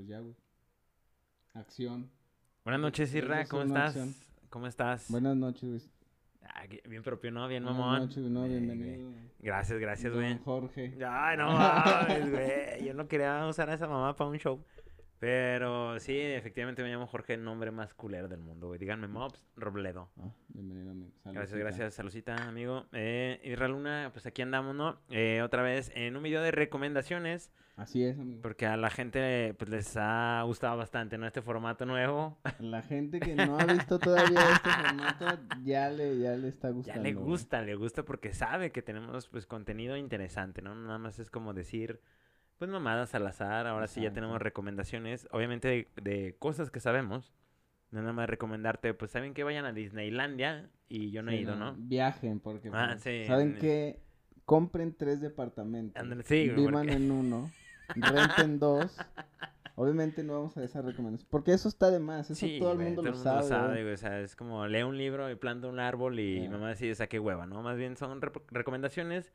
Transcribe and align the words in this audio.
pues 0.00 0.08
ya, 0.08 0.20
güey. 0.20 0.34
Acción. 1.52 2.10
Buenas 2.64 2.80
noches, 2.80 3.14
Irra, 3.14 3.44
¿cómo 3.44 3.64
estás? 3.64 3.88
acción. 3.96 4.14
¿Cómo 4.48 4.66
estás? 4.66 5.10
Buenas 5.10 5.36
noches, 5.36 5.68
güey. 5.68 5.82
Ah, 6.42 6.62
bien 6.88 7.02
propio, 7.02 7.30
¿no? 7.30 7.46
Bien 7.48 7.62
Buenas 7.64 7.78
mamón. 7.80 7.98
noches, 8.00 8.18
güey, 8.22 8.30
no, 8.32 8.46
Eh, 8.46 8.48
bienvenido. 8.48 9.10
Gracias, 9.40 9.78
gracias, 9.78 10.12
güey. 10.14 10.38
Jorge. 10.38 10.96
Ay, 11.06 11.36
no 11.36 11.52
mames, 11.52 12.30
güey. 12.30 12.84
Yo 12.86 12.94
no 12.94 13.06
quería 13.08 13.46
usar 13.46 13.68
a 13.68 13.74
esa 13.74 13.86
mamá 13.88 14.16
para 14.16 14.30
un 14.30 14.38
show. 14.38 14.64
Pero 15.20 16.00
sí, 16.00 16.16
efectivamente 16.18 16.82
me 16.82 16.88
llamo 16.88 17.06
Jorge, 17.06 17.34
el 17.34 17.44
nombre 17.44 17.70
más 17.70 17.92
culero 17.92 18.26
del 18.26 18.40
mundo, 18.40 18.68
güey. 18.68 18.78
Díganme 18.78 19.06
Mobs 19.06 19.44
Robledo. 19.54 20.08
Ah, 20.18 20.32
bienvenido, 20.48 20.92
amigo. 20.92 21.10
Gracias, 21.24 21.50
Saludcita. 21.50 21.58
gracias, 21.58 21.94
saludcita, 21.94 22.34
amigo. 22.48 22.86
Eh, 22.92 23.38
Irra 23.44 23.68
Luna, 23.68 24.08
pues 24.14 24.24
aquí 24.24 24.40
andamos, 24.40 24.74
¿no? 24.74 24.98
Eh, 25.10 25.42
otra 25.42 25.60
vez 25.62 25.92
en 25.94 26.16
un 26.16 26.22
video 26.22 26.40
de 26.40 26.52
recomendaciones, 26.52 27.52
Así 27.76 28.02
es, 28.02 28.18
amigo. 28.18 28.40
porque 28.40 28.64
a 28.64 28.78
la 28.78 28.88
gente 28.88 29.52
pues 29.58 29.68
les 29.70 29.94
ha 29.98 30.42
gustado 30.46 30.78
bastante, 30.78 31.18
¿no? 31.18 31.26
Este 31.26 31.42
formato 31.42 31.84
nuevo. 31.84 32.38
La 32.58 32.80
gente 32.80 33.20
que 33.20 33.34
no 33.34 33.58
ha 33.60 33.66
visto 33.66 33.98
todavía 33.98 34.40
este 34.54 34.70
formato 34.70 35.26
ya 35.64 35.90
le, 35.90 36.18
ya 36.18 36.32
le 36.32 36.48
está 36.48 36.68
Ya 36.68 36.74
gustando. 36.74 37.02
le 37.02 37.12
güey. 37.12 37.24
gusta, 37.26 37.60
le 37.60 37.74
gusta 37.74 38.04
porque 38.06 38.32
sabe 38.32 38.72
que 38.72 38.80
tenemos 38.80 39.28
pues 39.28 39.44
contenido 39.46 39.98
interesante, 39.98 40.62
¿no? 40.62 40.74
Nada 40.74 40.96
más 40.96 41.18
es 41.18 41.30
como 41.30 41.52
decir, 41.52 42.00
pues 42.60 42.70
mamadas 42.70 43.14
al 43.14 43.26
azar, 43.26 43.66
ahora 43.66 43.86
sí 43.86 44.00
ya 44.02 44.08
Exacto. 44.08 44.20
tenemos 44.20 44.42
recomendaciones, 44.42 45.26
obviamente 45.32 45.66
de, 45.66 45.88
de 46.02 46.36
cosas 46.38 46.70
que 46.70 46.78
sabemos. 46.78 47.32
No 47.90 48.00
nada 48.02 48.12
más 48.12 48.28
recomendarte, 48.28 48.92
pues 48.94 49.10
saben 49.10 49.32
que 49.34 49.42
vayan 49.44 49.64
a 49.64 49.72
Disneylandia 49.72 50.68
y 50.88 51.10
yo 51.10 51.22
no 51.22 51.30
he 51.32 51.36
Sí, 51.38 51.42
ido, 51.42 51.56
¿no? 51.56 51.74
Viajen, 51.78 52.38
porque 52.38 52.68
Ah, 52.72 52.90
pues, 52.92 53.02
sí, 53.02 53.24
saben 53.26 53.54
en- 53.54 53.58
que 53.58 54.00
compren 54.44 54.94
tres 54.94 55.20
departamentos. 55.22 56.00
Ándale, 56.00 56.22
sí, 56.22 56.50
vivan 56.50 56.72
porque- 56.86 56.92
en 56.92 57.10
uno, 57.10 57.50
renten 57.96 58.58
dos. 58.58 58.96
Obviamente 59.74 60.22
no 60.22 60.34
vamos 60.34 60.56
a 60.58 60.62
esa 60.62 60.82
recomendación, 60.82 61.26
porque 61.30 61.52
eso 61.54 61.66
está 61.68 61.90
de 61.90 61.98
más, 61.98 62.26
eso 62.30 62.34
Sí, 62.34 62.58
todo 62.60 62.72
el 62.72 62.76
güey, 62.76 62.88
mundo 62.88 63.02
todo 63.02 63.10
lo 63.12 63.16
el 63.16 63.22
sabe. 63.22 63.42
sabe, 63.48 63.82
güey. 63.82 63.94
O 63.94 63.96
sea, 63.96 64.20
es 64.20 64.36
como 64.36 64.66
lee 64.66 64.82
un 64.82 64.98
libro 64.98 65.30
y 65.30 65.34
planta 65.36 65.66
un 65.68 65.80
árbol 65.80 66.20
y 66.20 66.42
Ya. 66.42 66.50
mamá 66.50 66.68
decide, 66.68 66.92
o 66.92 66.94
sea, 66.94 67.08
qué 67.08 67.18
hueva, 67.18 67.46
¿no? 67.46 67.62
Más 67.62 67.78
bien 67.78 67.96
son 67.96 68.20
rep- 68.20 68.42
recomendaciones 68.50 69.32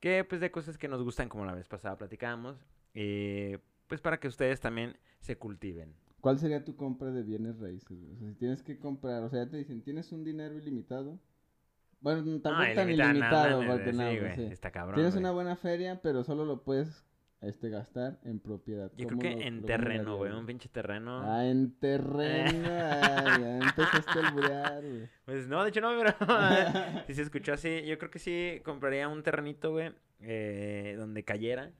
que, 0.00 0.24
pues, 0.24 0.40
de 0.40 0.50
cosas 0.50 0.78
que 0.78 0.88
nos 0.88 1.02
gustan, 1.02 1.28
como 1.28 1.44
la 1.44 1.54
vez 1.54 1.68
pasada 1.68 1.96
platicábamos. 1.96 2.56
Y, 2.94 3.56
pues, 3.86 4.00
para 4.00 4.18
que 4.20 4.28
ustedes 4.28 4.60
también 4.60 4.96
se 5.20 5.36
cultiven. 5.36 5.94
¿Cuál 6.20 6.38
sería 6.38 6.64
tu 6.64 6.76
compra 6.76 7.10
de 7.10 7.22
bienes 7.22 7.58
raíces? 7.58 7.96
O 8.12 8.16
sea, 8.18 8.28
si 8.28 8.34
tienes 8.34 8.62
que 8.62 8.78
comprar, 8.78 9.22
o 9.22 9.28
sea, 9.30 9.44
ya 9.44 9.50
te 9.50 9.56
dicen, 9.56 9.82
¿tienes 9.82 10.10
un 10.12 10.24
dinero 10.24 10.56
ilimitado? 10.56 11.18
Bueno, 12.00 12.22
tampoco 12.40 12.68
No, 12.68 12.74
tan 12.74 12.86
no 12.86 12.92
ilimitado, 12.92 13.66
porque 13.66 13.92
sí, 13.92 13.98
no, 13.98 14.04
güey, 14.04 14.34
sí. 14.34 14.42
Está 14.44 14.70
cabrón, 14.70 14.94
Tienes 14.96 15.14
güey. 15.14 15.22
una 15.22 15.32
buena 15.32 15.56
feria, 15.56 16.00
pero 16.02 16.22
solo 16.24 16.44
lo 16.44 16.62
puedes 16.62 17.04
este, 17.40 17.70
gastar 17.70 18.18
en 18.24 18.40
propiedad. 18.40 18.90
Yo 18.96 19.06
creo 19.06 19.18
¿Cómo 19.18 19.20
que 19.20 19.30
lo- 19.36 19.40
en 19.42 19.60
lo 19.60 19.66
terreno, 19.66 20.16
güey, 20.16 20.32
un 20.32 20.46
pinche 20.46 20.68
terreno. 20.68 21.22
Ah, 21.22 21.46
en 21.46 21.72
terreno, 21.78 22.68
ah, 22.72 23.38
ya 23.40 23.58
empezaste 23.58 24.18
a 24.18 24.28
alburear, 24.28 24.82
güey. 24.82 25.08
Pues 25.24 25.46
no, 25.48 25.62
de 25.62 25.68
hecho 25.70 25.80
no, 25.80 25.92
pero 25.96 26.14
si 27.06 27.14
se 27.14 27.22
escuchó 27.22 27.52
así, 27.52 27.84
yo 27.86 27.96
creo 27.98 28.10
que 28.10 28.18
sí 28.18 28.60
compraría 28.64 29.08
un 29.08 29.22
terrenito, 29.22 29.70
güey, 29.70 29.92
eh, 30.20 30.96
donde 30.98 31.24
cayera. 31.24 31.70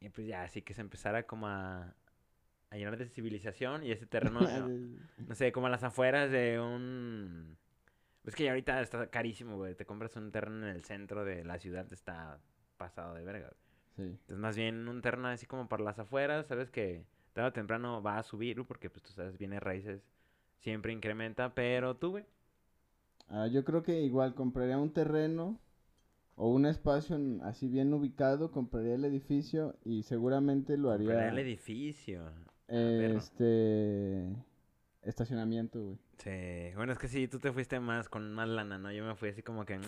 Y 0.00 0.08
pues 0.08 0.26
ya, 0.26 0.42
así 0.42 0.62
que 0.62 0.72
se 0.74 0.80
empezara 0.80 1.24
como 1.24 1.46
a, 1.46 1.94
a 2.70 2.76
llenar 2.76 2.96
de 2.96 3.06
civilización 3.06 3.84
y 3.84 3.92
ese 3.92 4.06
terreno, 4.06 4.40
no, 4.68 4.68
no 5.28 5.34
sé, 5.34 5.52
como 5.52 5.66
a 5.66 5.70
las 5.70 5.84
afueras 5.84 6.30
de 6.30 6.58
un... 6.58 7.56
Es 8.24 8.34
que 8.34 8.44
ya 8.44 8.50
ahorita 8.50 8.80
está 8.82 9.06
carísimo, 9.08 9.56
güey, 9.56 9.74
te 9.74 9.86
compras 9.86 10.14
un 10.16 10.30
terreno 10.32 10.66
en 10.66 10.74
el 10.74 10.84
centro 10.84 11.24
de 11.24 11.44
la 11.44 11.58
ciudad, 11.58 11.90
está 11.92 12.38
pasado 12.76 13.14
de 13.14 13.24
verga. 13.24 13.50
Sí. 13.96 14.02
Entonces 14.02 14.38
más 14.38 14.56
bien 14.56 14.88
un 14.88 15.02
terreno 15.02 15.28
así 15.28 15.46
como 15.46 15.68
por 15.68 15.80
las 15.80 15.98
afueras, 15.98 16.46
sabes 16.46 16.70
que 16.70 17.04
tarde 17.32 17.48
o 17.48 17.52
temprano 17.52 18.02
va 18.02 18.18
a 18.18 18.22
subir, 18.22 18.64
porque 18.66 18.90
pues 18.90 19.02
tú 19.02 19.12
sabes, 19.12 19.38
viene 19.38 19.60
raíces, 19.60 20.02
siempre 20.58 20.92
incrementa, 20.92 21.54
pero 21.54 21.96
tú, 21.96 22.10
güey. 22.10 22.24
Ah, 23.28 23.46
yo 23.46 23.64
creo 23.64 23.82
que 23.82 24.00
igual 24.02 24.34
compraría 24.34 24.78
un 24.78 24.92
terreno 24.92 25.60
o 26.36 26.48
un 26.48 26.66
espacio 26.66 27.16
en- 27.16 27.40
así 27.42 27.68
bien 27.68 27.92
ubicado, 27.94 28.50
compraría 28.50 28.94
el 28.94 29.04
edificio 29.04 29.76
y 29.84 30.02
seguramente 30.04 30.76
lo 30.76 30.90
haría 30.90 31.08
Compraría 31.10 31.32
el 31.32 31.38
edificio. 31.46 32.24
Ah, 32.26 33.16
este 33.16 34.36
estacionamiento, 35.02 35.82
güey. 35.84 35.98
Sí, 36.22 36.74
bueno, 36.76 36.92
es 36.92 36.98
que 36.98 37.08
sí, 37.08 37.28
tú 37.28 37.38
te 37.38 37.50
fuiste 37.50 37.80
más 37.80 38.08
con 38.10 38.32
más 38.32 38.46
lana, 38.48 38.78
¿no? 38.78 38.92
Yo 38.92 39.04
me 39.04 39.14
fui 39.14 39.30
así 39.30 39.42
como 39.42 39.64
que... 39.64 39.74
Ah, 39.74 39.78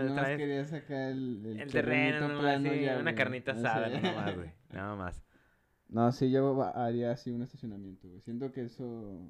"Eh, 0.00 0.02
nomás 0.04 0.14
traes 0.14 0.38
quería 0.38 0.64
sacar 0.64 1.10
el, 1.12 1.44
el, 1.44 1.60
el 1.60 1.70
terreno, 1.70 2.20
nomás, 2.28 2.40
plano 2.40 2.70
sí, 2.72 2.80
ya, 2.80 2.92
una 2.94 3.02
güey. 3.02 3.14
carnita 3.14 3.52
asada, 3.52 3.88
no 3.90 4.00
más, 4.14 4.34
güey. 4.34 4.50
Nada 4.72 4.96
más. 4.96 5.22
No, 5.88 6.10
sí, 6.12 6.30
yo 6.30 6.62
haría 6.74 7.10
así 7.12 7.30
un 7.30 7.42
estacionamiento, 7.42 8.08
güey. 8.08 8.20
Siento 8.22 8.50
que 8.50 8.62
eso 8.64 9.28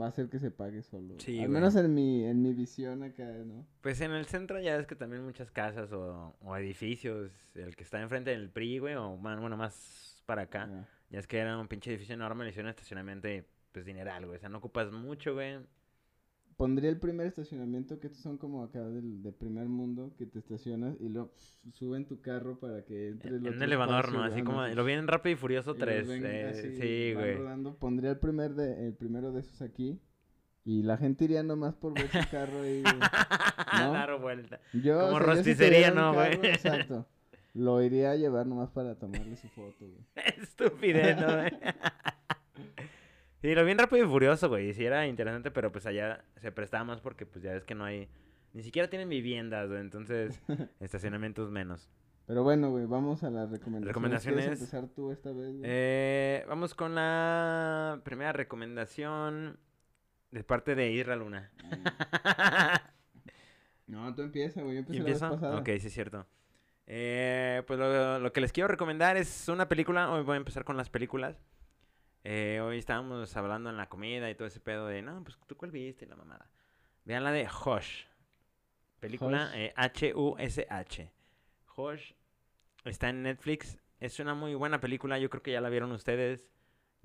va 0.00 0.06
a 0.06 0.08
hacer 0.08 0.28
que 0.30 0.38
se 0.38 0.50
pague 0.50 0.82
solo. 0.82 1.14
Sí, 1.18 1.32
Al 1.40 1.48
güey. 1.48 1.60
menos 1.60 1.76
en 1.76 1.92
mi, 1.94 2.24
en 2.24 2.40
mi 2.42 2.54
visión 2.54 3.02
acá, 3.02 3.24
¿no? 3.44 3.66
Pues 3.82 4.00
en 4.00 4.12
el 4.12 4.24
centro 4.26 4.60
ya 4.60 4.76
ves 4.78 4.86
que 4.86 4.96
también 4.96 5.22
muchas 5.24 5.50
casas 5.50 5.92
o, 5.92 6.36
o 6.40 6.56
edificios, 6.56 7.30
el 7.54 7.76
que 7.76 7.84
está 7.84 8.00
enfrente 8.00 8.30
del 8.30 8.48
PRI, 8.50 8.78
güey, 8.78 8.94
o 8.94 9.16
bueno, 9.18 9.56
más 9.58 10.22
para 10.24 10.42
acá. 10.42 10.68
Ya. 10.70 10.88
Ya 11.10 11.18
es 11.18 11.26
que 11.26 11.38
era 11.38 11.58
un 11.58 11.68
pinche 11.68 11.90
edificio 11.90 12.14
enorme, 12.14 12.44
le 12.44 12.50
hicieron 12.50 12.70
estacionamiento 12.70 13.28
y 13.28 13.44
pues 13.72 13.84
dineral, 13.84 14.26
güey. 14.26 14.36
O 14.36 14.40
sea, 14.40 14.48
no 14.48 14.58
ocupas 14.58 14.92
mucho, 14.92 15.34
güey. 15.34 15.58
Pondría 16.56 16.90
el 16.90 16.98
primer 16.98 17.26
estacionamiento, 17.26 17.98
que 18.00 18.08
estos 18.08 18.22
son 18.22 18.36
como 18.36 18.62
acá 18.62 18.80
del, 18.80 19.22
de 19.22 19.32
primer 19.32 19.66
mundo, 19.66 20.12
que 20.18 20.26
te 20.26 20.38
estacionas 20.38 20.94
y 21.00 21.08
pf, 21.08 21.70
suben 21.72 22.04
tu 22.04 22.20
carro 22.20 22.60
para 22.60 22.84
que 22.84 23.08
entre 23.08 23.30
el 23.30 23.46
En 23.46 23.54
un 23.54 23.62
elevador, 23.62 24.04
espacio, 24.04 24.18
¿no? 24.18 24.24
Así 24.24 24.42
como 24.42 24.66
lo 24.66 24.84
vi 24.84 24.92
en 24.92 25.08
Rápido 25.08 25.32
y 25.32 25.36
Furioso 25.36 25.70
y 25.70 25.78
los 25.78 25.86
3. 25.86 26.08
ven 26.08 26.26
eh, 26.26 26.48
así, 26.50 26.76
sí, 26.76 27.14
güey. 27.14 27.36
rodando. 27.36 27.74
Pondría 27.76 28.10
el, 28.10 28.18
primer 28.18 28.52
de, 28.54 28.88
el 28.88 28.94
primero 28.94 29.32
de 29.32 29.40
esos 29.40 29.62
aquí 29.62 29.98
y 30.64 30.82
la 30.82 30.98
gente 30.98 31.24
iría 31.24 31.42
nomás 31.42 31.74
por 31.74 31.94
ver 31.94 32.08
su 32.08 32.30
carro 32.30 32.60
ahí, 32.60 32.82
güey. 32.82 32.94
¿No? 33.80 33.92
Dar 33.92 34.20
vuelta. 34.20 34.60
Yo, 34.74 35.00
Como 35.00 35.16
o 35.16 35.18
sea, 35.18 35.18
yo 35.18 35.18
si 35.18 35.24
rosticería, 35.24 35.90
¿no, 35.90 36.12
güey? 36.12 36.34
Exacto. 36.42 37.06
Lo 37.54 37.82
iría 37.82 38.12
a 38.12 38.16
llevar 38.16 38.46
nomás 38.46 38.70
para 38.70 38.94
tomarle 38.96 39.36
su 39.36 39.48
foto, 39.48 39.78
güey. 39.80 40.04
Estupidez, 40.40 41.16
¿no, 41.18 41.26
güey? 41.26 41.50
Sí, 43.40 43.54
lo 43.54 43.64
vi 43.64 43.72
en 43.72 43.78
Rápido 43.78 44.04
y 44.04 44.08
Furioso, 44.08 44.48
güey. 44.48 44.68
y 44.70 44.74
Sí, 44.74 44.84
era 44.84 45.06
interesante, 45.06 45.50
pero 45.50 45.72
pues 45.72 45.86
allá 45.86 46.24
se 46.36 46.52
prestaba 46.52 46.84
más 46.84 47.00
porque 47.00 47.24
pues 47.26 47.42
ya 47.42 47.52
ves 47.52 47.64
que 47.64 47.74
no 47.74 47.84
hay... 47.84 48.08
Ni 48.52 48.62
siquiera 48.62 48.90
tienen 48.90 49.08
viviendas, 49.08 49.68
güey. 49.68 49.80
Entonces, 49.80 50.40
estacionamientos 50.80 51.50
menos. 51.50 51.88
Pero 52.26 52.42
bueno, 52.42 52.70
güey, 52.70 52.86
vamos 52.86 53.22
a 53.24 53.30
las 53.30 53.50
recomendaciones. 53.50 53.88
Recomendaciones. 53.88 54.44
¿Quieres 54.44 54.60
empezar 54.60 54.88
tú 54.88 55.10
esta 55.10 55.30
vez, 55.30 55.48
güey? 55.56 55.62
Eh, 55.64 56.44
vamos 56.48 56.74
con 56.74 56.94
la 56.94 58.00
primera 58.04 58.32
recomendación 58.32 59.58
de 60.30 60.44
parte 60.44 60.74
de 60.74 60.90
Irra 60.92 61.16
Luna. 61.16 61.50
No, 63.86 64.14
tú 64.14 64.22
empieza, 64.22 64.62
güey. 64.62 64.74
Yo 64.74 64.78
empecé 64.80 64.96
¿Y 64.96 65.00
la 65.00 65.04
vez 65.06 65.14
empiezo? 65.20 65.34
pasada. 65.34 65.58
Ok, 65.58 65.66
sí 65.80 65.88
es 65.88 65.92
cierto. 65.92 66.24
Eh, 66.86 67.64
pues 67.66 67.76
lo, 67.76 68.20
lo 68.20 68.32
que 68.32 68.40
les 68.40 68.52
quiero 68.52 68.68
recomendar 68.68 69.16
es 69.16 69.48
una 69.48 69.68
película. 69.68 70.12
Hoy 70.12 70.22
voy 70.22 70.34
a 70.34 70.36
empezar 70.36 70.62
con 70.64 70.76
las 70.76 70.88
películas. 70.88 71.42
Eh, 72.22 72.60
hoy 72.60 72.78
estábamos 72.78 73.34
hablando 73.36 73.70
en 73.70 73.76
la 73.76 73.88
comida 73.88 74.30
y 74.30 74.34
todo 74.34 74.46
ese 74.46 74.60
pedo 74.60 74.86
de, 74.86 75.02
no, 75.02 75.22
pues 75.24 75.38
tú 75.46 75.56
cuál 75.56 75.70
viste 75.70 76.06
la 76.06 76.16
mamada. 76.16 76.50
Vean 77.04 77.24
la 77.24 77.32
de 77.32 77.46
Hush. 77.46 78.04
Película 79.00 79.50
Hush. 79.50 79.56
eh. 79.58 79.72
Hush 81.76 82.12
está 82.84 83.08
en 83.08 83.22
Netflix. 83.22 83.78
Es 83.98 84.18
una 84.20 84.34
muy 84.34 84.54
buena 84.54 84.80
película. 84.80 85.18
Yo 85.18 85.30
creo 85.30 85.42
que 85.42 85.52
ya 85.52 85.60
la 85.60 85.68
vieron 85.70 85.92
ustedes. 85.92 86.48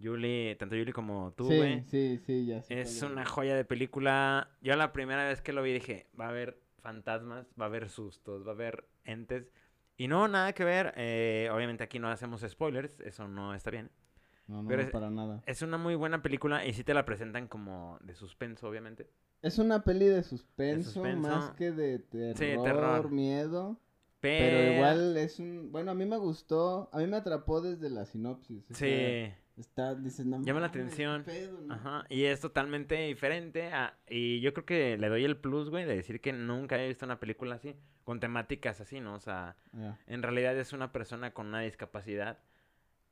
Julie, 0.02 0.56
tanto 0.56 0.76
Julie 0.76 0.92
como 0.92 1.34
tú, 1.38 1.46
sí, 1.50 1.84
sí, 1.88 2.18
sí, 2.18 2.46
ya 2.46 2.62
sé 2.62 2.82
Es 2.82 3.02
una 3.02 3.26
joya 3.26 3.56
de 3.56 3.64
película. 3.64 4.50
Yo 4.62 4.76
la 4.76 4.92
primera 4.92 5.26
vez 5.26 5.42
que 5.42 5.54
lo 5.54 5.62
vi 5.62 5.72
dije, 5.72 6.08
va 6.20 6.26
a 6.26 6.30
haber 6.30 6.60
fantasmas, 6.82 7.48
va 7.60 7.66
a 7.66 7.68
haber 7.70 7.88
sustos, 7.90 8.46
va 8.46 8.52
a 8.52 8.56
haber 8.56 8.90
entes. 9.06 9.52
Y 9.96 10.10
no, 10.10 10.28
nada 10.28 10.52
que 10.52 10.66
ver. 10.66 10.94
eh, 10.98 11.50
obviamente 11.52 11.84
aquí 11.86 12.00
no 12.00 12.10
hacemos 12.10 12.42
spoilers, 12.42 13.00
eso 13.00 13.28
no 13.30 13.54
está 13.56 13.72
bien. 13.72 13.90
No, 14.48 14.62
no, 14.62 14.68
pero 14.70 14.82
no, 14.82 14.88
es- 14.88 14.92
para 14.94 15.10
nada. 15.10 15.42
Es 15.46 15.62
una 15.62 15.78
muy 15.78 15.96
buena 15.96 16.22
película 16.22 16.66
y 16.66 16.74
sí 16.74 16.84
te 16.84 16.94
la 16.94 17.06
presentan 17.06 17.48
como 17.48 17.98
de 18.02 18.14
suspenso, 18.16 18.68
obviamente. 18.70 19.10
Es 19.42 19.58
una 19.60 19.84
peli 19.84 20.06
de 20.06 20.24
suspenso, 20.24 20.92
suspenso. 20.92 21.28
más 21.30 21.52
que 21.52 21.72
de 21.72 22.00
terror, 22.00 22.64
terror. 22.64 23.12
miedo. 23.12 23.80
Pero, 24.22 24.58
Pero 24.58 24.74
igual 24.74 25.18
es 25.18 25.40
un... 25.40 25.72
Bueno, 25.72 25.92
a 25.92 25.94
mí 25.94 26.06
me 26.06 26.18
gustó, 26.18 26.90
a 26.92 26.98
mí 26.98 27.06
me 27.06 27.18
atrapó 27.18 27.62
desde 27.62 27.90
la 27.92 28.06
sinopsis. 28.06 28.64
Sí. 28.72 29.32
Está, 29.56 29.94
dices, 29.96 30.26
no 30.26 30.42
Llama 30.42 30.60
la 30.62 30.66
atención. 30.68 31.24
pedo, 31.24 31.62
¿no? 31.62 31.74
Ajá, 31.76 32.06
y 32.10 32.24
es 32.26 32.40
totalmente 32.42 32.96
diferente. 33.06 33.72
a- 33.72 33.98
y 34.10 34.42
yo 34.42 34.54
creo 34.54 34.66
que 34.66 34.98
le 34.98 35.10
doy 35.10 35.24
el 35.26 35.38
plus, 35.38 35.70
güey, 35.70 35.86
de 35.86 35.96
decir 35.96 36.22
que 36.22 36.34
nunca 36.34 36.82
he 36.82 36.88
visto 36.88 37.06
una 37.06 37.20
película 37.20 37.56
así, 37.56 37.76
con 38.04 38.20
temáticas 38.20 38.82
así, 38.82 39.00
¿no? 39.00 39.14
O 39.16 39.20
sea. 39.20 39.56
En 40.08 40.24
realidad 40.24 40.58
es 40.58 40.74
una 40.74 40.92
persona 40.92 41.32
con 41.34 41.48
una 41.48 41.60
discapacidad, 41.62 42.40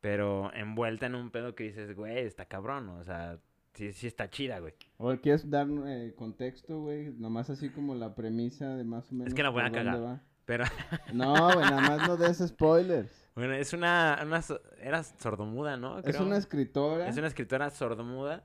pero 0.03 0.51
envuelta 0.53 1.05
en 1.05 1.15
un 1.15 1.31
pedo 1.31 1.55
que 1.55 1.63
dices, 1.63 1.95
güey, 1.95 2.17
está 2.25 2.43
cabrón, 2.43 2.89
o 2.89 3.05
sea, 3.05 3.39
sí, 3.73 3.93
sí 3.93 4.05
está 4.05 4.29
chida, 4.29 4.59
güey. 4.59 4.73
O 4.97 5.15
quieres 5.15 5.49
dar 5.49 5.65
eh, 5.87 6.13
contexto, 6.17 6.81
güey, 6.81 7.13
nomás 7.13 7.49
así 7.49 7.69
como 7.69 7.95
la 7.95 8.13
premisa 8.13 8.75
de 8.75 8.83
más 8.83 9.09
o 9.13 9.15
menos. 9.15 9.33
que 9.33 9.41
la 9.41 9.47
voy 9.49 9.63
a 9.63 9.71
cagar. 9.71 10.03
va. 10.03 10.21
Pero, 10.43 10.65
No, 11.13 11.33
güey, 11.53 11.61
nada 11.69 11.79
más 11.79 12.05
no 12.05 12.17
des 12.17 12.39
spoilers. 12.45 13.29
bueno, 13.33 13.53
es 13.53 13.71
una, 13.71 14.19
una 14.25 14.41
era 14.81 15.03
sordomuda, 15.03 15.77
¿no? 15.77 15.99
Es 15.99 16.19
una 16.19 16.35
escritora 16.37 17.07
Es 17.07 17.15
una 17.15 17.27
escritora 17.27 17.69
sordomuda. 17.69 18.43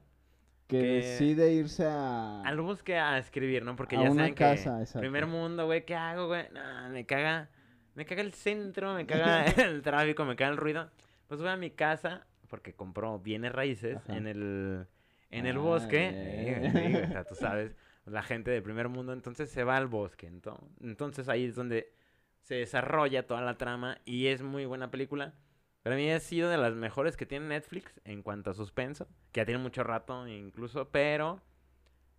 que, 0.69 0.79
que- 0.79 0.87
decide 0.87 1.55
irse 1.55 1.87
a... 1.87 2.41
Al 2.43 2.61
busque 2.61 2.97
a 2.97 3.19
escribir, 3.19 3.65
¿no? 3.65 3.75
Porque 3.75 3.97
A 3.97 4.05
ya 4.05 4.11
una 4.13 4.21
saben 4.23 4.35
casa, 4.35 4.77
que 4.77 4.83
exacto. 4.83 5.01
primer 5.01 5.27
mundo, 5.27 5.67
güey, 5.67 5.85
¿qué 5.85 5.97
hago, 5.97 6.29
güey? 6.29 6.45
No, 6.53 6.89
me 6.91 7.05
caga, 7.05 7.51
me 7.97 8.05
caga 8.05 8.23
el 8.23 8.33
centro, 8.33 8.95
me 8.95 9.07
caga 9.07 9.45
el 9.67 9.83
tráfico, 9.83 10.25
me 10.25 10.37
caga 10.37 10.53
el 10.53 10.57
ruido. 10.57 10.89
Pues 11.29 11.41
voy 11.41 11.51
a 11.51 11.57
mi 11.57 11.71
casa 11.71 12.27
porque 12.49 12.75
compró 12.75 13.19
bienes 13.21 13.53
raíces 13.53 13.99
Ajá. 13.99 14.17
en 14.17 14.27
el 14.27 14.87
en 15.31 15.47
el 15.47 15.57
Ah, 15.57 15.61
bosque. 15.61 17.05
o 17.09 17.13
sea, 17.13 17.25
tú 17.25 17.35
sabes, 17.35 17.77
la 18.07 18.23
gente 18.23 18.51
del 18.51 18.63
primer 18.63 18.89
mundo, 18.89 19.13
entonces 19.13 19.51
se 19.51 19.63
va 19.63 19.77
al 19.77 19.87
bosque. 19.87 20.31
ento- 20.31 20.59
Entonces 20.83 21.29
ahí 21.29 21.45
es 21.45 21.55
donde 21.55 21.93
se 22.41 22.55
desarrolla 22.57 23.27
toda 23.27 23.43
la 23.43 23.59
trama 23.59 23.99
y 24.07 24.29
es 24.29 24.41
muy 24.43 24.65
buena 24.65 24.91
película. 24.91 25.35
Para 25.83 25.97
mí 25.97 26.11
ha 26.11 26.19
sido 26.21 26.49
de 26.49 26.57
las 26.57 26.75
mejores 26.75 27.17
que 27.17 27.27
tiene 27.27 27.47
Netflix 27.49 28.01
en 28.05 28.23
cuanto 28.23 28.51
a 28.51 28.55
suspenso, 28.55 29.07
que 29.33 29.41
ya 29.41 29.45
tiene 29.45 29.63
mucho 29.63 29.85
rato 29.85 30.27
incluso, 30.27 30.89
pero 30.91 31.43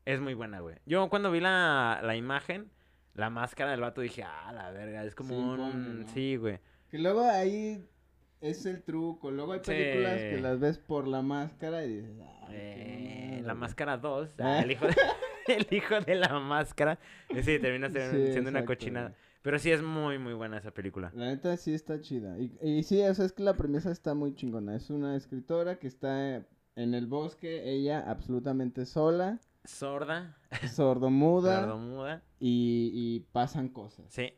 es 0.06 0.19
muy 0.21 0.35
buena, 0.35 0.59
güey. 0.59 0.75
Yo 0.85 1.09
cuando 1.09 1.31
vi 1.31 1.39
la, 1.39 2.00
la 2.03 2.15
imagen, 2.15 2.69
la 3.15 3.29
máscara 3.31 3.71
del 3.71 3.81
vato, 3.81 4.01
dije, 4.01 4.23
ah, 4.23 4.51
la 4.53 4.69
verga, 4.71 5.03
es 5.03 5.15
como 5.15 5.29
Sí, 5.29 5.35
un... 5.61 6.06
Sí, 6.13 6.35
güey. 6.35 6.59
Que 6.89 7.00
luego 7.00 7.21
ahí 7.27 7.83
es 8.41 8.65
el 8.65 8.81
truco. 8.83 9.31
Luego 9.31 9.53
hay 9.53 9.59
películas 9.59 10.13
Sí. 10.19 10.30
que 10.30 10.41
las 10.41 10.59
ves 10.59 10.77
por 10.77 11.07
la 11.07 11.21
máscara 11.21 11.83
y 11.86 11.95
dices, 11.97 12.12
ay, 12.47 12.56
Eh, 12.56 13.41
la 13.44 13.53
güey". 13.53 13.59
máscara 13.62 13.97
2, 13.97 14.30
Ah. 14.39 14.62
el, 14.62 14.71
hijo 14.71 14.86
de, 14.88 14.95
el 15.47 15.68
hijo 15.71 16.00
de 16.01 16.15
la 16.15 16.39
máscara. 16.39 17.00
eh, 17.30 17.44
Sí, 17.44 17.59
termina 17.59 17.89
Sí, 17.89 18.31
siendo 18.31 18.50
una 18.50 18.65
cochinada. 18.65 19.13
Pero 19.41 19.57
sí 19.57 19.71
es 19.71 19.81
muy, 19.81 20.18
muy 20.19 20.33
buena 20.33 20.57
esa 20.57 20.71
película. 20.71 21.12
La 21.15 21.27
neta 21.27 21.56
sí 21.56 21.74
está 21.74 22.01
chida. 22.01 22.38
Y, 22.38 22.57
y 22.62 22.83
sí, 22.83 23.01
o 23.01 23.13
sea, 23.13 23.25
es 23.25 23.31
que 23.31 23.41
la 23.44 23.56
premisa 23.56 23.89
está 23.91 24.13
muy 24.13 24.36
chingona. 24.36 24.75
Es 24.75 24.89
una 24.89 25.15
escritora 25.15 25.80
que 25.80 25.88
está 25.88 26.45
en 26.75 26.94
el 26.94 27.07
bosque, 27.07 27.69
ella 27.71 28.03
absolutamente 28.09 28.85
sola, 28.85 29.39
Sorda, 29.65 30.38
sordomuda, 30.74 31.62
sordomuda. 31.62 32.21
y, 32.39 32.92
y 32.94 33.19
pasan 33.31 33.69
cosas. 33.69 34.06
Sí, 34.09 34.33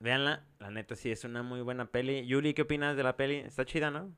véanla. 0.00 0.44
La 0.58 0.70
neta 0.70 0.94
sí 0.96 1.10
es 1.10 1.24
una 1.24 1.42
muy 1.42 1.60
buena 1.62 1.86
peli. 1.86 2.26
Yuli, 2.26 2.54
¿qué 2.54 2.62
opinas 2.62 2.96
de 2.96 3.02
la 3.02 3.16
peli? 3.16 3.36
Está 3.36 3.64
chida, 3.64 3.90
¿no? 3.90 4.10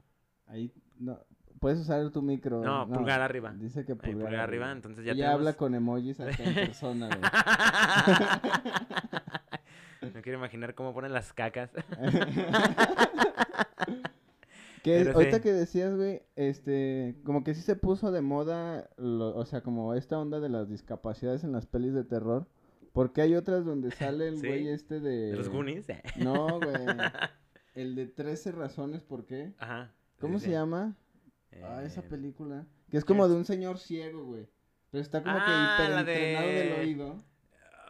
Ahí, 0.46 0.72
no, 0.98 1.18
puedes 1.60 1.78
usar 1.80 2.08
tu 2.10 2.22
micro. 2.22 2.62
No, 2.62 2.88
pulgar 2.88 3.20
arriba. 3.20 3.52
Dice 3.54 3.84
que 3.84 3.94
pulgar, 3.94 4.12
pulgar 4.14 4.34
arriba, 4.36 4.72
entonces 4.72 5.04
ya 5.04 5.12
tenemos- 5.14 5.34
habla 5.34 5.52
con 5.54 5.74
emojis 5.74 6.18
hasta 6.20 6.42
en 6.42 6.54
persona, 6.54 7.08
güey. 7.08 7.20
No 10.14 10.22
quiero 10.22 10.38
imaginar 10.38 10.74
cómo 10.74 10.94
ponen 10.94 11.12
las 11.12 11.32
cacas. 11.32 11.70
Que 14.82 14.98
Pero 15.04 15.14
ahorita 15.14 15.36
sí. 15.38 15.42
que 15.42 15.52
decías, 15.52 15.94
güey, 15.96 16.22
este, 16.36 17.16
como 17.24 17.42
que 17.42 17.52
sí 17.56 17.62
se 17.62 17.74
puso 17.74 18.12
de 18.12 18.20
moda, 18.22 18.88
lo- 18.96 19.34
o 19.36 19.44
sea, 19.44 19.60
como 19.60 19.92
esta 19.94 20.16
onda 20.18 20.38
de 20.38 20.48
las 20.48 20.68
discapacidades 20.68 21.42
en 21.42 21.50
las 21.50 21.66
pelis 21.66 21.94
de 21.94 22.04
terror. 22.04 22.46
Porque 22.98 23.20
hay 23.22 23.36
otras 23.36 23.64
donde 23.64 23.92
sale 23.92 24.26
el 24.26 24.38
Sí, 24.40 24.46
güey 24.48 24.68
este 24.70 24.98
de... 24.98 25.30
De 25.30 25.36
los 25.36 25.48
Goonies. 25.48 25.86
No, 26.16 26.58
güey. 26.58 26.74
El 27.74 27.94
de 27.94 28.06
13 28.06 28.50
razones 28.50 29.02
por 29.02 29.24
qué. 29.24 29.52
Ajá. 29.58 29.92
¿Cómo 30.18 30.38
sí, 30.40 30.46
se 30.46 30.50
sí. 30.50 30.52
llama? 30.56 30.96
Ah, 31.62 31.84
esa 31.84 32.00
Eh, 32.00 32.06
película. 32.10 32.66
Que 32.90 32.96
es 32.96 33.04
como 33.04 33.28
de 33.28 33.36
un 33.36 33.44
señor 33.44 33.78
ciego, 33.78 34.24
güey. 34.24 34.48
Pero 34.90 35.00
está 35.00 35.22
como 35.22 35.36
Ah, 35.38 35.76
que 35.76 35.84
hiperentrenado 35.84 36.46
del 36.48 36.68
de- 36.70 36.80
oído. 36.80 37.24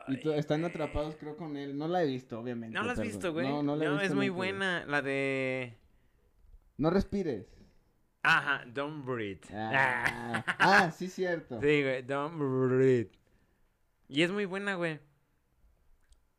Y 0.08 0.28
están 0.38 0.62
atrapados, 0.66 1.16
creo, 1.16 1.38
con 1.38 1.56
él. 1.56 1.78
No 1.78 1.88
la 1.88 2.02
he 2.02 2.06
visto, 2.06 2.38
obviamente. 2.38 2.75
No 2.78 2.84
la 2.84 2.93
has 2.93 2.99
perdón. 2.99 3.12
visto, 3.14 3.32
güey. 3.32 3.49
No, 3.49 3.62
no 3.62 3.76
la 3.76 3.84
he 3.87 3.88
visto 3.88 4.04
es 4.04 4.14
muy 4.14 4.28
güey. 4.28 4.50
buena. 4.52 4.84
La 4.84 5.00
de. 5.00 5.75
No 6.76 6.90
respires. 6.90 7.46
Ajá, 8.22 8.62
Don't 8.75 9.06
Breathe. 9.06 9.40
Ah, 9.54 10.44
ah, 10.58 10.90
sí, 10.90 11.08
cierto. 11.08 11.58
Sí, 11.62 11.82
güey, 11.82 12.02
Don't 12.02 12.37
Breathe. 12.38 13.11
Y 14.08 14.22
es 14.22 14.31
muy 14.31 14.46
buena, 14.46 14.75
güey. 14.75 15.00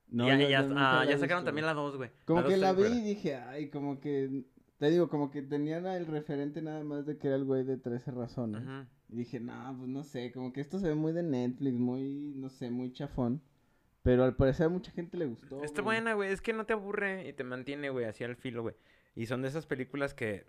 No, 0.07 0.27
ya, 0.27 0.37
yo- 0.37 0.49
ya, 0.49 0.67
yo 0.67 0.73
ah, 0.75 1.05
ya 1.05 1.17
sacaron 1.17 1.43
visto, 1.43 1.45
también 1.45 1.65
la 1.65 1.73
2, 1.73 1.97
güey. 1.97 2.09
Como 2.25 2.43
que 2.43 2.57
la 2.57 2.73
vi 2.73 2.85
y 2.85 3.01
dije, 3.01 3.35
ay, 3.35 3.69
como 3.69 3.99
que. 3.99 4.45
Te 4.77 4.89
digo, 4.89 5.09
como 5.09 5.29
que 5.29 5.41
tenían 5.41 5.85
el 5.85 6.07
referente 6.07 6.61
nada 6.61 6.83
más 6.83 7.05
de 7.05 7.17
que 7.17 7.27
era 7.27 7.35
el 7.35 7.43
güey 7.43 7.63
de 7.63 7.77
13 7.77 8.11
razones. 8.11 8.63
Y 9.09 9.17
dije, 9.17 9.39
no, 9.39 9.75
pues 9.77 9.89
no 9.89 10.03
sé, 10.03 10.31
como 10.31 10.53
que 10.53 10.61
esto 10.61 10.79
se 10.79 10.87
ve 10.87 10.95
muy 10.95 11.11
de 11.11 11.21
Netflix, 11.21 11.77
muy, 11.77 12.33
no 12.35 12.49
sé, 12.49 12.71
muy 12.71 12.93
chafón. 12.93 13.41
Pero 14.03 14.23
al 14.23 14.35
parecer 14.35 14.67
a 14.67 14.69
mucha 14.69 14.91
gente 14.91 15.17
le 15.17 15.25
gustó. 15.25 15.61
Está 15.63 15.81
güey. 15.81 15.97
buena, 15.97 16.13
güey. 16.13 16.31
Es 16.31 16.41
que 16.41 16.53
no 16.53 16.65
te 16.65 16.73
aburre 16.73 17.27
y 17.27 17.33
te 17.33 17.43
mantiene, 17.43 17.89
güey, 17.89 18.05
así 18.05 18.23
al 18.23 18.37
filo, 18.37 18.61
güey. 18.61 18.75
Y 19.15 19.25
son 19.25 19.41
de 19.41 19.49
esas 19.49 19.65
películas 19.65 20.13
que. 20.13 20.47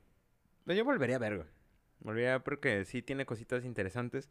pues, 0.64 0.78
yo 0.78 0.84
volvería 0.84 1.16
a 1.16 1.18
ver, 1.18 1.36
güey. 1.36 1.48
Volvería 1.98 2.30
a 2.30 2.38
ver 2.38 2.44
porque 2.44 2.84
sí 2.84 3.02
tiene 3.02 3.26
cositas 3.26 3.64
interesantes. 3.64 4.30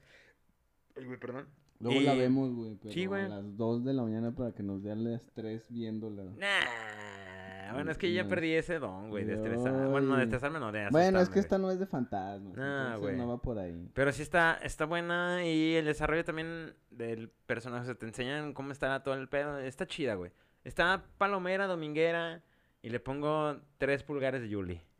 Ay, 0.96 1.06
güey, 1.06 1.20
perdón. 1.20 1.50
Luego 1.80 2.02
la 2.02 2.14
Y- 2.16 2.20
vemos, 2.20 2.54
güey, 2.54 2.76
pero 2.76 2.94
Sí, 2.94 3.06
güey. 3.06 3.24
a 3.24 3.30
las 3.30 3.56
2 3.58 3.86
de 3.86 3.94
la 3.94 4.04
mañana 4.04 4.32
para 4.32 4.52
que 4.52 4.64
nos 4.64 4.84
den 4.84 5.04
las 5.12 5.22
3 5.34 5.66
viéndola. 5.70 6.24
Nah. 6.24 7.74
Bueno, 7.74 7.92
es 7.92 7.98
que 8.00 8.12
ya 8.12 8.28
perdí 8.28 8.54
ese 8.54 8.80
don, 8.80 9.10
güey, 9.12 9.26
de 9.26 9.36
estresar. 9.36 9.88
Bueno, 9.90 10.08
no, 10.08 10.18
de 10.18 10.24
estresarme 10.24 10.60
no, 10.60 10.72
de 10.72 10.88
Bueno, 10.90 11.20
es 11.20 11.24
asustarme, 11.30 11.34
que 11.34 11.40
esta 11.40 11.58
no 11.60 11.70
es 11.72 11.80
de 11.80 11.86
fantasmas, 11.86 12.58
Ah, 12.58 12.82
entonces 12.96 13.00
güey. 13.02 13.16
no 13.16 13.28
va 13.28 13.38
por 13.42 13.60
ahí. 13.60 13.90
Pero 13.94 14.12
sí 14.12 14.24
está, 14.24 14.56
está 14.64 14.86
buena 14.86 15.46
y 15.46 15.76
el 15.76 15.86
desarrollo 15.86 16.26
también 16.26 16.74
del 16.90 17.30
personaje, 17.30 17.84
o 17.84 17.86
sea, 17.86 17.94
te 17.96 18.08
enseñan 18.08 18.54
cómo 18.54 18.72
está 18.72 19.04
todo 19.04 19.14
el 19.14 19.30
pedo. 19.30 19.60
Está 19.60 19.86
chida, 19.86 20.16
güey. 20.16 20.32
Está 20.64 21.06
palomera, 21.20 21.68
dominguera 21.68 22.42
y 22.82 22.90
le 22.90 23.00
pongo 23.00 23.58
tres 23.78 24.02
pulgares 24.02 24.42
de 24.42 24.52
Julie. 24.54 24.82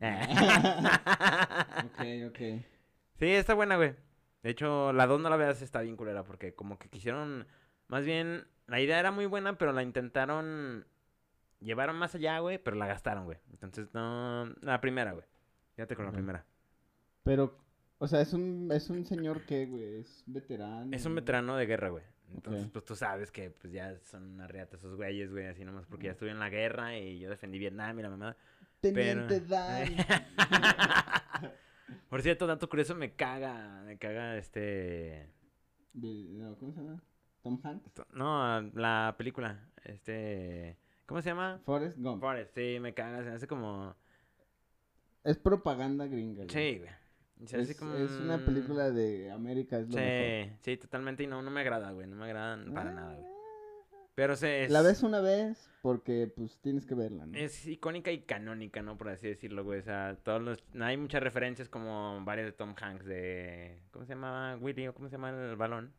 ok, 1.84 2.28
ok. 2.28 2.38
sí, 3.18 3.26
está 3.26 3.54
buena, 3.54 3.76
güey. 3.76 3.94
De 4.42 4.50
hecho, 4.50 4.92
la 4.92 5.06
2 5.06 5.20
no 5.20 5.28
la 5.28 5.36
veas, 5.36 5.62
está 5.62 5.80
bien 5.82 5.96
culera 5.96 6.24
porque 6.24 6.54
como 6.54 6.78
que 6.78 6.88
quisieron, 6.88 7.46
más 7.88 8.04
bien, 8.04 8.46
la 8.66 8.80
idea 8.80 8.98
era 8.98 9.10
muy 9.10 9.26
buena, 9.26 9.58
pero 9.58 9.72
la 9.72 9.82
intentaron 9.82 10.86
llevar 11.60 11.92
más 11.92 12.14
allá, 12.14 12.38
güey, 12.38 12.58
pero 12.58 12.76
la 12.76 12.86
gastaron, 12.86 13.24
güey. 13.24 13.38
Entonces, 13.50 13.88
no, 13.92 14.46
la 14.62 14.80
primera, 14.80 15.12
güey. 15.12 15.24
Quédate 15.76 15.96
con 15.96 16.06
la 16.06 16.12
primera. 16.12 16.44
Pero, 17.22 17.58
o 17.98 18.06
sea, 18.06 18.20
es 18.22 18.32
un, 18.32 18.70
es 18.72 18.88
un 18.90 19.04
señor 19.04 19.44
que, 19.44 19.66
güey, 19.66 20.00
es 20.00 20.24
veterano. 20.26 20.94
Es 20.96 21.04
un 21.04 21.14
¿no? 21.14 21.20
veterano 21.20 21.56
de 21.56 21.66
guerra, 21.66 21.90
güey. 21.90 22.04
Entonces, 22.32 22.68
pues 22.68 22.84
tú 22.84 22.94
sabes 22.94 23.32
que 23.32 23.50
pues 23.50 23.72
ya 23.72 23.98
son 24.04 24.34
una 24.34 24.46
riata 24.46 24.76
esos 24.76 24.94
güeyes, 24.94 25.32
güey, 25.32 25.46
así 25.46 25.64
nomás 25.64 25.84
porque 25.86 26.06
ya 26.06 26.12
estuve 26.12 26.30
en 26.30 26.38
la 26.38 26.48
guerra 26.48 26.96
y 26.96 27.18
yo 27.18 27.28
defendí 27.28 27.58
Vietnam 27.58 27.98
y 27.98 28.02
la 28.02 28.10
mamá. 28.10 28.36
Teniente 28.80 29.40
Pero... 29.40 29.48
Dan. 29.48 29.88
Por 32.08 32.22
cierto, 32.22 32.46
dato 32.46 32.68
curioso, 32.68 32.94
me 32.94 33.14
caga, 33.14 33.82
me 33.84 33.98
caga 33.98 34.36
este... 34.36 35.30
¿Cómo 36.58 36.72
se 36.72 36.80
llama? 36.80 37.02
Tom 37.42 37.60
Hanks. 37.62 37.90
No, 38.12 38.60
la 38.74 39.14
película, 39.18 39.68
este... 39.84 40.76
¿Cómo 41.06 41.20
se 41.22 41.30
llama? 41.30 41.60
Forrest 41.64 41.98
Gump. 41.98 42.20
Forrest, 42.20 42.54
sí, 42.54 42.78
me 42.80 42.94
caga, 42.94 43.22
se 43.24 43.30
hace 43.30 43.46
como... 43.46 43.94
Es 45.24 45.36
propaganda 45.38 46.06
gringa. 46.06 46.44
güey. 46.44 46.48
Sí, 46.50 46.78
güey. 46.78 46.90
Se 47.48 47.56
me 47.56 47.62
hace 47.62 47.72
Es, 47.72 47.78
como... 47.78 47.94
es 47.94 48.10
una 48.12 48.36
un- 48.36 48.44
película 48.44 48.90
de 48.90 49.30
América, 49.30 49.78
es 49.78 49.88
lo 49.88 49.96
mejor. 49.96 50.56
Sí, 50.56 50.56
sí, 50.62 50.76
totalmente, 50.76 51.22
y 51.24 51.26
no, 51.26 51.42
no 51.42 51.50
me 51.50 51.60
agrada, 51.60 51.90
güey, 51.92 52.06
no 52.06 52.16
me 52.16 52.24
agradan 52.26 52.72
para 52.74 52.92
nada, 52.92 53.14
güey. 53.16 53.26
Pero 54.20 54.36
se... 54.36 54.68
La 54.68 54.82
ves 54.82 55.02
una 55.02 55.22
vez 55.22 55.70
porque, 55.80 56.30
pues, 56.36 56.58
tienes 56.60 56.84
que 56.84 56.94
verla, 56.94 57.24
¿no? 57.24 57.38
Es 57.38 57.66
icónica 57.66 58.12
y 58.12 58.20
canónica, 58.20 58.82
¿no? 58.82 58.98
Por 58.98 59.08
así 59.08 59.26
decirlo, 59.26 59.64
güey. 59.64 59.78
O 59.78 59.82
sea, 59.82 60.14
todos 60.22 60.42
los... 60.42 60.62
Hay 60.78 60.98
muchas 60.98 61.22
referencias 61.22 61.70
como 61.70 62.22
varias 62.22 62.44
de 62.44 62.52
Tom 62.52 62.74
Hanks 62.78 63.06
de... 63.06 63.80
¿Cómo 63.90 64.04
se 64.04 64.12
llamaba? 64.12 64.58
Willy 64.58 64.88
o 64.88 64.94
cómo 64.94 65.08
se 65.08 65.16
llama 65.16 65.30
el 65.30 65.56
balón? 65.56 65.94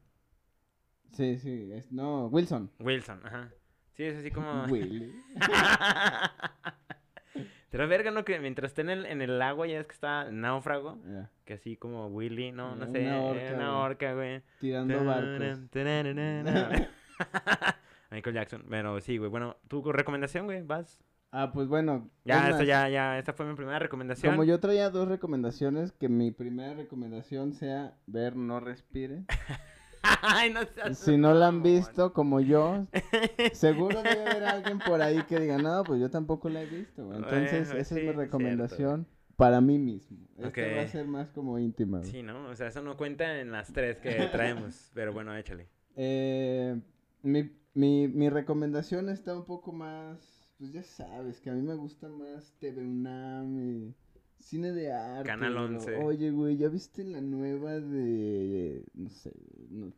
Sí, 1.13 1.39
sí. 1.39 1.71
Es, 1.73 1.91
no, 1.91 2.27
Wilson. 2.27 2.69
Wilson, 2.77 3.25
ajá. 3.25 3.49
Sí, 3.93 4.03
es 4.03 4.17
así 4.17 4.29
como... 4.29 4.65
Willy. 4.65 5.11
Pero 7.71 7.87
verga, 7.87 8.11
¿no? 8.11 8.23
Que 8.23 8.39
mientras 8.39 8.69
esté 8.69 8.81
en 8.81 8.91
el, 8.91 9.07
en 9.07 9.23
el 9.23 9.41
agua 9.41 9.65
ya 9.65 9.79
es 9.79 9.87
que 9.87 9.93
está 9.93 10.29
náufrago. 10.29 10.99
Que 11.43 11.53
así 11.53 11.75
como 11.75 12.05
Willy, 12.09 12.51
no, 12.51 12.75
no 12.75 12.85
Una 12.85 12.91
sé. 12.91 13.11
orca, 13.11 13.53
Una 13.55 13.71
güey. 13.71 13.83
orca, 13.83 14.13
güey. 14.13 14.43
Tirando 14.59 15.05
barcos. 15.05 15.59
Michael 18.11 18.35
Jackson. 18.35 18.65
Pero 18.69 18.99
sí, 19.01 19.17
güey. 19.17 19.29
Bueno, 19.29 19.57
tu 19.67 19.81
recomendación, 19.91 20.45
güey, 20.45 20.61
vas. 20.61 20.99
Ah, 21.31 21.51
pues 21.53 21.67
bueno. 21.67 22.09
Ya, 22.25 22.43
es 22.47 22.51
esta 22.51 22.63
ya, 22.65 22.89
ya, 22.89 23.17
esta 23.17 23.31
fue 23.33 23.45
mi 23.45 23.55
primera 23.55 23.79
recomendación. 23.79 24.33
Como 24.33 24.43
yo 24.43 24.59
traía 24.59 24.89
dos 24.89 25.07
recomendaciones, 25.07 25.93
que 25.93 26.09
mi 26.09 26.31
primera 26.31 26.73
recomendación 26.73 27.53
sea 27.53 27.95
ver 28.05 28.35
No 28.35 28.59
Respire. 28.59 29.23
Ay, 30.23 30.51
no 30.51 30.61
seas 30.65 30.97
Si 30.97 31.15
no 31.15 31.33
la 31.33 31.47
han 31.47 31.61
visto 31.63 32.11
como 32.11 32.39
yo, 32.41 32.87
seguro 33.53 34.01
debe 34.01 34.29
haber 34.29 34.43
alguien 34.45 34.79
por 34.79 35.01
ahí 35.01 35.21
que 35.23 35.39
diga, 35.39 35.57
no, 35.59 35.83
pues 35.83 36.01
yo 36.01 36.09
tampoco 36.09 36.49
la 36.49 36.63
he 36.63 36.65
visto. 36.65 37.05
güey". 37.05 37.17
Entonces, 37.19 37.51
Bueno, 37.51 37.63
esa 37.63 37.73
sí, 37.73 37.79
es 37.79 37.91
mi 37.91 37.99
cierto, 38.01 38.19
recomendación 38.19 39.07
para 39.37 39.61
mí 39.61 39.79
mismo. 39.79 40.17
Esta 40.37 40.49
Ok. 40.49 40.57
va 40.77 40.81
a 40.81 40.87
ser 40.87 41.05
más 41.07 41.29
como 41.29 41.57
íntima. 41.59 41.99
güey. 41.99 42.09
Sí, 42.11 42.23
¿no? 42.23 42.47
O 42.49 42.55
sea, 42.55 42.67
eso 42.67 42.81
no 42.81 42.97
cuenta 42.97 43.39
en 43.39 43.51
las 43.51 43.71
tres 43.71 43.99
que 43.99 44.27
traemos. 44.31 44.91
pero 44.95 45.13
bueno, 45.13 45.35
échale. 45.37 45.67
Eh, 45.95 46.79
mi, 47.21 47.49
mi, 47.73 48.07
mi 48.07 48.29
recomendación 48.29 49.09
está 49.09 49.35
un 49.35 49.45
poco 49.45 49.71
más 49.71 50.41
pues 50.61 50.73
ya 50.73 50.83
sabes 50.83 51.41
que 51.41 51.49
a 51.49 51.53
mí 51.53 51.63
me 51.63 51.73
gusta 51.73 52.07
más 52.07 52.53
TV 52.59 52.85
UNAM, 52.85 53.95
cine 54.37 54.71
de 54.71 54.91
arte. 54.91 55.27
Canal 55.27 55.53
pero, 55.53 55.65
11. 55.65 55.95
Oye, 56.03 56.29
güey, 56.29 56.55
¿ya 56.55 56.69
viste 56.69 57.03
la 57.03 57.19
nueva 57.19 57.79
de, 57.79 58.85
no 58.93 59.09
sé, 59.09 59.33
no, 59.71 59.91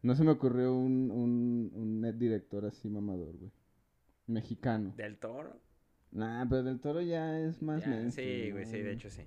no 0.00 0.14
se 0.14 0.24
me 0.24 0.30
ocurrió 0.30 0.74
un, 0.74 1.10
un, 1.10 1.70
un 1.74 2.00
net 2.00 2.14
director 2.14 2.64
así 2.64 2.88
mamador, 2.88 3.36
güey. 3.36 3.52
Mexicano. 4.26 4.94
¿Del 4.96 5.18
toro? 5.18 5.60
Nah, 6.12 6.46
pero 6.48 6.62
del 6.62 6.80
toro 6.80 7.02
ya 7.02 7.38
es 7.38 7.60
más 7.60 7.84
Ya, 7.84 8.10
sí, 8.10 8.52
güey, 8.52 8.64
sí, 8.64 8.80
de 8.80 8.92
hecho 8.92 9.10
sí. 9.10 9.24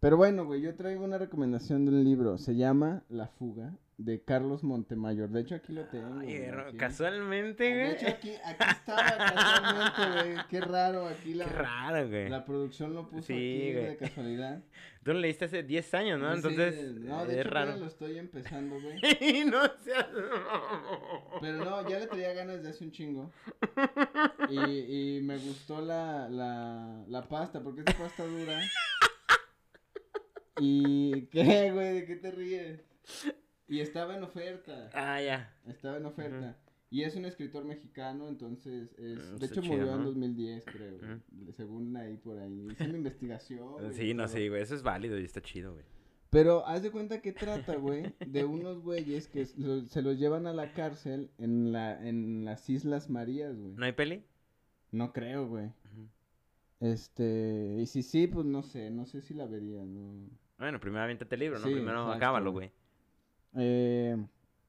Pero 0.00 0.16
bueno, 0.16 0.46
güey, 0.46 0.62
yo 0.62 0.74
traigo 0.74 1.04
una 1.04 1.18
recomendación 1.18 1.84
de 1.84 1.92
un 1.92 2.02
libro. 2.02 2.38
Se 2.38 2.56
llama 2.56 3.04
La 3.08 3.28
fuga 3.28 3.78
de 3.96 4.22
Carlos 4.22 4.64
Montemayor. 4.64 5.28
De 5.30 5.40
hecho, 5.42 5.54
aquí 5.54 5.72
lo 5.72 5.84
tengo. 5.86 6.18
Ay, 6.20 6.38
güey, 6.48 6.76
casualmente, 6.76 7.64
De 7.64 7.74
güey. 7.74 7.92
hecho, 7.94 8.08
aquí, 8.08 8.32
aquí 8.44 8.64
estaba 8.70 9.02
casualmente, 9.16 10.22
güey. 10.34 10.46
Qué 10.48 10.60
raro. 10.60 11.06
Aquí 11.06 11.34
la, 11.34 11.44
Qué 11.44 11.50
raro, 11.52 12.08
güey. 12.08 12.28
la 12.28 12.44
producción 12.44 12.92
lo 12.94 13.08
puso 13.08 13.26
Sí, 13.28 13.32
aquí 13.34 13.72
güey. 13.72 13.86
de 13.86 13.96
casualidad. 13.96 14.62
Tú 15.04 15.12
lo 15.12 15.18
leíste 15.20 15.44
hace 15.44 15.62
10 15.62 15.94
años, 15.94 16.18
¿no? 16.18 16.30
Sí, 16.32 16.36
Entonces, 16.38 16.94
no, 16.94 17.26
de 17.26 17.34
es 17.34 17.40
hecho, 17.40 17.50
raro. 17.50 17.76
lo 17.76 17.86
estoy 17.86 18.18
empezando, 18.18 18.80
güey. 18.80 19.00
no 19.44 19.60
seas... 19.84 20.06
Pero 21.42 21.64
no, 21.64 21.88
ya 21.88 21.98
le 21.98 22.06
traía 22.06 22.32
ganas 22.32 22.62
de 22.62 22.70
hace 22.70 22.84
un 22.84 22.90
chingo. 22.90 23.30
Y, 24.48 25.18
y 25.18 25.20
me 25.22 25.36
gustó 25.36 25.82
la, 25.82 26.28
la, 26.30 27.04
la 27.06 27.22
pasta, 27.28 27.62
porque 27.62 27.80
es 27.80 27.84
de 27.86 27.92
pasta 27.92 28.24
dura. 28.24 28.58
¿Y 30.58 31.26
qué, 31.26 31.70
güey? 31.72 31.94
¿De 32.00 32.06
qué 32.06 32.16
te 32.16 32.30
ríes? 32.30 32.80
Y 33.68 33.80
estaba 33.80 34.16
en 34.16 34.22
oferta. 34.22 34.90
Ah, 34.92 35.20
ya. 35.22 35.52
Estaba 35.66 35.96
en 35.96 36.06
oferta. 36.06 36.56
Y 36.90 37.02
es 37.02 37.16
un 37.16 37.24
escritor 37.24 37.64
mexicano, 37.64 38.28
entonces 38.28 38.92
es... 38.98 39.18
Mm, 39.32 39.36
De 39.38 39.46
hecho, 39.46 39.60
chido, 39.62 39.74
murió 39.74 39.92
en 39.94 39.98
¿no? 39.98 40.04
2010, 40.04 40.64
creo. 40.66 40.98
Según 41.56 41.96
ahí 41.96 42.16
por 42.18 42.38
ahí. 42.38 42.68
Hice 42.70 42.86
mi 42.88 42.94
investigación. 42.98 43.72
güey, 43.72 43.92
Sí, 43.94 44.14
no, 44.14 44.26
todo. 44.26 44.36
sí, 44.36 44.48
güey. 44.48 44.62
Eso 44.62 44.74
es 44.76 44.82
válido 44.82 45.18
y 45.18 45.24
está 45.24 45.40
chido, 45.40 45.72
güey. 45.72 45.84
Pero 46.30 46.66
haz 46.66 46.82
de 46.82 46.90
cuenta 46.90 47.20
que 47.20 47.32
trata, 47.32 47.76
güey, 47.76 48.12
de 48.26 48.44
unos 48.44 48.80
güeyes 48.82 49.28
que 49.28 49.46
lo- 49.56 49.86
se 49.86 50.02
los 50.02 50.18
llevan 50.18 50.46
a 50.46 50.52
la 50.52 50.72
cárcel 50.72 51.30
en, 51.38 51.72
la, 51.72 52.06
en 52.06 52.44
las 52.44 52.68
Islas 52.68 53.08
Marías, 53.08 53.56
güey. 53.56 53.72
¿No 53.74 53.84
hay 53.86 53.92
peli? 53.92 54.24
No 54.92 55.12
creo, 55.12 55.46
güey. 55.48 55.70
Este, 56.80 57.76
y 57.80 57.86
si 57.86 58.02
sí, 58.02 58.26
pues 58.26 58.44
no 58.46 58.62
sé, 58.62 58.90
no 58.90 59.06
sé 59.06 59.20
si 59.22 59.32
la 59.34 59.46
vería, 59.46 59.84
no. 59.84 60.28
Bueno, 60.58 60.78
primero 60.80 61.02
aviéntate 61.02 61.34
el 61.36 61.40
libro, 61.40 61.58
¿no? 61.58 61.66
Sí, 61.66 61.72
primero 61.74 61.98
exacto. 62.00 62.12
acábalo, 62.16 62.52
güey. 62.52 62.70
Eh, 63.56 64.16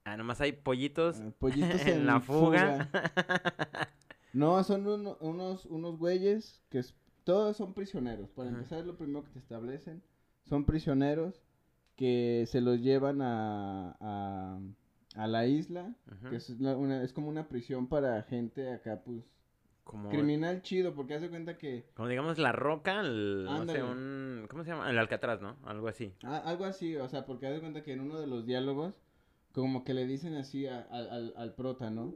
Ah, 0.07 0.15
nomás 0.17 0.39
hay 0.39 0.51
pollitos 0.51 1.19
eh, 1.19 1.31
pollitos 1.39 1.81
en, 1.87 1.89
en, 1.89 2.05
la 2.05 2.19
fuga. 2.21 2.89
No, 4.33 4.61
son 4.65 4.85
uno- 4.85 5.17
unos, 5.21 5.65
unos 5.65 5.97
güeyes 5.97 6.61
que 6.69 6.79
es- 6.79 6.93
todos 7.23 7.55
son 7.57 7.73
prisioneros. 7.73 8.29
Para 8.31 8.49
Ajá. 8.49 8.57
empezar, 8.57 8.79
es 8.79 8.85
lo 8.85 8.97
primero 8.97 9.23
que 9.23 9.31
te 9.31 9.39
establecen. 9.39 10.03
Son 10.43 10.65
prisioneros 10.65 11.41
que 11.95 12.43
se 12.47 12.59
los 12.59 12.81
llevan 12.81 13.21
a, 13.21 13.95
a, 14.01 14.59
a 15.15 15.27
la 15.27 15.47
isla, 15.47 15.95
que 16.29 16.35
es, 16.35 16.49
la- 16.59 16.75
una, 16.75 17.01
es 17.01 17.13
como 17.13 17.29
una 17.29 17.47
prisión 17.47 17.87
para 17.87 18.21
gente 18.23 18.73
acá, 18.73 19.01
pues, 19.05 19.23
como, 19.85 20.09
criminal 20.09 20.61
chido, 20.61 20.93
porque 20.93 21.13
hace 21.13 21.29
cuenta 21.29 21.57
que, 21.57 21.85
como 21.93 22.09
digamos 22.09 22.37
la 22.37 22.51
roca, 22.51 22.99
el, 22.99 23.45
no 23.45 23.65
sé, 23.65 23.81
un... 23.81 24.47
¿Cómo 24.49 24.63
se 24.65 24.71
llama? 24.71 24.89
El 24.89 24.97
Alcatraz, 24.97 25.41
¿no? 25.41 25.55
Algo 25.63 25.87
así. 25.87 26.13
ah, 26.23 26.41
algo 26.43 26.65
así, 26.65 26.97
o 26.97 27.07
sea, 27.07 27.25
porque 27.25 27.47
hace 27.47 27.61
cuenta 27.61 27.83
que 27.83 27.93
en 27.93 28.01
uno 28.01 28.19
de 28.19 28.27
los 28.27 28.45
diálogos, 28.45 28.95
como 29.53 29.85
que 29.85 29.93
le 29.93 30.05
dicen 30.05 30.35
así 30.35 30.67
a- 30.67 30.81
al- 30.91 31.09
al, 31.09 31.33
al 31.37 31.53
prota, 31.55 31.89
¿no? 31.89 32.15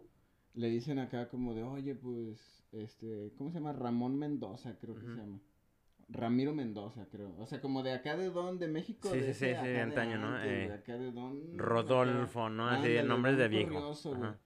Le 0.55 0.67
dicen 0.69 0.99
acá 0.99 1.29
como 1.29 1.53
de, 1.53 1.63
oye, 1.63 1.95
pues, 1.95 2.65
este, 2.73 3.31
¿cómo 3.37 3.51
se 3.51 3.59
llama? 3.59 3.71
Ramón 3.71 4.17
Mendoza, 4.17 4.77
creo 4.81 4.95
que 4.95 5.05
se 5.05 5.15
llama. 5.15 5.39
Ramiro 6.11 6.55
Mendoza, 6.55 7.05
creo. 7.11 7.35
O 7.37 7.45
sea, 7.45 7.61
como 7.61 7.83
de 7.83 7.93
acá 7.93 8.17
de 8.17 8.31
don, 8.31 8.57
de 8.57 8.67
México. 8.67 9.09
Sí, 9.11 9.19
de 9.19 9.27
sí, 9.27 9.33
sí, 9.33 9.45
sí, 9.45 9.51
acá 9.51 9.61
de 9.63 9.73
de 9.73 9.81
antaño, 9.81 10.17
¿no? 10.17 10.43
Eh, 10.43 10.67
de 10.67 10.73
acá 10.73 10.97
de 10.97 11.11
don. 11.11 11.39
Rodolfo, 11.55 12.49
¿no? 12.49 12.67
Así, 12.67 12.97
nombres 13.03 13.37
de 13.37 13.47
viejo. 13.47 13.77
Ajá. 14.15 14.37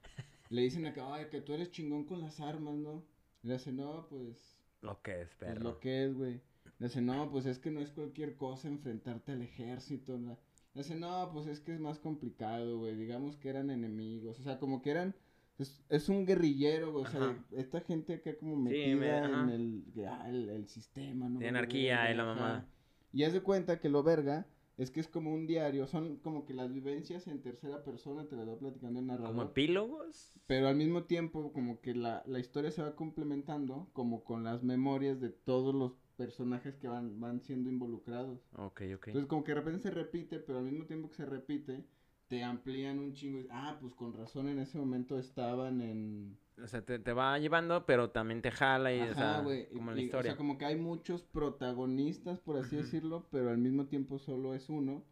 Le 0.50 0.62
dicen 0.62 0.86
acá, 0.86 1.14
ay, 1.14 1.26
que 1.32 1.42
tú 1.42 1.54
eres 1.54 1.72
chingón 1.72 2.04
con 2.06 2.22
las 2.22 2.40
armas, 2.40 2.76
¿no? 2.76 3.04
Le 3.44 3.54
dice, 3.54 3.72
no, 3.72 4.08
pues, 4.10 4.58
Lo 4.82 5.02
que 5.02 5.22
es, 5.22 5.30
pues 5.36 5.52
perro. 5.52 5.62
lo 5.64 5.80
que 5.80 6.06
es, 6.06 6.14
güey. 6.14 6.42
Le 6.80 6.88
dice, 6.88 7.02
no, 7.02 7.30
pues 7.32 7.46
es 7.46 7.60
que 7.60 7.72
no 7.72 7.80
es 7.80 7.92
cualquier 7.92 8.36
cosa 8.36 8.68
enfrentarte 8.68 9.32
al 9.32 9.42
ejército. 9.42 10.18
¿no? 10.18 10.38
Le 10.74 10.82
dice, 10.84 10.96
no, 10.96 11.30
pues 11.34 11.48
es 11.48 11.60
que 11.60 11.74
es 11.74 11.80
más 11.80 12.00
complicado, 12.00 12.78
güey. 12.80 12.96
Digamos 12.96 13.38
que 13.38 13.50
eran 13.50 13.70
enemigos. 13.70 14.40
O 14.40 14.44
sea, 14.44 14.60
como 14.60 14.82
que 14.82 14.92
eran. 14.92 15.16
Es, 15.60 15.84
es 15.90 16.10
un 16.10 16.26
guerrillero, 16.26 16.92
güey. 16.92 17.06
O 17.06 17.08
sea, 17.10 17.22
Ajá. 17.22 17.46
esta 17.52 17.82
gente 17.82 18.16
acá 18.16 18.36
como 18.38 18.56
Sí, 18.56 18.62
metida 18.62 18.96
me- 18.96 19.12
ajá. 19.12 19.44
en 19.44 19.50
el, 19.50 19.84
ah, 20.08 20.26
el, 20.28 20.50
el 20.50 20.68
sistema, 20.68 21.30
¿no? 21.30 21.40
De 21.40 21.48
anarquía 21.48 22.12
y 22.12 22.16
la 22.16 22.24
ajá. 22.24 22.34
mamada. 22.36 22.66
Y 23.14 23.24
haz 23.24 23.34
de 23.34 23.42
cuenta 23.42 23.80
que 23.80 23.88
lo 23.90 24.02
verga 24.04 24.48
es 24.77 24.92
que 24.92 25.00
es 25.00 25.08
como 25.08 25.34
un 25.34 25.46
diario. 25.48 25.86
Son 25.88 26.18
como 26.18 26.46
que 26.46 26.53
las 26.53 26.72
vivencias 26.74 27.27
en 27.27 27.42
tercera 27.42 27.84
persona, 27.84 28.27
te 28.27 28.36
las 28.36 28.48
va 28.48 28.58
platicando 28.58 29.00
el 29.00 29.08
narrador. 29.08 29.32
¿Como 29.32 29.44
epílogos? 29.44 30.34
Pero 30.48 30.68
al 30.68 30.75
mismo 30.75 31.03
tiempo, 31.03 31.51
como 31.53 31.80
que 31.82 31.94
la, 31.96 32.24
la 32.25 32.39
historia 32.39 32.72
se 32.72 32.82
va 32.82 32.96
complementando, 32.96 33.89
como 33.94 34.24
con 34.24 34.44
las 34.44 34.63
memorias 34.63 35.20
de 35.20 35.30
todos 35.30 35.74
los 35.75 35.94
personajes 36.18 36.75
que 36.75 36.88
van, 36.88 37.20
van 37.20 37.42
siendo 37.42 37.70
involucrados. 37.70 38.39
Ok, 38.58 38.82
ok. 38.96 39.08
Entonces, 39.08 39.25
como 39.27 39.44
que 39.44 39.51
de 39.51 39.60
repente 39.60 39.80
se 39.82 39.92
repite, 39.92 40.39
pero 40.39 40.60
al 40.60 40.65
mismo 40.65 40.86
tiempo 40.86 41.10
que 41.10 41.15
se 41.15 41.25
repite, 41.25 41.86
te 42.27 42.44
amplían 42.44 43.00
un 43.00 43.13
chingo. 43.13 43.39
y, 43.39 43.48
Ah, 43.51 43.77
pues 43.80 43.94
con 43.96 44.13
razón 44.13 44.48
en 44.48 44.60
ese 44.60 44.77
momento 44.77 45.18
estaban 45.20 45.82
en. 45.82 46.38
O 46.62 46.67
sea, 46.67 46.81
te, 46.86 47.00
te 47.00 47.13
va 47.13 47.38
llevando, 47.39 47.86
pero 47.86 48.12
también 48.12 48.41
te 48.41 48.51
jala 48.51 48.93
y, 48.93 49.00
o 49.00 49.03
Ajá, 49.05 49.15
sea, 49.43 49.67
como 49.74 49.91
y- 49.91 49.95
la 49.95 50.01
historia. 50.01 50.31
O 50.31 50.33
sea, 50.33 50.38
como 50.38 50.57
que 50.57 50.65
hay 50.65 50.75
muchos 50.75 51.24
protagonistas, 51.24 52.39
por 52.39 52.57
así 52.57 52.75
decirlo, 52.75 53.27
pero 53.31 53.50
al 53.50 53.57
mismo 53.57 53.86
tiempo 53.88 54.19
solo 54.19 54.53
es 54.53 54.69
uno. 54.69 55.03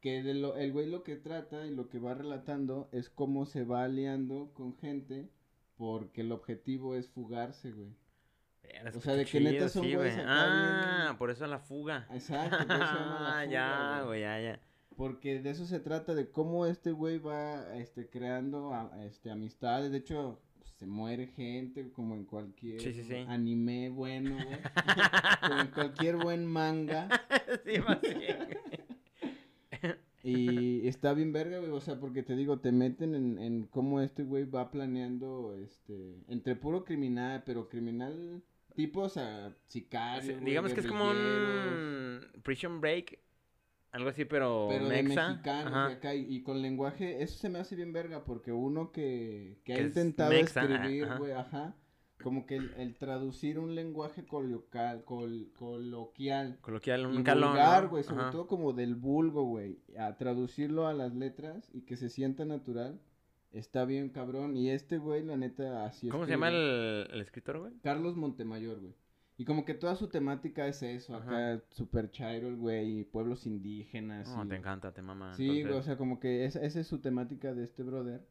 Que 0.00 0.22
de 0.22 0.34
lo, 0.34 0.56
el 0.56 0.72
güey 0.72 0.86
lo 0.88 1.02
que 1.02 1.16
trata 1.16 1.66
y 1.66 1.74
lo 1.74 1.88
que 1.88 1.98
va 1.98 2.14
relatando 2.14 2.88
es 2.92 3.10
cómo 3.10 3.44
se 3.46 3.64
va 3.64 3.82
aliando 3.84 4.52
con 4.54 4.76
gente 4.76 5.28
porque 5.76 6.20
el 6.20 6.32
objetivo 6.32 6.94
es 6.94 7.08
fugarse, 7.08 7.72
güey. 7.72 7.94
O 8.94 9.00
sea, 9.00 9.14
de 9.14 9.24
que 9.24 9.38
chido, 9.38 9.50
neta 9.50 9.68
son 9.68 9.84
sí, 9.84 9.94
güeyes 9.94 10.18
Ah, 10.26 11.02
bien- 11.06 11.18
por 11.18 11.30
eso 11.30 11.46
la 11.46 11.58
fuga. 11.58 12.06
Exacto, 12.12 12.56
por 12.66 12.76
eso 12.76 12.78
la 12.78 12.86
Ah, 12.90 13.18
fuga, 13.18 13.44
ya, 13.46 13.94
güey. 13.96 14.06
güey, 14.06 14.20
ya, 14.22 14.40
ya. 14.40 14.60
Porque 14.96 15.40
de 15.42 15.50
eso 15.50 15.66
se 15.66 15.78
trata, 15.80 16.14
de 16.14 16.30
cómo 16.30 16.66
este 16.66 16.92
güey 16.92 17.18
va 17.18 17.76
este, 17.76 18.08
creando 18.08 18.72
a- 18.74 19.04
este, 19.04 19.30
amistades. 19.30 19.90
De 19.92 19.98
hecho, 19.98 20.40
pues, 20.66 20.78
se 20.78 20.86
muere 20.86 21.28
gente 21.28 21.90
como 21.92 22.14
en 22.14 22.24
cualquier 22.24 22.80
Sí, 22.80 22.92
sí, 22.92 23.04
sí. 23.04 23.14
anime 23.28 23.88
bueno, 23.90 24.34
güey. 24.34 24.58
como 25.40 25.60
en 25.60 25.68
cualquier 25.68 26.16
buen 26.16 26.46
manga. 26.46 27.08
sí, 27.64 27.78
más 27.80 28.00
bien, 28.00 28.38
güey. 28.46 28.58
Y 30.22 30.88
está 30.88 31.14
bien 31.14 31.32
verga, 31.32 31.58
güey. 31.60 31.70
O 31.70 31.80
sea, 31.80 32.00
porque 32.00 32.24
te 32.24 32.34
digo, 32.34 32.58
te 32.58 32.72
meten 32.72 33.14
en, 33.14 33.38
en 33.38 33.66
cómo 33.66 34.00
este 34.00 34.24
güey 34.24 34.44
va 34.44 34.72
planeando, 34.72 35.54
este, 35.56 36.16
entre 36.28 36.56
puro 36.56 36.84
criminal, 36.84 37.44
pero 37.46 37.68
criminal 37.68 38.42
tipo, 38.74 39.02
o 39.02 39.08
sea, 39.08 39.56
sicario. 39.66 40.38
Digamos 40.40 40.74
que 40.74 40.80
es 40.80 40.86
como 40.86 41.10
un 41.10 42.20
Prison 42.42 42.80
Break, 42.80 43.18
algo 43.96 44.08
así, 44.10 44.24
pero, 44.24 44.66
Pero 44.70 44.88
de 44.88 45.02
mexa. 45.02 45.28
mexicanos 45.30 45.72
Ajá. 45.72 45.90
y 45.90 45.94
acá, 45.94 46.14
y, 46.14 46.26
y 46.36 46.42
con 46.42 46.62
lenguaje, 46.62 47.22
eso 47.22 47.38
se 47.38 47.48
me 47.48 47.58
hace 47.58 47.74
bien 47.76 47.92
verga, 47.92 48.24
porque 48.24 48.52
uno 48.52 48.92
que, 48.92 49.58
que 49.64 49.72
ha 49.74 49.76
es 49.78 49.86
intentado 49.88 50.30
mexa, 50.30 50.62
escribir, 50.62 51.08
güey, 51.18 51.32
ajá, 51.32 51.74
como 52.22 52.46
que 52.46 52.56
el, 52.56 52.72
el 52.78 52.96
traducir 52.96 53.58
un 53.58 53.74
lenguaje 53.74 54.24
colocal, 54.26 55.04
col- 55.04 55.50
coloquial, 55.58 56.58
Coloquial, 56.60 57.06
un 57.06 57.22
calón. 57.22 57.88
güey, 57.88 58.04
sobre 58.04 58.22
Ajá. 58.22 58.30
todo 58.30 58.46
como 58.46 58.72
del 58.72 58.94
vulgo, 58.94 59.44
güey, 59.44 59.78
a 59.98 60.16
traducirlo 60.16 60.86
a 60.86 60.94
las 60.94 61.14
letras 61.14 61.68
y 61.74 61.82
que 61.82 61.96
se 61.96 62.08
sienta 62.08 62.44
natural, 62.44 63.00
está 63.52 63.84
bien 63.84 64.08
cabrón, 64.10 64.56
y 64.56 64.70
este 64.70 64.98
güey, 64.98 65.24
la 65.24 65.36
neta, 65.36 65.84
así 65.86 66.08
¿Cómo 66.08 66.24
se 66.26 66.32
llama 66.32 66.48
el 66.48 67.20
escritor, 67.20 67.58
güey? 67.60 67.72
Carlos 67.82 68.16
Montemayor, 68.16 68.80
güey. 68.80 68.94
Y 69.38 69.44
como 69.44 69.64
que 69.66 69.74
toda 69.74 69.96
su 69.96 70.08
temática 70.08 70.66
es 70.66 70.82
eso, 70.82 71.14
Ajá. 71.14 71.52
acá 71.54 71.64
super 71.70 72.10
chairo 72.10 72.48
el 72.48 72.56
güey, 72.56 73.04
pueblos 73.04 73.46
indígenas. 73.46 74.34
No, 74.34 74.44
y- 74.44 74.48
te 74.48 74.56
encanta, 74.56 74.92
te 74.92 75.02
mama. 75.02 75.34
Sí, 75.36 75.62
güey, 75.62 75.74
o 75.74 75.82
sea, 75.82 75.96
como 75.98 76.18
que 76.20 76.44
esa, 76.46 76.60
esa 76.64 76.80
es 76.80 76.86
su 76.86 77.00
temática 77.00 77.54
de 77.54 77.64
este 77.64 77.82
brother. 77.82 78.26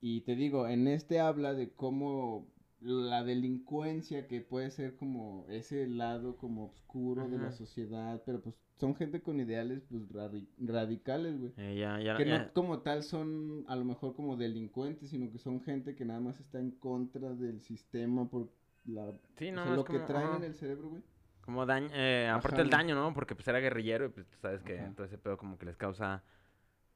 Y 0.00 0.22
te 0.22 0.34
digo, 0.34 0.66
en 0.68 0.88
este 0.88 1.20
habla 1.20 1.52
de 1.54 1.70
cómo 1.70 2.46
la 2.80 3.24
delincuencia 3.24 4.26
que 4.28 4.40
puede 4.42 4.70
ser 4.70 4.96
como 4.96 5.46
ese 5.48 5.86
lado 5.88 6.36
como 6.36 6.66
oscuro 6.66 7.28
de 7.28 7.38
la 7.38 7.50
sociedad, 7.52 8.22
pero 8.26 8.40
pues 8.42 8.54
son 8.76 8.94
gente 8.94 9.22
con 9.22 9.40
ideales 9.40 9.82
pues 9.90 10.02
radi- 10.10 10.46
radicales, 10.58 11.38
güey. 11.38 11.52
Eh, 11.56 11.76
ya, 11.78 11.98
ya, 12.00 12.16
Que 12.18 12.26
ya. 12.26 12.38
no 12.44 12.52
como 12.52 12.80
tal 12.80 13.02
son 13.02 13.64
a 13.68 13.76
lo 13.76 13.84
mejor 13.86 14.14
como 14.14 14.36
delincuentes, 14.36 15.08
sino 15.10 15.30
que 15.32 15.38
son 15.38 15.60
gente 15.62 15.94
que 15.94 16.04
nada 16.04 16.20
más 16.20 16.38
está 16.38 16.60
en 16.60 16.70
contra 16.72 17.34
del 17.34 17.60
sistema 17.60 18.28
por 18.28 18.50
la, 18.86 19.12
Sí, 19.38 19.48
o 19.48 19.52
no, 19.52 19.62
sea, 19.64 19.72
es 19.72 19.76
lo 19.76 19.84
que 19.84 19.98
traen 20.00 20.26
ajá. 20.28 20.36
en 20.36 20.44
el 20.44 20.54
cerebro, 20.54 20.88
güey. 20.90 21.02
Como 21.40 21.64
daño, 21.64 21.88
eh, 21.92 22.28
aparte 22.32 22.60
el 22.62 22.70
daño, 22.70 22.94
¿no? 22.96 23.14
Porque 23.14 23.34
pues 23.36 23.46
era 23.48 23.60
guerrillero 23.60 24.06
y 24.06 24.08
pues 24.08 24.26
sabes 24.42 24.62
que 24.62 24.78
Ajá. 24.80 24.92
todo 24.96 25.06
ese 25.06 25.16
pedo 25.18 25.36
como 25.36 25.58
que 25.58 25.66
les 25.66 25.76
causa 25.76 26.24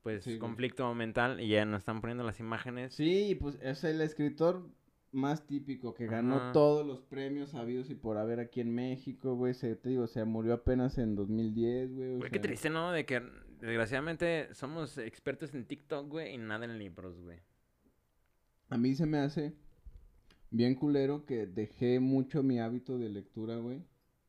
pues 0.03 0.25
Sí, 0.25 0.31
güey. 0.31 0.39
conflicto 0.41 0.93
mental 0.95 1.41
y 1.41 1.49
ya 1.49 1.65
nos 1.65 1.81
están 1.81 2.01
poniendo 2.01 2.25
las 2.25 2.41
imágenes. 2.41 2.95
Sí, 2.95 3.29
y 3.31 3.35
pues, 3.37 3.57
o 3.65 3.75
sea, 3.75 3.91
el 3.91 4.01
escritor 4.01 4.69
más 5.13 5.47
típico, 5.47 5.93
que 5.95 6.07
ganó 6.07 6.37
Ajá. 6.37 6.53
todos 6.53 6.87
los 6.87 7.01
premios 7.03 7.55
habidos 7.55 7.91
y 7.91 7.95
por 7.97 8.17
haber 8.17 8.41
aquí 8.41 8.61
en 8.61 8.75
México, 8.75 9.35
güey. 9.35 9.55
Se, 9.55 9.77
te 9.77 9.91
digo, 9.91 10.07
se 10.07 10.25
murió 10.25 10.55
apenas 10.55 10.99
en 10.99 11.15
2010, 11.17 11.93
güey. 11.95 12.15
o 12.15 12.19
Güey, 12.19 12.31
qué 12.31 12.39
triste, 12.39 12.71
¿no? 12.71 12.93
De 12.93 13.05
que 13.05 13.21
desgraciadamente 13.61 14.49
somos 14.55 14.97
expertos 14.99 15.53
en 15.55 15.65
TikTok, 15.67 16.09
güey, 16.09 16.35
y 16.35 16.39
nada 16.39 16.65
en 16.65 16.79
libros, 16.79 17.21
güey. 17.21 17.39
A 18.69 18.79
mí 18.79 18.95
se 18.95 19.05
me 19.07 19.19
hace 19.19 19.53
bien 20.51 20.75
culero 20.75 21.25
que 21.27 21.47
dejé 21.47 22.01
mucho 22.01 22.43
mi 22.43 22.59
hábito 22.61 22.99
de 22.99 23.09
lectura, 23.09 23.57
güey. 23.57 23.83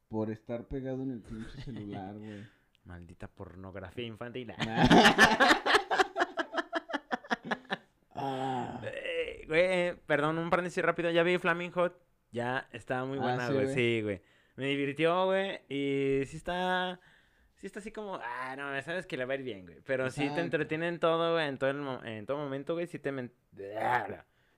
Por 0.10 0.30
estar 0.30 0.68
pegado 0.68 1.04
en 1.04 1.12
el 1.12 1.22
pinche 1.22 1.62
celular, 1.62 2.14
güey. 2.20 2.44
Maldita 2.86 3.28
pornografía 3.28 4.06
infantil. 4.06 4.54
Ah. 8.16 8.82
Eh, 8.84 9.46
Güey, 9.48 9.96
perdón, 10.06 10.38
un 10.38 10.50
paréntesis 10.50 10.84
rápido. 10.84 11.10
Ya 11.10 11.24
vi 11.24 11.38
Flaming 11.38 11.72
Hot. 11.72 11.98
Ya 12.32 12.68
está 12.72 13.04
muy 13.04 13.18
Ah, 13.18 13.22
buena, 13.22 13.48
¿sí, 13.48 13.54
güey. 13.54 13.66
güey? 13.66 13.76
Sí, 13.76 14.02
güey. 14.02 14.22
Me 14.56 14.66
divirtió, 14.68 15.26
güey. 15.26 15.60
Y 15.70 16.24
sí 16.28 16.38
está. 16.38 17.00
Sí 17.56 17.66
está 17.68 17.80
así 17.80 17.92
como. 17.92 18.16
Ah, 18.22 18.56
no, 18.56 18.80
sabes 18.84 19.06
que 19.06 19.18
le 19.18 19.26
va 19.26 19.34
a 19.34 19.38
ir 19.38 19.44
bien, 19.44 19.66
güey. 19.66 19.80
Pero 19.86 20.10
sí 20.10 20.20
te 20.22 20.26
Exacto. 20.26 20.42
entretiene 20.44 20.88
en 20.88 21.00
todo, 21.00 21.34
güey. 21.34 21.48
En 21.48 21.58
todo, 21.58 21.70
el 21.72 22.08
en 22.08 22.26
todo 22.26 22.38
momento, 22.38 22.74
güey. 22.74 22.88
Sí 22.88 23.00
te. 23.00 23.12
men- 23.12 23.32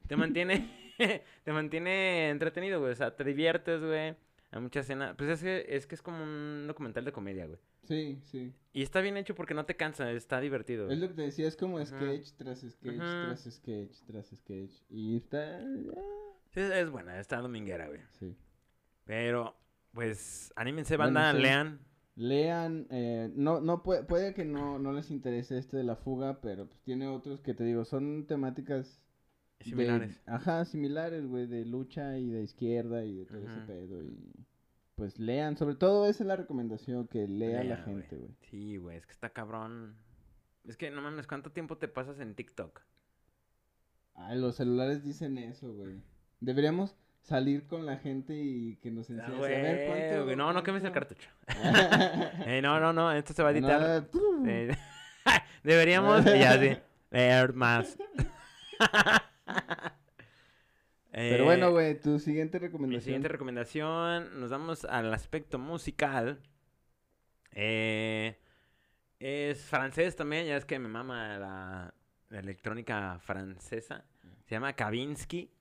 Te 0.08 0.16
mantiene. 0.16 0.83
te 1.44 1.52
mantiene 1.52 2.30
entretenido, 2.30 2.80
güey. 2.80 2.92
O 2.92 2.96
sea, 2.96 3.16
te 3.16 3.24
diviertes, 3.24 3.82
güey. 3.82 4.16
Hay 4.52 4.62
mucha 4.62 4.82
escena. 4.82 5.16
Pues 5.18 5.30
es 5.30 5.42
que, 5.42 5.66
es 5.68 5.88
que 5.88 5.96
es 5.96 6.02
como 6.02 6.24
un 6.24 6.66
documental 6.68 7.04
de 7.06 7.12
comedia, 7.12 7.48
güey. 7.48 7.60
Sí, 7.88 8.20
sí. 8.26 8.54
Y 8.72 8.84
está 8.84 9.02
bien 9.02 9.18
hecho 9.18 9.36
porque 9.36 9.54
no 9.54 9.66
te 9.66 9.76
cansa, 9.76 10.12
está 10.12 10.40
divertido. 10.40 10.90
Es 10.90 11.00
lo 11.00 11.08
que 11.08 11.16
te 11.16 11.22
decía, 11.24 11.48
es 11.48 11.58
como 11.58 11.80
Ajá. 11.80 11.86
sketch 11.88 12.32
tras 12.38 12.60
sketch, 12.62 13.00
Ajá. 13.00 13.26
tras 13.26 13.54
sketch, 13.54 14.02
tras 14.06 14.28
sketch. 14.28 14.72
Y 14.90 15.18
está... 15.18 15.60
Sí, 16.52 16.60
es, 16.60 16.90
buena, 16.90 17.20
está 17.20 17.38
dominguera, 17.38 17.88
güey. 17.88 18.00
Sí. 18.20 18.36
Pero, 19.06 19.56
pues, 19.92 20.54
anímense, 20.56 20.98
Bueno, 20.98 21.14
banda, 21.16 21.34
sí. 21.34 21.42
lean. 21.42 21.80
Lean, 22.16 22.88
eh, 22.92 23.32
no, 23.34 23.60
no 23.60 23.82
puede, 23.82 24.04
puede 24.04 24.36
que 24.36 24.46
no, 24.46 24.78
no 24.78 24.94
les 24.94 25.10
interese 25.10 25.58
este 25.58 25.78
de 25.78 25.84
la 25.84 25.96
fuga, 25.96 26.42
pero 26.42 26.68
pues 26.68 26.80
tiene 26.84 27.08
otros 27.08 27.42
que 27.42 27.56
te 27.56 27.64
digo, 27.64 27.86
son 27.86 28.28
temáticas 28.28 29.02
de- 29.64 29.70
Similares. 29.72 30.22
ajá, 30.26 30.66
similares, 30.66 31.26
güey, 31.28 31.48
de 31.48 31.66
lucha 31.66 32.18
y 32.18 32.30
de 32.30 32.44
izquierda 32.44 33.04
y 33.06 33.16
de 33.16 33.26
todo 33.26 33.40
ese 33.40 33.60
pedo 33.68 34.04
y 34.04 34.34
pues 34.96 35.18
lean, 35.20 35.58
sobre 35.58 35.76
todo 35.76 36.06
esa 36.08 36.24
es 36.24 36.28
la 36.28 36.36
recomendación, 36.36 37.08
que 37.08 37.28
lea 37.28 37.64
la 37.64 37.76
Lean, 37.76 37.84
güey. 37.84 37.96
gente, 38.02 38.16
güey. 38.18 38.32
Sí, 38.50 38.78
güey, 38.78 38.98
es 38.98 39.06
que 39.06 39.12
está 39.12 39.30
cabrón. 39.32 39.96
Es 40.66 40.78
que 40.78 40.92
no 40.92 41.02
mames, 41.02 41.26
¿cuánto 41.28 41.52
tiempo 41.52 41.78
te 41.78 41.88
pasas 41.88 42.20
en 42.20 42.36
TikTok? 42.36 42.82
Ay, 44.16 44.40
los 44.40 44.56
celulares 44.56 45.04
dicen 45.04 45.38
eso, 45.40 45.74
güey. 45.74 46.02
Deberíamos 46.40 46.96
salir 47.24 47.66
con 47.68 47.86
la 47.88 47.98
gente 47.98 48.36
y 48.36 48.76
que 48.78 48.92
nos 48.92 49.10
Ah, 49.10 49.14
enseñes 49.14 49.40
a 49.40 49.42
ver 49.42 49.88
cuánto... 49.88 50.24
güey, 50.26 50.36
no, 50.36 50.54
no 50.54 50.62
quemes 50.64 50.84
el 50.84 50.92
cartucho. 50.92 51.28
Eh, 52.46 52.62
no, 52.62 52.80
no, 52.80 52.94
no, 52.94 53.12
esto 53.12 53.34
se 53.34 53.42
va 53.42 53.50
a 53.50 53.52
editar. 53.52 54.08
Eh, 54.46 54.76
Deberíamos, 55.64 56.24
ya 56.26 56.60
sí, 56.60 56.78
ver 57.10 57.54
más. 57.54 57.98
Pero 59.46 59.94
Eh, 61.12 61.42
bueno, 61.44 61.72
güey, 61.72 62.00
tu 62.00 62.18
siguiente 62.20 62.60
Mi 62.60 62.66
recomendación. 62.68 63.04
siguiente 63.04 63.28
recomendación, 63.28 64.40
nos 64.40 64.50
vamos 64.50 64.84
al 64.86 65.14
aspecto 65.14 65.60
musical. 65.60 66.42
Eh, 67.52 68.36
es 69.20 69.64
francés 69.64 70.16
también, 70.16 70.48
ya 70.48 70.58
es 70.58 70.66
que 70.66 70.80
me 70.80 70.88
mama 70.90 71.38
la, 71.38 71.94
la 72.30 72.40
electrónica 72.40 73.20
francesa. 73.20 74.04
Se 74.46 74.56
llama 74.56 74.74
Kavinsky. 74.74 75.52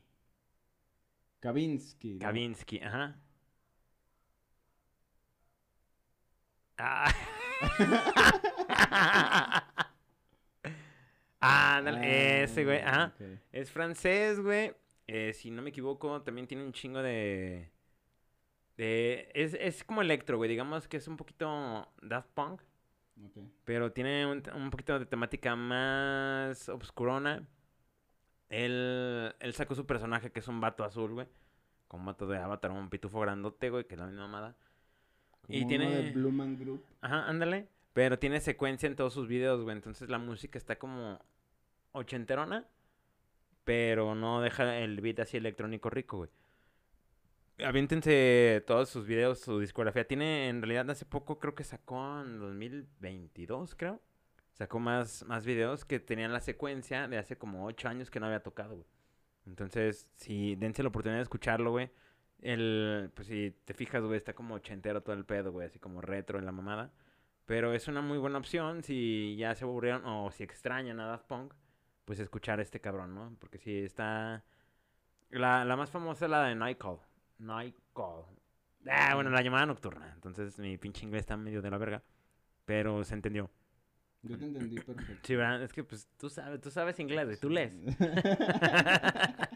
Kavinsky. 1.39 2.13
¿no? 2.13 2.19
Kavinsky, 2.19 2.79
ajá. 2.79 3.19
Ah. 6.77 7.11
Ah, 11.43 11.81
ese, 12.03 12.63
güey, 12.63 12.81
ajá. 12.81 13.15
ok. 13.15 13.21
Es 13.51 13.71
francés, 13.71 14.39
güey. 14.39 14.75
Eh, 15.07 15.33
si 15.33 15.49
no 15.49 15.63
me 15.63 15.71
equivoco, 15.71 16.21
también 16.21 16.45
tiene 16.45 16.63
un 16.63 16.71
chingo 16.71 17.01
de. 17.01 17.71
de 18.77 19.27
es, 19.33 19.55
es 19.55 19.83
como 19.83 20.03
electro, 20.03 20.37
güey. 20.37 20.51
Digamos 20.51 20.87
que 20.87 20.97
es 20.97 21.07
un 21.07 21.17
poquito 21.17 21.91
Daft 22.03 22.29
Punk. 22.35 22.61
Pero 23.65 23.91
tiene 23.91 24.25
un, 24.25 24.41
un 24.55 24.69
poquito 24.71 24.97
de 24.97 25.05
temática 25.05 25.55
más 25.55 26.67
obscurona. 26.69 27.47
Él, 28.49 29.33
él 29.39 29.53
sacó 29.53 29.75
su 29.75 29.85
personaje, 29.85 30.31
que 30.31 30.39
es 30.39 30.47
un 30.47 30.59
vato 30.59 30.83
azul, 30.83 31.11
güey. 31.13 31.27
Con 31.87 32.01
un 32.01 32.05
vato 32.07 32.25
de 32.27 32.37
avatar, 32.37 32.71
un 32.71 32.89
pitufo 32.89 33.19
grandote, 33.19 33.69
güey, 33.69 33.85
que 33.85 33.95
es 33.95 33.99
la 33.99 34.07
misma 34.07 34.23
mamada. 34.27 34.55
Como 35.41 35.57
Y 35.57 35.65
tiene- 35.65 35.89
de 36.03 36.11
Blue 36.11 36.31
Man 36.31 36.57
Group. 36.57 36.83
Ajá, 37.01 37.27
ándale. 37.27 37.67
Pero 37.93 38.17
tiene 38.19 38.39
secuencia 38.39 38.87
en 38.87 38.95
todos 38.95 39.13
sus 39.13 39.27
videos, 39.27 39.61
güey. 39.61 39.75
Entonces 39.75 40.09
la 40.09 40.17
música 40.17 40.57
está 40.57 40.77
como 40.77 41.19
ochenterona. 41.91 42.65
Pero 43.63 44.15
no 44.15 44.41
deja 44.41 44.77
el 44.79 44.99
beat 45.01 45.19
así 45.19 45.37
electrónico 45.37 45.89
rico, 45.89 46.17
güey. 46.17 46.29
Aviéntense 47.63 48.63
todos 48.65 48.89
sus 48.89 49.05
videos, 49.05 49.39
su 49.39 49.59
discografía. 49.59 50.07
Tiene, 50.07 50.49
en 50.49 50.61
realidad, 50.61 50.89
hace 50.89 51.05
poco 51.05 51.39
creo 51.39 51.55
que 51.55 51.63
sacó 51.63 52.21
en 52.21 52.39
2022, 52.39 53.75
creo. 53.75 54.01
Sacó 54.53 54.79
más, 54.79 55.23
más 55.27 55.45
videos 55.45 55.85
que 55.85 55.99
tenían 55.99 56.33
la 56.33 56.41
secuencia 56.41 57.07
de 57.07 57.17
hace 57.17 57.37
como 57.37 57.65
ocho 57.65 57.87
años 57.87 58.09
que 58.09 58.19
no 58.19 58.27
había 58.27 58.41
tocado, 58.43 58.75
güey. 58.75 58.87
Entonces, 59.45 60.09
si 60.15 60.55
dense 60.55 60.83
la 60.83 60.89
oportunidad 60.89 61.19
de 61.19 61.23
escucharlo, 61.23 61.71
güey. 61.71 61.91
El, 62.41 63.11
pues 63.13 63.27
si 63.27 63.55
te 63.65 63.73
fijas, 63.73 64.01
güey, 64.01 64.17
está 64.17 64.33
como 64.33 64.55
ochentero 64.55 65.01
todo 65.01 65.15
el 65.15 65.25
pedo, 65.25 65.51
güey, 65.51 65.67
así 65.67 65.79
como 65.79 66.01
retro 66.01 66.39
en 66.39 66.45
la 66.45 66.51
mamada. 66.51 66.91
Pero 67.45 67.73
es 67.73 67.87
una 67.87 68.01
muy 68.01 68.17
buena 68.17 68.39
opción 68.39 68.83
si 68.83 69.35
ya 69.37 69.53
se 69.55 69.65
aburrieron 69.65 70.05
o 70.05 70.31
si 70.31 70.43
extrañan 70.43 70.99
a 70.99 71.05
Daft 71.07 71.27
Punk, 71.27 71.53
pues 72.05 72.19
escuchar 72.19 72.59
a 72.59 72.63
este 72.63 72.81
cabrón, 72.81 73.13
¿no? 73.13 73.35
Porque 73.39 73.57
si 73.57 73.79
está... 73.79 74.43
La, 75.29 75.63
la 75.65 75.75
más 75.75 75.89
famosa 75.89 76.25
es 76.25 76.31
la 76.31 76.43
de 76.43 76.55
Night 76.55 76.77
Night 77.41 77.75
Call. 77.93 78.23
Ah, 78.89 79.13
bueno, 79.15 79.29
la 79.29 79.41
llamada 79.41 79.65
nocturna. 79.65 80.11
Entonces 80.13 80.57
mi 80.59 80.77
pinche 80.77 81.05
inglés 81.05 81.21
está 81.21 81.37
medio 81.37 81.61
de 81.61 81.69
la 81.69 81.77
verga. 81.77 82.01
Pero 82.65 83.03
se 83.03 83.13
entendió. 83.13 83.49
Yo 84.23 84.37
te 84.37 84.45
entendí 84.45 84.75
perfecto. 84.79 85.21
Sí, 85.27 85.35
¿verdad? 85.35 85.63
Es 85.63 85.73
que 85.73 85.83
pues 85.83 86.07
tú 86.17 86.29
sabes, 86.29 86.61
tú 86.61 86.69
sabes 86.71 86.99
inglés, 86.99 87.25
güey, 87.25 87.37
tú 87.37 87.49
lees. 87.49 87.73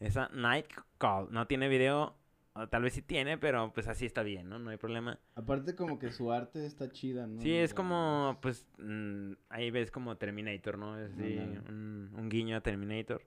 Esa 0.00 0.28
Night 0.32 0.66
Call. 0.98 1.28
No 1.30 1.46
tiene 1.46 1.68
video. 1.68 2.16
o 2.54 2.68
tal 2.68 2.82
vez 2.82 2.94
sí 2.94 3.02
tiene, 3.02 3.36
pero 3.38 3.72
pues 3.74 3.86
así 3.88 4.06
está 4.06 4.22
bien, 4.22 4.48
¿no? 4.48 4.58
No 4.58 4.70
hay 4.70 4.76
problema. 4.78 5.18
Aparte 5.34 5.74
como 5.74 5.98
que 5.98 6.10
su 6.10 6.32
arte 6.32 6.64
está 6.66 6.90
chida, 6.90 7.26
¿no? 7.26 7.40
Sí, 7.42 7.54
es 7.54 7.74
como, 7.74 8.38
pues, 8.40 8.66
mm, 8.78 9.32
ahí 9.50 9.70
ves 9.70 9.90
como 9.90 10.16
Terminator, 10.16 10.78
¿no? 10.78 10.98
Es 10.98 11.12
así, 11.12 11.38
Ándale. 11.38 11.60
un, 11.68 12.10
un 12.14 12.28
guiño 12.30 12.56
a 12.56 12.60
Terminator. 12.62 13.22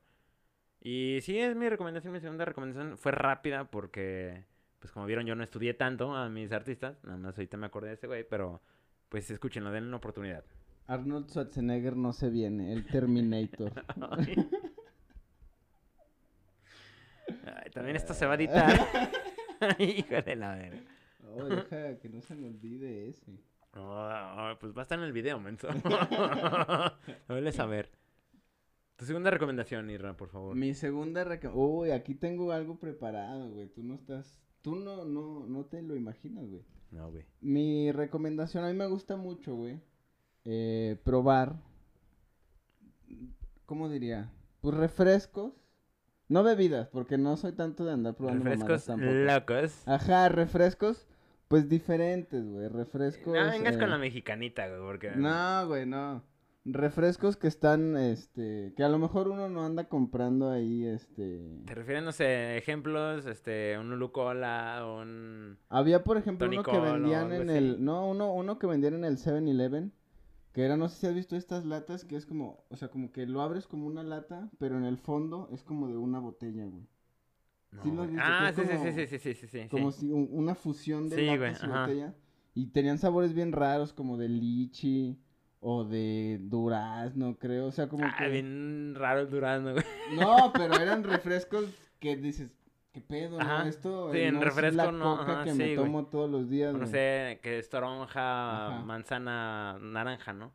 Y 0.82 1.20
sí, 1.22 1.38
es 1.38 1.56
mi 1.56 1.68
recomendación, 1.68 2.14
mi 2.14 2.20
segunda 2.20 2.46
recomendación 2.46 2.98
fue 2.98 3.12
rápida 3.12 3.70
porque, 3.70 4.46
pues 4.80 4.92
como 4.92 5.06
vieron, 5.06 5.26
yo 5.26 5.36
no 5.36 5.44
estudié 5.44 5.74
tanto 5.74 6.16
a 6.16 6.30
mis 6.30 6.52
artistas, 6.52 7.04
nada 7.04 7.18
más 7.18 7.38
ahorita 7.38 7.58
me 7.58 7.66
acordé 7.66 7.90
de 7.90 7.96
ese 7.96 8.08
güey, 8.08 8.24
pero 8.24 8.62
pues 9.10 9.30
escúchenlo, 9.30 9.72
denle 9.72 9.90
una 9.90 9.98
oportunidad. 9.98 10.46
Arnold 10.88 11.30
Schwarzenegger 11.30 11.96
no 11.96 12.14
se 12.14 12.30
viene, 12.30 12.72
el 12.74 12.86
Terminator. 12.86 13.74
Ay, 17.46 17.70
también 17.72 17.96
esto 17.96 18.14
se 18.14 18.26
va 18.26 18.34
a 18.34 18.36
editar. 18.36 18.80
Hijo 19.80 20.22
de 20.22 20.36
la 20.36 20.56
verga. 20.56 20.82
Oh, 21.32 21.44
deja 21.44 22.00
que 22.00 22.10
no 22.10 22.22
se 22.22 22.36
me 22.36 22.48
olvide 22.48 23.10
ese. 23.10 23.40
Oh, 23.76 24.56
pues 24.60 24.74
va 24.74 24.82
a 24.82 24.84
estar 24.84 24.98
en 24.98 25.06
el 25.06 25.12
video, 25.12 25.40
menso. 25.40 25.68
A 25.70 27.66
ver. 27.68 27.92
Tu 29.00 29.06
segunda 29.06 29.32
recomendación, 29.32 29.90
Irra, 29.90 30.18
por 30.18 30.28
favor. 30.30 30.56
Mi 30.58 30.74
segunda 30.74 31.24
recomendación. 31.24 31.72
Uy, 31.80 31.92
aquí 31.92 32.16
tengo 32.16 32.52
algo 32.52 32.78
preparado, 32.80 33.50
güey. 33.50 33.68
Tú 33.68 33.82
no 33.82 33.96
estás. 33.96 34.38
Tú 34.62 34.76
no, 34.76 35.06
no, 35.06 35.46
no 35.48 35.66
te 35.66 35.82
lo 35.82 35.96
imaginas, 35.96 36.46
güey. 36.50 36.64
No, 36.92 37.10
güey. 37.10 37.24
Mi 37.40 37.94
recomendación, 37.94 38.66
a 38.66 38.68
mí 38.68 38.74
me 38.74 38.88
gusta 38.88 39.16
mucho, 39.16 39.56
güey. 39.56 39.80
eh, 40.44 40.98
probar. 41.06 41.56
¿Cómo 43.66 43.88
diría? 43.90 44.32
Pues 44.62 44.76
refrescos. 44.76 45.54
No 46.28 46.44
bebidas, 46.44 46.90
porque 46.90 47.18
no 47.18 47.38
soy 47.38 47.54
tanto 47.54 47.86
de 47.86 47.94
andar 47.94 48.16
probando 48.16 48.44
Refrescos 48.44 48.86
tampoco. 48.86 49.12
locos. 49.14 49.88
Ajá, 49.88 50.30
refrescos, 50.30 51.08
pues 51.48 51.68
diferentes, 51.70 52.46
güey. 52.48 52.68
Refrescos. 52.68 53.34
No 53.34 53.46
vengas 53.50 53.78
con 53.78 53.86
eh, 53.86 53.92
la 53.92 53.98
mexicanita, 53.98 54.68
güey, 54.68 54.82
porque... 54.82 55.12
No, 55.16 55.68
güey, 55.68 55.88
no. 55.88 56.22
Refrescos 56.74 57.38
que 57.38 57.48
están, 57.48 57.98
este, 57.98 58.74
que 58.76 58.84
a 58.84 58.90
lo 58.90 58.98
mejor 59.00 59.28
uno 59.28 59.50
no 59.50 59.64
anda 59.66 59.88
comprando 59.88 60.50
ahí, 60.50 60.86
este... 60.86 61.40
¿Te 61.66 61.76
refieres, 61.76 62.04
no 62.04 62.12
sé, 62.12 62.58
ejemplos? 62.58 63.26
Este, 63.26 63.78
un 63.78 63.98
Lucola, 64.00 64.86
un... 64.86 65.58
Había, 65.70 66.04
por 66.04 66.18
ejemplo, 66.18 66.48
uno 66.48 66.64
que 66.64 66.80
vendían 66.80 67.32
en 67.32 67.50
así. 67.50 67.58
el, 67.58 67.84
no, 67.84 68.08
uno, 68.08 68.34
uno 68.34 68.58
que 68.60 68.68
vendían 68.68 68.96
en 68.96 69.06
el 69.06 69.18
7-Eleven, 69.18 69.92
que 70.54 70.64
era, 70.64 70.78
no 70.78 70.90
sé 70.90 71.00
si 71.00 71.08
has 71.08 71.16
visto 71.16 71.36
estas 71.36 71.66
latas, 71.66 72.06
que 72.06 72.16
es 72.16 72.26
como, 72.26 72.64
o 72.70 72.76
sea, 72.76 72.90
como 72.90 73.12
que 73.12 73.26
lo 73.28 73.42
abres 73.42 73.68
como 73.68 73.88
una 73.88 74.04
lata, 74.04 74.50
pero 74.60 74.78
en 74.78 74.86
el 74.86 74.98
fondo 74.98 75.50
es 75.52 75.64
como 75.64 75.88
de 75.88 75.98
una 75.98 76.20
botella, 76.20 76.66
güey. 76.66 76.88
No, 77.72 77.84
Sí 77.84 77.92
lo 77.92 78.02
has 78.02 78.10
visto, 78.10 78.24
Ah, 78.28 78.52
sí, 78.56 78.62
sí, 78.64 78.68
como- 78.68 78.84
sí, 78.84 78.92
sí, 78.92 79.08
sí, 79.08 79.20
sí, 79.20 79.34
sí, 79.36 79.48
sí. 79.48 79.68
Como 79.70 79.92
si 79.92 80.12
un- 80.12 80.28
una 80.32 80.56
fusión 80.56 81.08
de 81.10 81.16
Sí, 81.18 81.38
güey, 81.38 81.52
y 81.52 81.54
ajá. 81.54 81.82
botella. 81.84 82.16
Y 82.56 82.66
tenían 82.68 82.98
sabores 82.98 83.34
bien 83.34 83.52
raros, 83.52 83.94
como 83.94 84.18
de 84.18 84.28
lichi 84.28 85.20
o 85.62 85.84
de 85.84 86.40
durazno, 86.42 87.38
creo. 87.38 87.68
O 87.68 87.72
sea, 87.72 87.90
como 87.90 88.06
Ah, 88.06 88.16
que... 88.18 88.30
bien 88.30 88.94
raro 88.96 89.22
el 89.22 89.30
durazno, 89.30 89.74
güey. 89.74 89.84
No, 90.16 90.52
pero 90.54 90.74
eran 90.80 91.04
refrescos 91.04 91.66
que 92.00 92.16
dices, 92.16 92.52
¿qué 92.94 93.02
pedo, 93.02 93.40
Ajá. 93.40 93.64
no? 93.64 93.70
Esto 93.70 94.12
Sí, 94.14 94.20
en 94.20 94.36
no 94.36 94.40
es 94.40 94.46
refresco 94.46 94.78
la 94.78 94.92
no, 94.92 95.18
coca 95.18 95.32
ajá, 95.34 95.44
que 95.44 95.52
sí, 95.52 95.58
me 95.58 95.64
güey. 95.66 95.76
tomo 95.76 96.06
todos 96.08 96.30
los 96.30 96.50
días, 96.50 96.74
No 96.74 96.80
güey. 96.80 96.92
sé, 96.92 97.40
que 97.44 97.60
es 97.60 97.70
toronja, 97.70 98.68
Ajá. 98.68 98.86
manzana, 98.86 99.78
naranja, 99.82 100.34
¿no? 100.34 100.54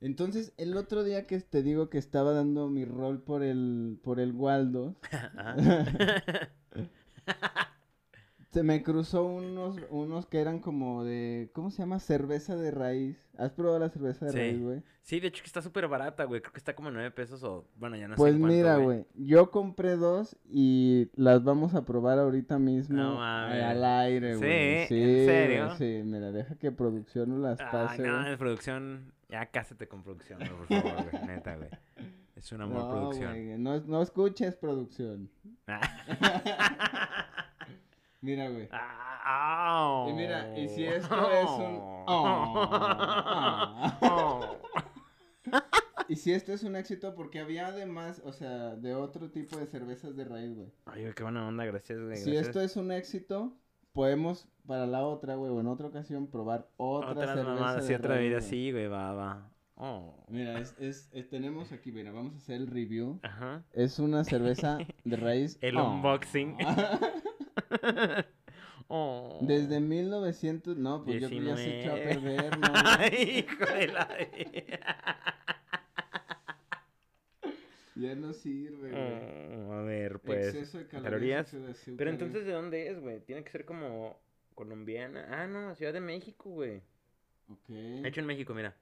Entonces, 0.00 0.52
el 0.58 0.76
otro 0.76 1.02
día 1.02 1.26
que 1.26 1.40
te 1.40 1.62
digo 1.62 1.90
que 1.90 1.98
estaba 1.98 2.32
dando 2.32 2.68
mi 2.68 2.84
rol 2.84 3.20
por 3.22 3.42
el, 3.42 3.98
por 4.02 4.20
el 4.20 4.32
Waldo, 4.32 4.96
Ajá. 5.12 5.56
se 8.50 8.62
me 8.62 8.82
cruzó 8.82 9.24
unos, 9.24 9.76
unos 9.90 10.26
que 10.26 10.40
eran 10.40 10.58
como 10.60 11.04
de, 11.04 11.50
¿cómo 11.52 11.70
se 11.70 11.78
llama? 11.82 11.98
Cerveza 11.98 12.56
de 12.56 12.70
raíz. 12.70 13.16
¿Has 13.36 13.52
probado 13.52 13.78
la 13.78 13.88
cerveza 13.90 14.24
de 14.26 14.32
Sí. 14.32 14.38
raíz, 14.38 14.60
güey? 14.62 14.82
Sí, 15.02 15.20
de 15.20 15.28
hecho 15.28 15.42
que 15.42 15.46
está 15.46 15.62
súper 15.62 15.86
barata, 15.88 16.24
güey. 16.24 16.40
Creo 16.40 16.52
que 16.52 16.58
está 16.58 16.74
como 16.74 16.90
9 16.90 17.10
pesos 17.10 17.42
o... 17.44 17.66
Bueno, 17.76 17.96
ya 17.96 18.08
no 18.08 18.14
sé 18.14 18.18
Pues 18.18 18.34
en 18.34 18.40
cuánto, 18.40 18.56
mira, 18.56 18.76
güey, 18.76 19.06
yo 19.14 19.50
compré 19.50 19.96
dos 19.96 20.36
y 20.50 21.08
las 21.14 21.44
vamos 21.44 21.74
a 21.74 21.84
probar 21.84 22.18
ahorita 22.18 22.58
mismo 22.58 22.96
No 22.96 23.14
mames. 23.16 23.62
al 23.62 23.84
aire, 23.84 24.34
Sí, 24.34 24.38
güey. 24.40 24.52
¿en 24.82 24.88
güey, 24.88 25.26
serio? 25.26 25.76
Sí, 25.76 26.02
mira, 26.04 26.32
deja 26.32 26.54
que 26.56 26.72
producción 26.72 27.30
nos 27.30 27.38
las 27.40 27.60
Ah, 27.60 27.70
pase, 27.70 28.02
no, 28.02 28.18
güey. 28.18 28.32
en 28.32 28.38
producción... 28.38 29.12
Ya 29.30 29.44
cásate 29.50 29.86
con 29.88 30.02
producción, 30.02 30.38
güey, 30.38 30.50
por 30.50 30.66
favor, 30.82 31.10
güey. 31.10 31.26
Neta, 31.26 31.56
güey. 31.56 31.68
Es 32.34 32.50
un 32.52 32.62
amor 32.62 32.78
No, 32.84 32.90
producción. 32.90 33.30
güey, 33.32 33.58
no, 33.58 33.78
no 33.80 34.00
escuches 34.02 34.56
producción. 34.56 35.28
Mira, 38.20 38.48
güey. 38.48 38.68
Ah, 38.72 40.06
Y 40.08 40.12
mira, 40.12 40.58
y 40.58 40.68
si 40.68 40.84
esto 40.84 41.30
es 41.30 41.48
un... 41.50 41.98
Oh, 42.10 43.98
oh. 44.02 44.56
Y 46.08 46.16
si 46.16 46.32
esto 46.32 46.52
es 46.54 46.62
un 46.62 46.74
éxito, 46.74 47.14
porque 47.14 47.38
había 47.38 47.66
además, 47.66 48.22
o 48.24 48.32
sea, 48.32 48.76
de 48.76 48.94
otro 48.94 49.30
tipo 49.30 49.58
de 49.58 49.66
cervezas 49.66 50.16
de 50.16 50.24
raíz, 50.24 50.54
güey. 50.56 50.68
Ay, 50.86 51.02
güey, 51.02 51.12
qué 51.14 51.22
buena 51.22 51.46
onda, 51.46 51.66
gracias, 51.66 52.00
güey. 52.00 52.16
Si 52.16 52.30
gracias. 52.30 52.46
esto 52.48 52.60
es 52.62 52.76
un 52.76 52.92
éxito, 52.92 53.52
podemos 53.92 54.48
para 54.66 54.86
la 54.86 55.02
otra, 55.04 55.34
güey, 55.34 55.50
o 55.52 55.60
en 55.60 55.66
otra 55.66 55.86
ocasión 55.88 56.26
probar 56.28 56.66
otra 56.78 57.26
cerveza 57.26 57.44
mamadas, 57.44 57.86
de 57.88 57.96
otra 57.96 58.16
vida, 58.16 58.40
sí, 58.40 58.72
güey, 58.72 58.86
va, 58.88 59.12
va. 59.12 59.50
Oh. 59.74 60.24
Mira, 60.28 60.58
es, 60.58 60.74
es, 60.78 61.10
es- 61.12 61.28
tenemos 61.28 61.72
aquí, 61.72 61.92
mira, 61.92 62.10
vamos 62.10 62.32
a 62.34 62.38
hacer 62.38 62.56
el 62.56 62.66
review. 62.68 63.20
Ajá. 63.22 63.62
Es 63.74 63.98
una 63.98 64.24
cerveza 64.24 64.78
de 65.04 65.16
raíz. 65.16 65.58
El 65.62 65.76
Oh. 65.76 65.90
unboxing. 65.92 66.56
oh. 68.88 69.38
Desde 69.42 69.80
1900, 69.80 70.76
no, 70.76 71.04
pues 71.04 71.20
yo 71.20 71.28
creo 71.28 71.40
que 71.40 71.46
ya 71.46 71.56
se 71.56 71.80
echó 71.80 71.92
a 71.92 71.96
19. 71.96 72.20
perder, 72.20 72.58
¿no? 72.58 72.68
Ay, 72.84 73.46
hijo 73.46 73.64
de 73.66 73.86
la... 73.88 74.08
Ya 77.94 78.14
no 78.14 78.32
sirve, 78.32 78.90
güey. 78.90 79.58
Oh, 79.66 79.72
a 79.72 79.82
ver, 79.82 80.20
pues... 80.20 80.54
Exceso 80.54 80.78
de 80.78 80.86
calorías. 80.86 81.50
de 81.50 81.58
Pero 81.96 81.96
güey. 81.96 82.08
entonces, 82.10 82.46
¿de 82.46 82.52
dónde 82.52 82.88
es, 82.88 83.00
güey? 83.00 83.20
Tiene 83.20 83.42
que 83.42 83.50
ser 83.50 83.64
como 83.64 84.20
colombiana. 84.54 85.26
Ah, 85.30 85.46
no, 85.48 85.74
Ciudad 85.74 85.92
de 85.92 86.00
México, 86.00 86.50
güey. 86.50 86.80
Ok. 87.50 87.70
Hecho 88.04 88.20
en 88.20 88.26
México, 88.26 88.54
mira. 88.54 88.76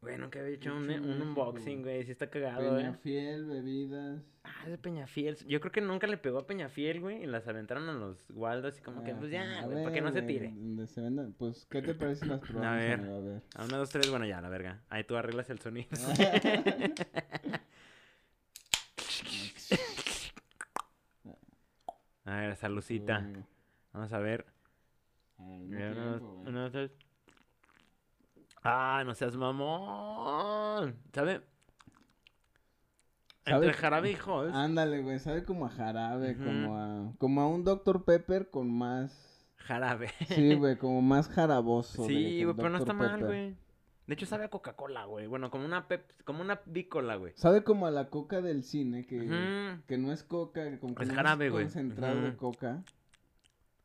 Güey, 0.00 0.16
nunca 0.18 0.40
había 0.40 0.54
hecho 0.54 0.70
Hecho 0.70 0.78
un, 0.78 0.90
un 0.90 1.22
unboxing, 1.22 1.82
güey. 1.82 1.96
güey. 1.96 2.04
Sí 2.06 2.12
está 2.12 2.28
cagado, 2.28 2.76
eh. 2.76 2.82
Peñafiel, 2.82 3.44
bebidas. 3.44 4.22
Ah, 4.60 4.64
es 4.64 4.70
de 4.72 4.78
Peñafiel. 4.78 5.36
Yo 5.46 5.60
creo 5.60 5.72
que 5.72 5.80
nunca 5.80 6.06
le 6.06 6.18
pegó 6.18 6.38
a 6.38 6.46
Peñafiel, 6.46 7.00
güey. 7.00 7.22
Y 7.22 7.26
las 7.26 7.48
aventaron 7.48 7.88
a 7.88 7.94
los 7.94 8.18
Waldos 8.30 8.78
y 8.78 8.82
como 8.82 9.02
que, 9.02 9.14
pues 9.14 9.30
ya, 9.30 9.42
Ajá, 9.42 9.60
a 9.60 9.66
güey, 9.66 9.82
para 9.82 9.94
que 9.94 10.02
no 10.02 10.12
se 10.12 10.20
tire. 10.22 10.52
Se 10.86 11.00
vendan. 11.00 11.32
Pues, 11.32 11.66
¿qué 11.70 11.80
te 11.80 11.94
parece 11.94 12.26
las 12.26 12.40
probamos? 12.48 12.76
ver. 12.76 13.00
amigo? 13.00 13.16
A 13.16 13.20
ver. 13.20 13.42
A 13.54 13.64
una, 13.64 13.78
dos, 13.78 13.88
tres, 13.88 14.10
bueno, 14.10 14.26
ya, 14.26 14.40
la 14.42 14.50
verga. 14.50 14.82
Ahí 14.90 15.04
tú 15.04 15.16
arreglas 15.16 15.48
el 15.48 15.60
sonido. 15.60 15.88
a 22.24 22.36
ver, 22.36 22.56
salucita. 22.56 23.24
Uy, 23.26 23.44
Vamos 23.92 24.12
a 24.12 24.18
ver. 24.18 24.46
Ah, 28.62 29.02
no 29.06 29.14
seas 29.14 29.36
mamón. 29.36 30.96
¿Sabe? 31.14 31.40
¿Sabe 33.44 33.66
Entre 33.66 33.80
jarabe 33.80 34.10
y 34.12 34.14
Halls. 34.14 34.54
Ándale, 34.54 35.00
güey, 35.02 35.18
sabe 35.18 35.44
como 35.44 35.66
a 35.66 35.70
jarabe, 35.70 36.36
como 36.36 36.76
a 36.78 37.12
como 37.18 37.40
a 37.40 37.48
un 37.48 37.64
Dr. 37.64 38.04
Pepper 38.04 38.50
con 38.50 38.70
más 38.70 39.26
Jarabe. 39.56 40.10
Sí, 40.28 40.54
güey, 40.54 40.76
como 40.76 41.00
más 41.02 41.28
jaraboso. 41.28 42.02
de 42.02 42.08
Sí, 42.08 42.44
güey, 42.44 42.56
pero 42.56 42.70
no 42.70 42.78
está 42.78 42.92
mal, 42.92 43.24
güey. 43.24 43.56
De 44.06 44.14
hecho, 44.14 44.26
sabe 44.26 44.44
a 44.44 44.48
Coca-Cola, 44.48 45.04
güey. 45.04 45.28
Bueno, 45.28 45.50
como 45.50 45.64
una 45.64 45.86
pep, 45.86 46.02
como 46.24 46.40
una 46.40 46.60
bicola, 46.66 47.14
güey. 47.14 47.32
Sabe 47.36 47.62
como 47.62 47.86
a 47.86 47.92
la 47.92 48.08
coca 48.10 48.40
del 48.40 48.64
cine, 48.64 49.06
que, 49.06 49.18
que 49.86 49.98
no 49.98 50.12
es 50.12 50.24
coca, 50.24 50.68
que 50.68 50.80
como 50.80 50.96
que 50.96 51.04
Es 51.04 51.08
no 51.10 51.14
jarabe, 51.14 51.48
güey. 51.50 51.64
concentrado 51.64 52.20
de 52.20 52.28
Ujú. 52.30 52.36
coca. 52.38 52.82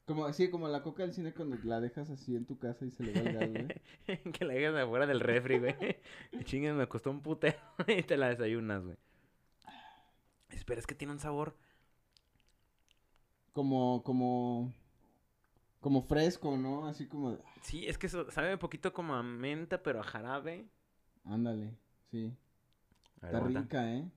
Como 0.07 0.25
así, 0.25 0.49
como 0.49 0.67
la 0.67 0.81
coca 0.81 1.03
del 1.03 1.13
cine 1.13 1.31
cuando 1.33 1.57
la 1.63 1.79
dejas 1.79 2.09
así 2.09 2.35
en 2.35 2.45
tu 2.45 2.57
casa 2.57 2.85
y 2.85 2.91
se 2.91 3.03
le 3.03 3.13
va 3.13 3.29
el 3.29 3.33
gas, 3.37 3.49
güey. 3.49 3.67
que 4.33 4.45
la 4.45 4.53
dejas 4.55 4.73
de 4.73 4.81
afuera 4.81 5.05
del 5.05 5.19
refri, 5.19 5.59
güey. 5.59 5.75
Chingue, 6.45 6.73
me 6.73 6.87
costó 6.87 7.11
un 7.11 7.21
putero 7.21 7.57
y 7.87 8.01
te 8.03 8.17
la 8.17 8.29
desayunas, 8.29 8.83
güey. 8.83 8.97
Espera, 10.65 10.80
es 10.80 10.88
que 10.88 10.95
tiene 10.95 11.13
un 11.13 11.19
sabor. 11.19 11.56
Como, 13.54 14.01
como, 14.01 14.73
como 15.80 16.01
fresco, 16.01 16.58
¿no? 16.58 16.88
Así 16.88 17.06
como, 17.06 17.38
Sí, 17.62 17.86
es 17.86 17.99
que 17.99 18.08
eso 18.08 18.32
sabe 18.32 18.51
un 18.54 18.58
poquito 18.60 18.91
como 18.91 19.13
a 19.13 19.21
menta, 19.21 19.84
pero 19.84 19.99
a 19.99 20.04
jarabe. 20.04 20.67
ándale, 21.23 21.78
sí. 22.10 22.34
Ver, 23.21 23.36
Está 23.36 23.39
rica, 23.41 23.93
¿eh? 23.93 24.10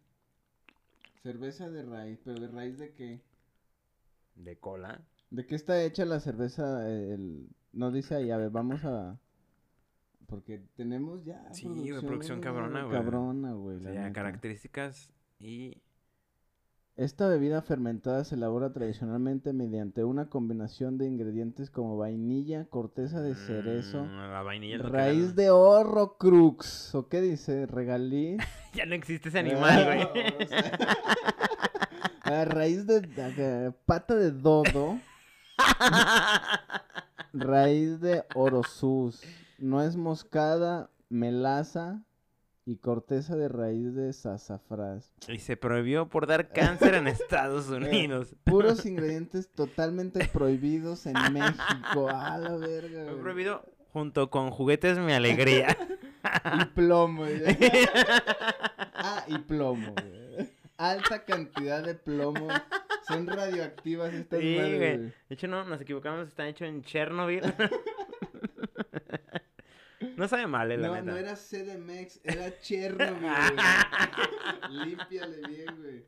Cerveza 1.23 1.69
de 1.69 1.83
raíz, 1.83 2.19
pero 2.25 2.41
de 2.41 2.49
raíz 2.49 2.79
de 2.79 2.95
qué? 2.95 3.21
De 4.35 4.59
cola. 4.59 5.03
¿De 5.31 5.45
qué 5.47 5.55
está 5.55 5.83
hecha 5.83 6.07
la 6.07 6.21
cerveza? 6.21 6.89
El... 6.89 7.47
No 7.75 7.91
dice 7.91 8.15
ahí, 8.15 8.31
a 8.31 8.39
ver, 8.39 8.49
vamos 8.49 8.83
a... 8.87 9.21
Porque 10.27 10.63
tenemos 10.77 11.27
ya 11.27 11.53
Sí, 11.53 11.67
producción 12.01 12.41
cabrona, 12.41 12.85
güey. 12.85 12.97
Cabrona, 12.97 13.53
güey. 13.53 13.77
O 13.77 13.81
sea, 13.81 13.93
neta. 13.93 14.13
características 14.15 15.11
y. 15.39 15.83
Esta 16.99 17.29
bebida 17.29 17.63
fermentada 17.63 18.25
se 18.25 18.35
elabora 18.35 18.73
tradicionalmente 18.73 19.53
mediante 19.53 20.03
una 20.03 20.29
combinación 20.29 20.99
de 20.99 21.07
ingredientes 21.07 21.71
como 21.71 21.97
vainilla, 21.97 22.65
corteza 22.65 23.23
de 23.23 23.37
cerezo, 23.37 24.03
Mm, 24.05 24.17
la 24.33 24.43
vainilla 24.43 24.77
es 24.77 24.83
raíz 24.83 25.37
de 25.37 25.51
horrocrux. 25.51 26.93
¿O 26.97 27.09
qué 27.09 27.21
dice? 27.21 27.67
Regaliz. 27.67 28.39
Ya 28.75 28.85
no 28.85 28.95
existe 28.97 29.29
ese 29.31 29.39
animal, 29.39 29.85
güey. 30.13 30.27
O 30.45 30.47
sea, 30.47 32.41
a 32.43 32.45
raíz 32.45 32.87
de, 32.87 33.01
de- 33.01 33.73
pata 33.87 34.15
de 34.15 34.31
dodo, 34.31 34.99
raíz 37.33 38.01
de 38.01 38.25
orosus, 38.35 39.23
nuez 39.59 39.97
moscada, 39.97 40.91
melaza 41.09 42.03
y 42.71 42.77
corteza 42.77 43.35
de 43.35 43.49
raíz 43.49 43.95
de 43.95 44.13
sazafrás. 44.13 45.11
y 45.27 45.39
se 45.39 45.57
prohibió 45.57 46.09
por 46.09 46.27
dar 46.27 46.51
cáncer 46.51 46.95
en 46.97 47.07
Estados 47.07 47.69
Unidos. 47.71 48.35
Puros 48.45 48.85
ingredientes 48.87 49.49
totalmente 49.51 50.29
prohibidos 50.31 51.07
en 51.07 51.15
México. 51.33 52.09
A 52.13 52.37
la 52.37 52.57
verga. 52.57 53.05
Fue 53.05 53.13
güey. 53.13 53.23
prohibido 53.23 53.65
junto 53.93 54.29
con 54.29 54.51
juguetes 54.51 54.99
mi 54.99 55.13
alegría. 55.15 55.77
Y 56.61 56.65
plomo. 56.67 57.25
ah, 58.95 59.25
y 59.29 59.39
plomo. 59.39 59.95
güey. 59.95 60.49
Alta 60.77 61.25
cantidad 61.25 61.83
de 61.83 61.95
plomo. 61.95 62.49
Son 63.09 63.27
radioactivas 63.27 64.13
estas 64.13 64.41
Sí, 64.41 64.57
madres, 64.59 64.77
güey. 64.79 64.97
güey. 64.99 64.99
De 65.29 65.35
hecho, 65.35 65.49
no, 65.49 65.65
nos 65.65 65.81
equivocamos, 65.81 66.29
está 66.29 66.47
hecho 66.47 66.67
en 66.67 66.83
Chernobyl. 66.83 67.43
No 70.19 70.29
sabe 70.29 70.47
mal, 70.47 70.71
eh, 70.73 70.77
la 70.77 70.89
No, 70.89 70.95
neta. 70.97 71.11
no 71.11 71.17
era 71.17 71.35
CDMX, 71.37 72.21
era 72.25 72.59
Chernobyl, 72.61 73.21
güey. 73.21 74.87
Límpiale 74.87 75.41
bien, 75.49 75.77
güey. 75.81 76.05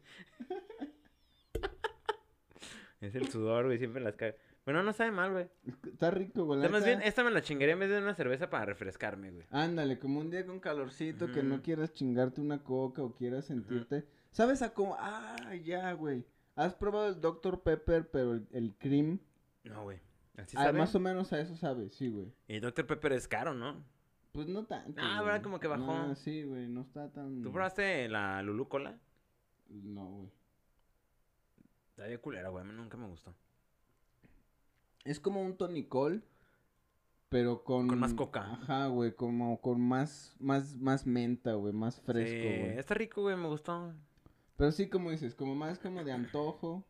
Es 3.01 3.15
el 3.15 3.29
sudor, 3.31 3.67
güey, 3.67 3.79
siempre 3.79 4.03
las 4.03 4.17
caga. 4.17 4.35
Bueno, 4.67 4.83
no 4.83 4.93
sabe 4.93 5.11
mal, 5.11 5.33
güey. 5.33 5.47
Está 5.91 6.11
rico, 6.11 6.45
güey. 6.45 6.69
Más 6.69 6.85
bien, 6.85 7.01
esta 7.03 7.25
me 7.25 7.31
la 7.31 7.41
chingaría 7.41 7.73
en 7.73 7.81
vez 7.81 7.89
de 7.91 7.99
una 7.99 8.15
cerveza 8.15 8.51
para 8.51 8.67
refrescarme, 8.67 9.31
güey. 9.31 9.47
Ándale, 9.51 9.99
como 9.99 10.21
un 10.21 10.31
día 10.31 10.45
con 10.45 10.61
calorcito 10.61 11.33
que 11.33 11.43
no 11.43 11.63
quieras 11.63 11.93
chingarte 11.95 12.41
una 12.43 12.63
coca 12.63 13.03
o 13.03 13.15
quieras 13.15 13.47
sentirte. 13.47 14.05
¿Sabes 14.33 14.61
a 14.63 14.75
cómo? 14.75 14.97
Ah, 14.99 15.55
ya, 15.65 15.93
güey. 15.95 16.25
¿Has 16.57 16.75
probado 16.75 17.09
el 17.09 17.21
Dr. 17.21 17.63
Pepper, 17.63 18.11
pero 18.11 18.35
el, 18.35 18.47
el 18.53 18.75
cream? 18.79 19.19
No, 19.65 19.85
güey. 19.85 19.99
¿Así 20.37 20.57
Ah, 20.59 20.65
sabe? 20.67 20.79
más 20.79 20.95
o 20.95 21.01
menos 21.01 21.33
a 21.33 21.41
eso 21.41 21.57
sabe, 21.57 21.89
sí, 21.89 22.09
güey. 22.09 22.31
Y 22.49 22.61
Dr. 22.61 22.87
Pepper 22.87 23.13
es 23.15 23.27
caro, 23.29 23.55
¿no? 23.55 23.83
Pues 24.33 24.47
no 24.49 24.65
tanto. 24.65 25.01
Ah. 25.03 25.23
¿verdad? 25.23 25.43
Como 25.43 25.59
que 25.59 25.67
bajó. 25.69 25.91
Ah, 25.93 26.15
sí, 26.15 26.45
güey, 26.45 26.69
no 26.69 26.83
está 26.83 27.11
tan. 27.11 27.43
¿Tú 27.43 27.53
probaste 27.53 28.09
la 28.09 28.43
Lulu 28.43 28.69
Cola? 28.69 28.99
No, 29.69 30.07
güey. 30.07 30.31
Está 31.91 32.07
bien 32.07 32.21
culera, 32.21 32.49
güey. 32.49 32.65
A 32.65 32.67
mí 32.69 32.75
nunca 32.75 32.97
me 32.97 33.07
gustó. 33.07 33.35
Es 35.05 35.19
como 35.19 35.43
un 35.43 35.57
tonicol, 35.57 36.23
pero 37.29 37.65
con... 37.65 37.89
Con 37.89 37.99
más 37.99 38.15
coca. 38.15 38.53
Ajá, 38.53 38.87
güey, 38.89 39.15
como 39.15 39.61
con 39.61 39.81
más, 39.81 40.37
más, 40.39 40.77
más 40.77 41.07
menta, 41.07 41.55
güey, 41.55 41.73
más 41.73 42.01
fresco, 42.01 42.31
Sí, 42.31 42.59
güey. 42.59 42.79
está 42.79 42.95
rico, 42.95 43.23
güey. 43.23 43.37
Me 43.37 43.49
gustó. 43.49 43.95
Pero 44.57 44.73
sí, 44.73 44.89
como 44.89 45.11
dices, 45.11 45.35
como 45.35 45.55
más 45.55 45.79
como 45.79 46.05
de 46.05 46.13
antojo. 46.13 46.85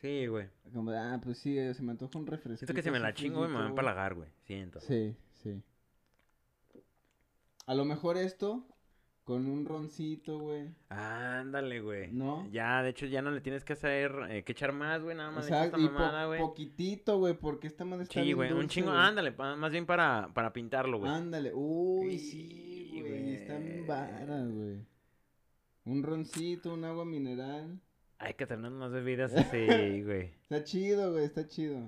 Sí, 0.00 0.26
güey. 0.26 0.48
Como 0.72 0.90
de, 0.90 0.98
ah, 0.98 1.20
pues 1.22 1.38
sí, 1.38 1.58
eh, 1.58 1.74
se 1.74 1.82
me 1.82 1.92
antoja 1.92 2.18
un 2.18 2.26
refresco. 2.26 2.58
Siento 2.58 2.74
que 2.74 2.82
si 2.82 2.90
me 2.90 2.98
la 3.00 3.14
chingo, 3.14 3.38
güey, 3.38 3.50
me 3.50 3.56
va 3.58 3.66
a 3.66 3.68
empalagar, 3.68 4.14
güey. 4.14 4.28
Siento. 4.44 4.80
Sí, 4.80 5.14
sí. 5.42 5.62
A 7.66 7.74
lo 7.74 7.84
mejor 7.84 8.16
esto, 8.16 8.64
con 9.24 9.46
un 9.46 9.64
roncito, 9.66 10.38
güey. 10.38 10.68
Ándale, 10.88 11.80
güey. 11.80 12.12
¿No? 12.12 12.48
Ya, 12.52 12.82
de 12.82 12.90
hecho, 12.90 13.06
ya 13.06 13.22
no 13.22 13.30
le 13.32 13.40
tienes 13.40 13.64
que 13.64 13.72
hacer, 13.72 14.12
eh, 14.30 14.44
que 14.44 14.52
echar 14.52 14.72
más, 14.72 15.02
güey. 15.02 15.16
Nada 15.16 15.30
O 15.30 15.32
más 15.32 15.46
sea, 15.46 15.64
esta 15.64 15.78
y 15.78 15.86
po- 15.86 15.92
mamada, 15.92 16.26
güey. 16.26 16.40
poquitito, 16.40 17.18
güey, 17.18 17.34
porque 17.34 17.66
esta 17.66 17.84
madre 17.84 18.04
está 18.04 18.14
Sí, 18.14 18.22
bien 18.22 18.36
güey, 18.36 18.52
un 18.52 18.68
chingo. 18.68 18.90
güey. 18.90 19.00
Ándale, 19.00 19.32
pa- 19.32 19.56
más 19.56 19.72
bien 19.72 19.84
para, 19.84 20.30
para 20.32 20.52
pintarlo, 20.52 20.98
güey. 21.00 21.10
Ándale, 21.10 21.52
uy, 21.54 22.18
Sí, 22.18 22.30
sí, 22.30 23.00
güey, 23.00 23.10
güey. 23.22 23.34
está 23.34 23.58
bien 23.58 23.84
vara, 23.86 24.44
güey. 24.44 24.86
Un 25.86 26.02
roncito, 26.02 26.72
un 26.74 26.84
agua 26.84 27.04
mineral. 27.04 27.80
Hay 28.18 28.34
que 28.34 28.46
tener 28.46 28.70
unas 28.72 28.92
bebidas 28.92 29.32
así, 29.34 30.02
güey. 30.04 30.30
Está 30.42 30.62
chido, 30.64 31.12
güey, 31.12 31.24
está 31.24 31.46
chido. 31.48 31.80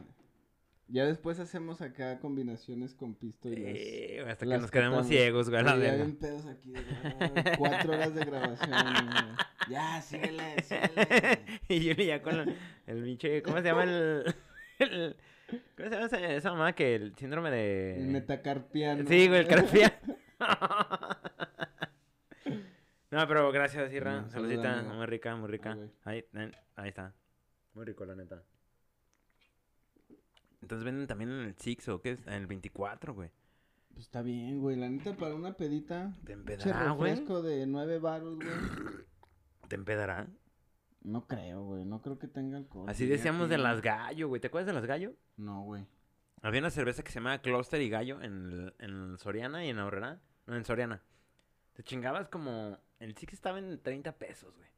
Ya 0.91 1.05
después 1.05 1.39
hacemos 1.39 1.83
acá 1.83 2.19
combinaciones 2.19 2.95
con 2.95 3.15
pisto 3.15 3.49
y 3.51 3.57
las... 3.57 3.73
Eh, 3.77 4.25
hasta 4.27 4.47
que 4.47 4.57
nos 4.59 4.71
quedemos 4.71 4.91
catamos. 5.01 5.07
ciegos, 5.09 5.51
güey, 5.51 5.61
a 5.61 5.65
la 5.65 5.75
Oye, 5.75 5.85
ya 5.87 5.95
bien 5.97 6.17
pedos 6.17 6.47
aquí. 6.47 6.73
de, 6.73 6.79
"Ah, 6.81 7.53
cuatro 7.59 7.93
horas 7.93 8.15
de 8.15 8.25
grabación. 8.25 8.71
güey. 8.71 9.25
Ya, 9.69 10.01
síguele, 10.01 10.63
síguele. 10.63 11.41
y 11.69 11.81
Yuli 11.81 12.07
ya 12.07 12.23
con 12.23 12.39
la- 12.39 12.55
el 12.87 13.03
pinche, 13.05 13.43
¿cómo 13.43 13.59
se 13.59 13.65
llama 13.65 13.85
el, 13.85 14.35
el- 14.79 15.17
¿Cómo 15.77 15.89
se 15.91 15.95
llama 15.95 16.07
esa, 16.07 16.33
esa 16.33 16.51
mamá 16.53 16.75
que 16.75 16.95
el 16.95 17.15
síndrome 17.17 17.51
de... 17.51 17.97
El 17.99 18.07
metacarpiano. 18.07 19.07
Sí, 19.07 19.29
güey, 19.29 19.41
el 19.41 19.47
carpia. 19.47 20.01
no, 23.11 23.27
pero 23.29 23.51
gracias, 23.53 23.93
Irra. 23.93 24.23
No, 24.23 24.31
Saludita, 24.31 24.83
muy 24.83 25.07
rica, 25.07 25.37
muy 25.37 25.49
rica. 25.51 25.77
Ah, 26.05 26.11
ahí, 26.11 26.25
ahí 26.77 26.89
está. 26.89 27.15
Muy 27.75 27.85
rico, 27.85 28.05
la 28.05 28.15
neta. 28.15 28.43
Entonces 30.61 30.85
venden 30.85 31.07
también 31.07 31.31
en 31.31 31.41
el 31.41 31.55
Six 31.57 31.89
o 31.89 32.01
qué 32.01 32.13
es, 32.13 32.27
en 32.27 32.35
el 32.35 32.47
24, 32.47 33.15
güey. 33.15 33.31
Pues 33.95 34.07
está 34.07 34.23
bien, 34.23 34.61
güey. 34.61 34.77
La 34.77 34.89
neta, 34.89 35.17
para 35.17 35.35
una 35.35 35.55
pedita. 35.57 36.17
¿Te 36.25 36.33
empedará, 36.33 36.91
güey? 36.93 37.11
refresco 37.13 37.43
de 37.43 37.67
nueve 37.67 37.99
baros, 37.99 38.37
güey. 38.37 38.49
¿Te 39.69 39.77
empedará? 39.77 40.27
No 41.03 41.27
creo, 41.27 41.65
güey. 41.65 41.85
No 41.85 42.01
creo 42.03 42.19
que 42.19 42.29
tenga 42.29 42.59
alcohol. 42.59 42.89
Así 42.89 43.07
decíamos 43.07 43.49
de 43.49 43.59
las 43.59 43.81
gallo, 43.83 44.29
güey. 44.29 44.41
¿Te 44.41 44.49
acuerdas 44.49 44.67
de 44.67 44.73
las 44.73 44.87
gallo? 44.87 45.15
No, 45.37 45.63
güey. 45.63 45.87
Había 46.43 46.61
una 46.61 46.71
cerveza 46.71 47.03
que 47.03 47.11
se 47.11 47.19
llamaba 47.19 47.39
Cluster 47.39 47.81
y 47.83 47.89
Gallo 47.89 48.21
en, 48.23 48.33
el- 48.53 48.75
en 48.79 49.19
Soriana 49.19 49.65
y 49.65 49.71
en 49.71 49.79
Aurrera. 49.81 50.21
No, 50.47 50.55
en 50.57 50.65
Soriana. 50.65 51.03
Te 51.73 51.83
chingabas 51.83 52.29
como... 52.29 52.79
El 53.01 53.17
Six 53.17 53.33
estaba 53.33 53.59
en 53.59 53.81
30 53.81 54.13
pesos, 54.19 54.55
güey. 54.57 54.69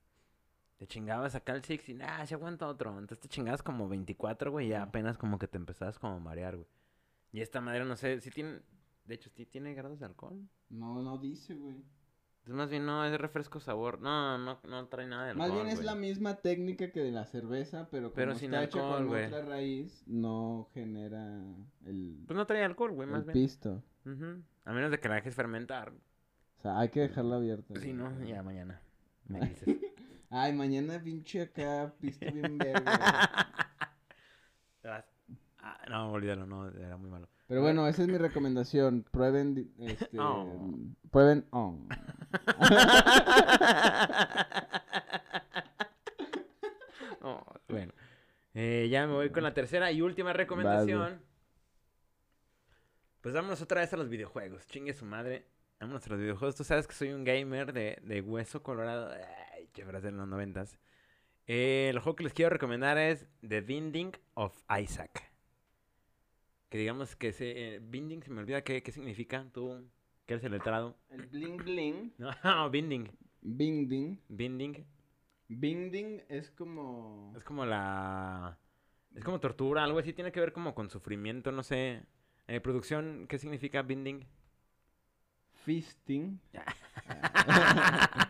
Te 0.81 0.87
chingabas 0.87 1.35
acá 1.35 1.53
el 1.53 1.63
Six 1.63 1.91
y 1.91 1.95
nada, 1.95 2.25
se 2.27 2.35
aguanta 2.35 2.67
otro. 2.67 2.89
Entonces 2.93 3.21
te 3.21 3.29
chingabas 3.29 3.63
como 3.63 3.87
24, 3.87 4.51
güey, 4.51 4.69
y 4.69 4.71
ya 4.71 4.83
apenas 4.85 5.19
como 5.19 5.39
que 5.39 5.47
te 5.47 5.59
empezabas 5.59 5.99
como 5.99 6.15
a 6.15 6.19
marear, 6.21 6.57
güey. 6.57 6.67
Y 7.33 7.43
esta 7.43 7.61
madera, 7.61 7.85
no 7.85 7.97
sé, 7.97 8.19
si 8.23 8.31
tiene... 8.31 8.63
De 9.05 9.15
hecho, 9.17 9.29
sí 9.29 9.45
tiene 9.45 9.75
grados 9.75 10.01
de 10.01 10.07
alcohol. 10.07 10.41
No, 10.71 11.03
no 11.03 11.19
dice, 11.19 11.55
güey. 11.55 11.77
Entonces 12.39 12.55
más 12.55 12.71
bien 12.71 12.87
no, 12.87 13.05
es 13.05 13.21
refresco 13.21 13.61
sabor. 13.61 14.01
No, 14.01 14.39
no, 14.39 14.59
no 14.67 14.89
trae 14.89 15.07
nada 15.07 15.25
de 15.25 15.31
alcohol, 15.33 15.49
Más 15.49 15.55
bien 15.55 15.67
es 15.67 15.75
güey. 15.75 15.87
la 15.87 15.95
misma 15.97 16.37
técnica 16.37 16.91
que 16.91 17.01
de 17.01 17.13
la 17.13 17.27
cerveza, 17.27 17.89
pero 17.91 18.05
como 18.09 18.15
Pero 18.15 18.35
sin 18.35 18.55
está 18.55 18.65
hecha 18.65 18.79
alcohol, 18.79 18.99
con 19.01 19.09
güey. 19.09 19.27
otra 19.27 19.43
raíz, 19.45 20.03
no 20.07 20.67
genera 20.73 21.43
el, 21.85 22.25
Pues 22.27 22.35
no 22.39 22.47
trae 22.47 22.65
alcohol, 22.65 22.93
güey, 22.93 23.07
el 23.07 23.13
más 23.13 23.27
bien. 23.27 23.35
pisto. 23.35 23.83
Ujú. 24.07 24.43
A 24.65 24.73
menos 24.73 24.91
de 24.91 24.99
que 24.99 25.09
la 25.11 25.17
dejes 25.17 25.35
fermentar. 25.35 25.93
O 26.57 26.63
sea, 26.63 26.79
hay 26.79 26.89
que 26.89 27.01
dejarla 27.01 27.37
abierta. 27.37 27.75
Sí, 27.79 27.93
güey. 27.93 27.93
no, 27.93 28.25
ya 28.25 28.43
mañana. 28.43 28.81
Me 29.27 29.41
dices. 29.47 29.77
Ay, 30.31 30.53
mañana 30.53 31.01
pinche 31.03 31.43
acá, 31.43 31.93
pisto 32.01 32.27
bien 32.33 32.59
vas- 34.85 35.05
Ah, 35.63 35.79
no, 35.91 36.13
olvídalo, 36.13 36.47
no, 36.47 36.69
era 36.69 36.97
muy 36.97 37.11
malo. 37.11 37.29
Pero 37.47 37.61
bueno, 37.61 37.87
esa 37.87 38.01
es 38.03 38.09
mi 38.09 38.17
recomendación. 38.17 39.05
Prueben, 39.11 39.71
este, 39.79 40.19
Oh. 40.19 40.73
prueben, 41.11 41.47
oh. 41.51 41.79
Oh, 47.23 47.45
bueno, 47.69 47.93
Eh, 48.55 48.89
ya 48.91 49.07
me 49.07 49.13
voy 49.13 49.31
con 49.31 49.43
la 49.45 49.55
tercera 49.55 49.93
y 49.93 50.03
última 50.03 50.33
recomendación. 50.33 51.23
Pues 53.21 53.35
vámonos 53.35 53.61
otra 53.63 53.81
vez 53.83 53.93
a 53.93 53.97
los 53.97 54.09
videojuegos. 54.09 54.67
Chingue 54.67 54.93
su 54.95 55.05
madre. 55.05 55.47
Vámonos 55.79 56.05
a 56.07 56.11
los 56.11 56.19
videojuegos. 56.19 56.57
Tú 56.57 56.65
sabes 56.65 56.87
que 56.87 56.95
soy 56.95 57.11
un 57.13 57.23
gamer 57.25 57.73
de, 57.73 57.99
de 58.03 58.21
hueso 58.23 58.63
colorado. 58.63 59.13
Ay, 59.71 59.73
qué 59.73 59.85
frase 59.85 60.09
en 60.09 60.17
los 60.17 60.27
noventas. 60.27 60.81
Eh, 61.47 61.89
el 61.91 62.01
juego 62.01 62.17
que 62.17 62.25
les 62.25 62.35
quiero 62.35 62.51
recomendar 62.51 62.99
es 62.99 63.29
The 63.47 63.61
Binding 63.61 64.13
of 64.35 64.61
Isaac. 64.81 65.33
Que 66.69 66.79
digamos 66.79 67.15
que 67.15 67.29
ese 67.29 67.77
eh, 67.77 67.81
Binding, 67.81 68.23
se 68.25 68.31
me 68.33 68.41
olvida 68.41 68.63
qué, 68.65 68.83
qué 68.83 68.91
significa. 68.91 69.49
Tú, 69.53 69.89
que 70.27 70.35
eres 70.35 70.45
el 70.45 70.53
letrado. 70.53 70.97
El 71.09 71.27
bling 71.27 71.57
bling, 71.57 72.15
No, 72.19 72.69
Binding. 72.71 73.13
binding. 73.43 74.21
Binding. 74.29 74.87
Binding 75.49 76.23
es 76.29 76.51
como... 76.51 77.33
Es 77.37 77.45
como 77.45 77.65
la... 77.65 78.59
Es 79.15 79.23
como 79.23 79.39
tortura, 79.39 79.85
algo 79.85 80.01
así. 80.01 80.13
Tiene 80.13 80.33
que 80.33 80.41
ver 80.41 80.53
como 80.53 80.75
con 80.75 80.91
sufrimiento, 80.91 81.53
no 81.53 81.63
sé. 81.63 82.03
Eh, 82.49 82.61
producción, 82.61 83.27
¿qué 83.29 83.39
significa 83.39 83.83
binding? 83.83 84.27
Fisting. 85.65 86.41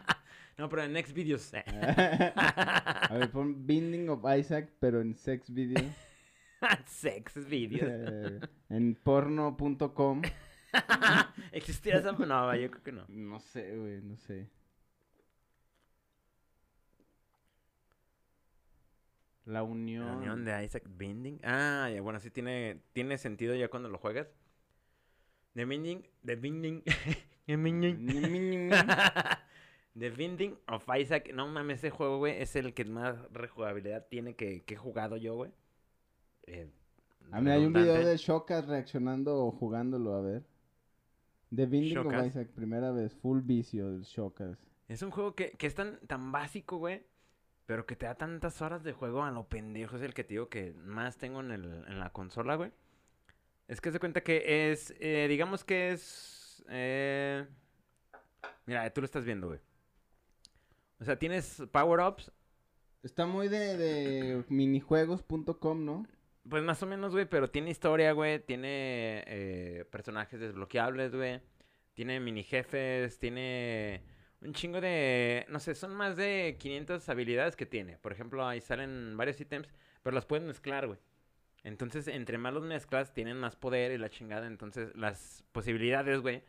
no, 0.60 0.68
pero 0.68 0.82
en 0.84 0.92
next 0.92 1.14
videos. 1.14 1.52
A 1.54 3.08
ver, 3.14 3.30
pon 3.30 3.66
Binding 3.66 4.10
of 4.10 4.22
Isaac, 4.38 4.70
pero 4.78 5.00
en 5.00 5.14
sex 5.14 5.50
video. 5.52 5.82
Sex 6.84 7.48
videos. 7.48 7.90
Eh, 7.90 8.40
en 8.68 8.94
porno.com. 8.94 10.20
¿Existía 11.52 11.96
esa? 11.96 12.12
No, 12.12 12.54
yo 12.54 12.70
creo 12.70 12.82
que 12.82 12.92
no. 12.92 13.06
No 13.08 13.40
sé, 13.40 13.74
güey, 13.74 14.02
no 14.02 14.18
sé. 14.18 14.50
La 19.46 19.62
unión. 19.62 20.04
La 20.04 20.12
unión 20.12 20.44
de 20.44 20.62
Isaac 20.62 20.84
Binding. 20.86 21.40
Ah, 21.42 21.88
ya, 21.90 22.02
bueno, 22.02 22.20
sí 22.20 22.30
tiene, 22.30 22.82
tiene 22.92 23.16
sentido 23.16 23.54
ya 23.54 23.68
cuando 23.68 23.88
lo 23.88 23.96
juegas. 23.96 24.28
The 25.54 25.64
Binding, 25.64 26.06
The 26.22 26.36
Binding, 26.36 26.82
The 27.46 27.56
Binding. 27.56 28.70
The 29.98 30.10
Binding 30.10 30.56
of 30.68 30.84
Isaac. 30.96 31.32
No 31.34 31.48
mames, 31.48 31.78
ese 31.78 31.90
juego, 31.90 32.18
güey, 32.18 32.40
es 32.40 32.54
el 32.56 32.74
que 32.74 32.84
más 32.84 33.16
rejugabilidad 33.32 34.06
tiene 34.08 34.34
que, 34.34 34.62
que 34.62 34.74
he 34.74 34.76
jugado 34.76 35.16
yo, 35.16 35.34
güey. 35.34 35.50
Eh, 36.46 36.70
A 37.32 37.40
mí 37.40 37.50
hay 37.50 37.64
un 37.64 37.72
video 37.72 38.04
de 38.04 38.16
Shokas 38.16 38.66
reaccionando 38.66 39.36
o 39.44 39.50
jugándolo, 39.50 40.14
a 40.14 40.20
ver. 40.22 40.42
The 41.54 41.66
Binding 41.66 41.98
of 41.98 42.04
Shokas. 42.06 42.26
Isaac, 42.28 42.48
primera 42.48 42.92
vez, 42.92 43.14
full 43.14 43.40
vicio 43.40 43.90
del 43.90 44.02
Shokas. 44.02 44.58
Es 44.88 45.02
un 45.02 45.10
juego 45.10 45.34
que, 45.34 45.52
que 45.52 45.66
es 45.66 45.74
tan, 45.74 45.98
tan 46.06 46.32
básico, 46.32 46.78
güey. 46.78 47.04
Pero 47.66 47.86
que 47.86 47.94
te 47.94 48.06
da 48.06 48.16
tantas 48.16 48.60
horas 48.62 48.82
de 48.82 48.92
juego 48.92 49.22
a 49.22 49.30
lo 49.30 49.46
pendejo. 49.48 49.94
Es 49.96 50.02
el 50.02 50.12
que 50.12 50.24
te 50.24 50.34
digo 50.34 50.48
que 50.48 50.72
más 50.72 51.18
tengo 51.18 51.40
en, 51.40 51.52
el, 51.52 51.64
en 51.86 52.00
la 52.00 52.10
consola, 52.10 52.56
güey. 52.56 52.72
Es 53.68 53.80
que 53.80 53.92
se 53.92 54.00
cuenta 54.00 54.22
que 54.22 54.72
es, 54.72 54.92
eh, 54.98 55.26
digamos 55.28 55.62
que 55.62 55.92
es... 55.92 56.64
eh, 56.68 57.46
Mira, 58.66 58.90
tú 58.92 59.00
lo 59.00 59.04
estás 59.04 59.24
viendo, 59.24 59.46
güey. 59.46 59.60
O 61.00 61.04
sea, 61.04 61.18
tienes 61.18 61.62
power-ups. 61.72 62.30
Está 63.02 63.26
muy 63.26 63.48
de, 63.48 63.76
de 63.76 64.44
minijuegos.com, 64.48 65.84
¿no? 65.84 66.06
Pues 66.48 66.62
más 66.62 66.82
o 66.82 66.86
menos, 66.86 67.12
güey, 67.12 67.24
pero 67.24 67.50
tiene 67.50 67.70
historia, 67.70 68.12
güey. 68.12 68.40
Tiene 68.40 69.24
eh, 69.26 69.84
personajes 69.90 70.38
desbloqueables, 70.38 71.14
güey. 71.14 71.40
Tiene 71.94 72.20
mini 72.20 72.42
jefes, 72.42 73.18
tiene 73.18 74.02
un 74.40 74.52
chingo 74.52 74.80
de... 74.80 75.46
No 75.48 75.58
sé, 75.58 75.74
son 75.74 75.94
más 75.94 76.16
de 76.16 76.56
500 76.58 77.08
habilidades 77.08 77.56
que 77.56 77.66
tiene. 77.66 77.96
Por 77.98 78.12
ejemplo, 78.12 78.46
ahí 78.46 78.60
salen 78.60 79.16
varios 79.16 79.40
ítems, 79.40 79.68
pero 80.02 80.14
las 80.14 80.26
puedes 80.26 80.46
mezclar, 80.46 80.86
güey. 80.86 80.98
Entonces, 81.62 82.08
entre 82.08 82.38
más 82.38 82.54
los 82.54 82.64
mezclas, 82.64 83.12
tienen 83.12 83.38
más 83.38 83.56
poder 83.56 83.92
y 83.92 83.98
la 83.98 84.08
chingada. 84.08 84.46
Entonces, 84.46 84.94
las 84.96 85.44
posibilidades, 85.52 86.20
güey, 86.20 86.42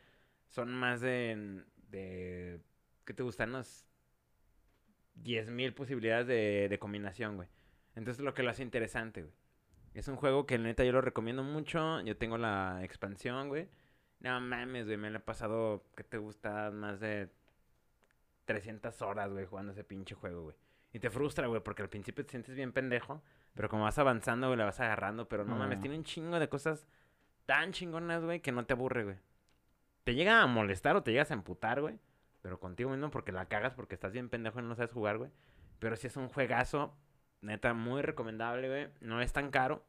son 0.48 0.72
más 0.74 1.00
de. 1.00 1.64
de 1.90 2.60
¿Qué 3.04 3.12
te 3.12 3.22
gustan? 3.22 3.50
Unas 3.50 3.86
10.000 5.16 5.74
posibilidades 5.74 6.26
de, 6.26 6.68
de 6.68 6.78
combinación, 6.78 7.36
güey. 7.36 7.48
Entonces, 7.94 8.24
lo 8.24 8.34
que 8.34 8.42
lo 8.42 8.50
hace 8.50 8.62
interesante, 8.62 9.22
güey. 9.22 9.34
Es 9.94 10.08
un 10.08 10.16
juego 10.16 10.46
que, 10.46 10.58
neta, 10.58 10.84
yo 10.84 10.92
lo 10.92 11.02
recomiendo 11.02 11.42
mucho. 11.42 12.00
Yo 12.00 12.16
tengo 12.16 12.38
la 12.38 12.80
expansión, 12.82 13.48
güey. 13.48 13.68
No 14.20 14.40
mames, 14.40 14.86
güey. 14.86 14.96
Me 14.96 15.10
lo 15.10 15.18
he 15.18 15.20
pasado, 15.20 15.84
¿qué 15.96 16.04
te 16.04 16.16
gusta? 16.16 16.70
Más 16.70 17.00
de 17.00 17.28
300 18.46 19.02
horas, 19.02 19.30
güey, 19.30 19.46
jugando 19.46 19.72
ese 19.72 19.84
pinche 19.84 20.14
juego, 20.14 20.44
güey. 20.44 20.56
Y 20.94 20.98
te 20.98 21.10
frustra, 21.10 21.46
güey, 21.46 21.62
porque 21.62 21.82
al 21.82 21.88
principio 21.88 22.24
te 22.24 22.30
sientes 22.30 22.54
bien 22.54 22.72
pendejo. 22.72 23.22
Pero 23.54 23.68
como 23.68 23.84
vas 23.84 23.98
avanzando, 23.98 24.46
güey, 24.46 24.58
la 24.58 24.64
vas 24.64 24.80
agarrando. 24.80 25.28
Pero 25.28 25.44
no 25.44 25.56
mames, 25.56 25.80
tiene 25.80 25.96
un 25.96 26.04
chingo 26.04 26.38
de 26.38 26.48
cosas 26.48 26.86
tan 27.44 27.72
chingonas, 27.72 28.24
güey, 28.24 28.40
que 28.40 28.52
no 28.52 28.64
te 28.64 28.72
aburre, 28.72 29.04
güey. 29.04 29.16
Te 30.04 30.14
llega 30.14 30.40
a 30.40 30.46
molestar 30.46 30.96
o 30.96 31.02
te 31.02 31.12
llegas 31.12 31.30
a 31.30 31.34
emputar, 31.34 31.80
güey. 31.80 31.98
Pero 32.42 32.58
contigo 32.60 32.90
mismo 32.90 33.10
porque 33.10 33.32
la 33.32 33.46
cagas, 33.46 33.74
porque 33.74 33.94
estás 33.94 34.12
bien 34.12 34.28
pendejo 34.28 34.60
y 34.60 34.62
no 34.62 34.74
sabes 34.74 34.92
jugar, 34.92 35.18
güey. 35.18 35.30
Pero 35.78 35.96
sí 35.96 36.08
es 36.08 36.16
un 36.16 36.28
juegazo, 36.28 36.94
neta, 37.40 37.72
muy 37.72 38.02
recomendable, 38.02 38.68
güey. 38.68 38.88
No 39.00 39.20
es 39.20 39.32
tan 39.32 39.50
caro. 39.50 39.84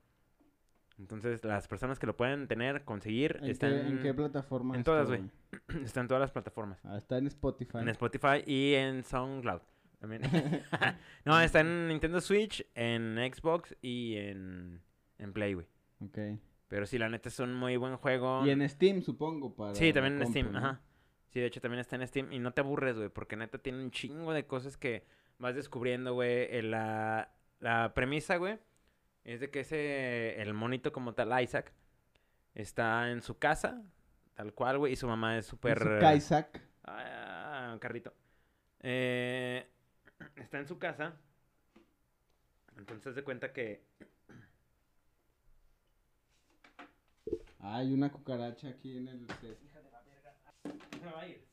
Entonces, 0.99 1.43
las 1.43 1.67
personas 1.67 1.97
que 1.97 2.05
lo 2.05 2.15
pueden 2.15 2.47
tener, 2.47 2.83
conseguir, 2.85 3.39
¿En, 3.41 3.49
están, 3.49 3.71
qué, 3.71 3.87
en 3.87 4.01
qué 4.01 4.13
plataforma? 4.13 4.75
en 4.75 4.81
está, 4.81 4.91
todas, 4.91 5.07
güey. 5.07 5.23
están 5.83 6.03
en 6.03 6.07
todas 6.07 6.21
las 6.21 6.31
plataformas. 6.31 6.79
Ah, 6.85 6.97
está 6.97 7.17
en 7.17 7.27
Spotify. 7.27 7.79
En 7.79 7.89
Spotify 7.89 8.43
y 8.45 8.75
en 8.75 9.03
SoundCloud. 9.03 9.61
También. 9.99 10.21
no, 11.25 11.39
está 11.39 11.61
en 11.61 11.87
Nintendo 11.87 12.21
Switch, 12.21 12.65
en 12.75 13.17
Xbox 13.33 13.75
y 13.81 14.17
en, 14.17 14.81
en 15.17 15.33
Play, 15.33 15.55
güey. 15.55 15.67
Ok. 16.01 16.19
Pero 16.67 16.85
sí, 16.85 16.97
la 16.97 17.09
neta 17.09 17.29
es 17.29 17.39
un 17.39 17.53
muy 17.53 17.77
buen 17.77 17.97
juego. 17.97 18.45
Y 18.45 18.51
en 18.51 18.67
Steam, 18.69 19.01
supongo, 19.01 19.55
para 19.55 19.75
Sí, 19.75 19.93
también 19.93 20.21
en 20.21 20.27
Steam, 20.27 20.51
¿no? 20.51 20.59
ajá. 20.59 20.81
Sí, 21.33 21.39
de 21.39 21.47
hecho 21.47 21.61
también 21.61 21.79
está 21.79 21.95
en 21.95 22.07
Steam 22.07 22.31
y 22.31 22.37
no 22.37 22.53
te 22.53 22.61
aburres, 22.61 22.95
güey, 22.95 23.09
porque 23.09 23.35
neta 23.35 23.57
tiene 23.57 23.81
un 23.81 23.89
chingo 23.89 24.33
de 24.33 24.45
cosas 24.45 24.77
que 24.77 25.03
vas 25.39 25.55
descubriendo, 25.55 26.13
güey. 26.13 26.61
La, 26.61 27.33
la 27.59 27.91
premisa, 27.95 28.35
güey, 28.35 28.59
es 29.23 29.39
de 29.39 29.49
que 29.49 29.61
ese, 29.61 30.39
el 30.39 30.53
monito 30.53 30.93
como 30.93 31.15
tal, 31.15 31.41
Isaac, 31.41 31.73
está 32.53 33.09
en 33.09 33.23
su 33.23 33.39
casa, 33.39 33.81
tal 34.35 34.53
cual, 34.53 34.77
güey, 34.77 34.93
y 34.93 34.95
su 34.95 35.07
mamá 35.07 35.39
es 35.39 35.47
súper... 35.47 35.97
Kaisak. 35.99 36.61
Ah, 36.83 37.71
un 37.73 37.79
carrito. 37.79 38.13
Eh, 38.81 39.67
está 40.35 40.59
en 40.59 40.67
su 40.67 40.77
casa. 40.77 41.15
Entonces 42.77 43.15
de 43.15 43.23
cuenta 43.23 43.51
que... 43.51 43.83
Hay 47.57 47.91
una 47.91 48.11
cucaracha 48.11 48.67
aquí 48.67 48.97
en 48.97 49.07
el. 49.07 49.25
Se 50.63 51.05
va 51.05 51.21
a 51.21 51.27
ir. 51.27 51.45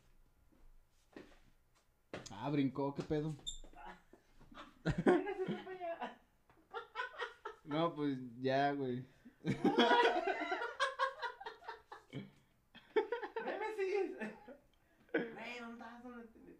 Ah, 2.30 2.50
brincó, 2.50 2.94
qué 2.94 3.02
pedo. 3.02 3.34
No, 7.64 7.94
pues 7.94 8.18
ya, 8.40 8.72
güey. 8.72 9.06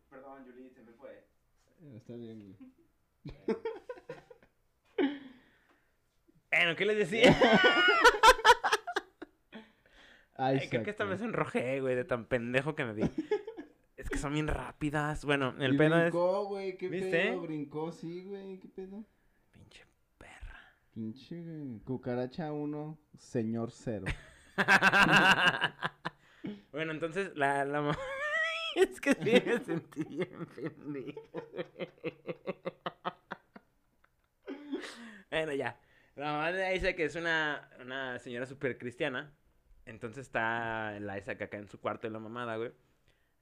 Perdón, 0.09 0.45
Julie, 0.45 0.71
se 0.71 0.83
me 0.85 0.93
fue. 0.93 1.25
Está 1.97 2.15
bien, 2.15 2.57
güey. 2.57 2.57
Bueno, 6.53 6.77
¿qué 6.77 6.85
les 6.85 6.99
decía? 6.99 7.37
Ay, 10.43 10.69
creo 10.71 10.83
que 10.83 10.91
esta 10.91 11.05
vez 11.05 11.21
enrojé, 11.21 11.81
güey, 11.81 11.95
de 11.95 12.05
tan 12.05 12.25
pendejo 12.25 12.75
que 12.75 12.85
me 12.87 12.95
vi. 12.95 13.03
es 13.97 14.09
que 14.09 14.17
son 14.19 14.33
bien 14.33 14.49
rápidas. 14.49 15.25
Bueno, 15.25 15.55
el 15.59 15.75
Y 15.75 15.79
pedo 15.79 15.97
es... 15.97 16.03
brincó, 16.05 16.47
güey, 16.47 16.77
qué 16.79 16.89
¿Viste? 16.89 17.11
pedo. 17.11 17.41
Brincó, 17.43 17.93
sí, 17.93 18.25
güey, 18.25 18.59
qué 18.59 18.69
pedo. 18.69 19.05
Pinche 19.53 19.85
perra. 20.17 20.75
Pinche 20.95 21.43
güey. 21.43 21.81
cucaracha 21.81 22.53
1, 22.53 22.99
señor 23.19 23.71
0. 23.71 24.07
bueno, 26.73 26.93
entonces 26.93 27.33
la, 27.37 27.65
la 27.67 27.83
mamá... 27.83 27.99
es 28.77 28.99
que 29.01 29.13
sí 29.15 29.43
me 29.47 29.59
sentí 29.61 30.05
bien 30.05 30.47
pendejo. 30.55 31.51
bueno, 35.31 35.53
ya. 35.53 35.79
La 36.17 36.33
mamá 36.33 36.53
de 36.53 36.77
Isaac 36.77 36.99
es 37.01 37.15
una, 37.17 37.69
una 37.81 38.19
señora 38.19 38.47
súper 38.47 38.79
cristiana. 38.79 39.33
Entonces 39.87 40.27
está 40.27 40.99
la 41.01 41.19
Isaac 41.19 41.43
acá 41.43 41.57
en 41.57 41.69
su 41.69 41.81
cuarto 41.81 42.07
de 42.07 42.13
la 42.13 42.19
mamada, 42.19 42.57
güey. 42.57 42.73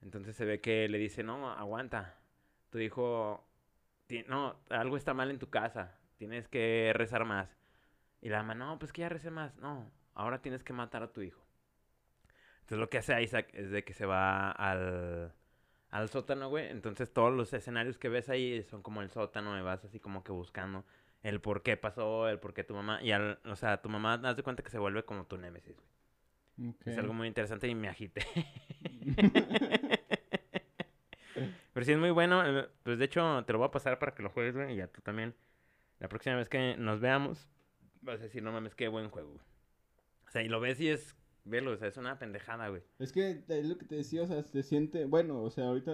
Entonces 0.01 0.35
se 0.35 0.45
ve 0.45 0.61
que 0.61 0.87
le 0.87 0.97
dice, 0.97 1.23
no, 1.23 1.51
aguanta. 1.51 2.15
Tu 2.69 2.79
hijo, 2.79 3.45
no, 4.27 4.59
algo 4.69 4.97
está 4.97 5.13
mal 5.13 5.31
en 5.31 5.39
tu 5.39 5.49
casa. 5.49 5.97
Tienes 6.17 6.47
que 6.47 6.91
rezar 6.95 7.25
más. 7.25 7.55
Y 8.21 8.29
la 8.29 8.43
mamá, 8.43 8.55
no, 8.55 8.79
pues 8.79 8.91
que 8.91 9.01
ya 9.01 9.09
recé 9.09 9.31
más. 9.31 9.55
No, 9.57 9.91
ahora 10.13 10.41
tienes 10.41 10.63
que 10.63 10.73
matar 10.73 11.03
a 11.03 11.11
tu 11.11 11.21
hijo. 11.21 11.41
Entonces 12.61 12.79
lo 12.79 12.89
que 12.89 12.99
hace 12.99 13.21
Isaac 13.21 13.49
es 13.53 13.71
de 13.71 13.83
que 13.83 13.93
se 13.93 14.05
va 14.05 14.51
al, 14.51 15.33
al 15.89 16.09
sótano, 16.09 16.49
güey. 16.49 16.69
Entonces 16.69 17.11
todos 17.11 17.33
los 17.33 17.53
escenarios 17.53 17.97
que 17.97 18.09
ves 18.09 18.29
ahí 18.29 18.63
son 18.63 18.81
como 18.83 19.01
el 19.01 19.09
sótano 19.09 19.57
y 19.57 19.61
vas 19.61 19.83
así 19.85 19.99
como 19.99 20.23
que 20.23 20.31
buscando 20.31 20.85
el 21.23 21.41
por 21.41 21.63
qué 21.63 21.77
pasó, 21.77 22.29
el 22.29 22.39
por 22.39 22.53
qué 22.53 22.63
tu 22.63 22.73
mamá. 22.75 23.01
Y 23.01 23.11
al, 23.11 23.39
o 23.45 23.55
sea, 23.55 23.81
tu 23.81 23.89
mamá, 23.89 24.15
haz 24.23 24.35
de 24.35 24.43
cuenta 24.43 24.63
que 24.63 24.69
se 24.69 24.79
vuelve 24.79 25.03
como 25.03 25.25
tu 25.25 25.37
némesis, 25.37 25.75
güey. 25.75 25.88
Es 26.85 26.97
algo 26.97 27.13
muy 27.13 27.27
interesante 27.27 27.67
y 27.67 27.75
me 27.75 27.87
agité. 27.89 28.25
Pero 31.73 31.85
sí 31.85 31.91
es 31.91 31.97
muy 31.97 32.11
bueno. 32.11 32.43
eh, 32.45 32.67
Pues 32.83 32.99
de 32.99 33.05
hecho, 33.05 33.43
te 33.45 33.53
lo 33.53 33.59
voy 33.59 33.67
a 33.67 33.71
pasar 33.71 33.99
para 33.99 34.13
que 34.13 34.23
lo 34.23 34.29
juegues, 34.29 34.55
güey. 34.55 34.73
Y 34.73 34.77
ya 34.77 34.87
tú 34.87 35.01
también. 35.01 35.35
La 35.99 36.07
próxima 36.07 36.35
vez 36.35 36.49
que 36.49 36.75
nos 36.77 36.99
veamos, 36.99 37.47
vas 38.01 38.19
a 38.19 38.23
decir, 38.23 38.41
no 38.43 38.51
mames, 38.51 38.75
qué 38.75 38.87
buen 38.87 39.09
juego, 39.09 39.29
güey. 39.29 39.41
O 40.27 40.31
sea, 40.31 40.43
y 40.43 40.49
lo 40.49 40.59
ves 40.59 40.79
y 40.79 40.89
es. 40.89 41.15
Velo, 41.45 41.71
o 41.71 41.77
sea, 41.77 41.87
es 41.87 41.97
una 41.97 42.19
pendejada, 42.19 42.67
güey. 42.69 42.83
Es 42.99 43.11
que 43.11 43.43
es 43.47 43.65
lo 43.65 43.77
que 43.77 43.85
te 43.85 43.95
decía, 43.95 44.23
o 44.23 44.27
sea, 44.27 44.43
se 44.43 44.61
siente, 44.61 45.05
bueno, 45.05 45.41
o 45.41 45.49
sea, 45.49 45.65
ahorita 45.67 45.93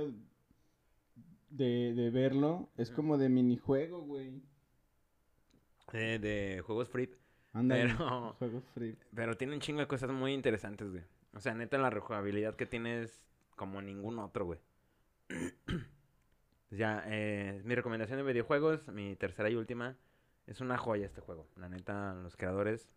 de, 1.50 1.94
de 1.94 2.10
verlo, 2.10 2.70
es 2.78 2.90
como 2.92 3.18
de 3.18 3.30
minijuego, 3.30 4.02
güey. 4.02 4.42
De, 5.92 6.20
de 6.20 6.62
juegos 6.66 6.90
free. 6.90 7.10
Ándale, 7.56 7.94
Pero- 7.96 8.34
juego 8.40 8.62
free. 8.74 8.96
Pero 9.16 9.36
tiene 9.36 9.54
un 9.54 9.60
chingo 9.62 9.80
de 9.80 9.88
cosas 9.88 10.12
muy 10.12 10.34
interesantes, 10.34 10.92
güey. 10.92 11.04
O 11.34 11.40
sea, 11.40 11.54
neta, 11.56 11.78
la 11.80 11.90
rejugabilidad 11.90 12.56
que 12.56 12.66
tiene 12.68 13.02
es 13.02 13.26
como 13.56 13.82
ningún 13.82 14.20
otro, 14.20 14.46
güey. 14.46 14.60
Ya, 16.72 17.04
eh, 17.06 17.62
mi 17.64 17.74
recomendación 17.76 18.18
de 18.18 18.24
videojuegos, 18.24 18.88
mi 18.90 19.16
tercera 19.16 19.50
y 19.50 19.56
última, 19.56 19.96
es 20.46 20.60
una 20.62 20.78
joya 20.78 21.06
este 21.06 21.22
juego. 21.22 21.48
La 21.56 21.70
neta, 21.70 22.14
los 22.16 22.36
creadores, 22.36 22.90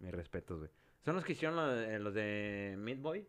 mis 0.00 0.10
respetos, 0.12 0.58
güey. 0.58 0.70
Son 1.04 1.14
los 1.14 1.24
que 1.24 1.32
hicieron 1.32 1.56
lo 1.56 1.66
de- 1.68 1.98
los 1.98 2.12
de 2.12 2.74
Meat 2.78 3.00
Boy. 3.00 3.26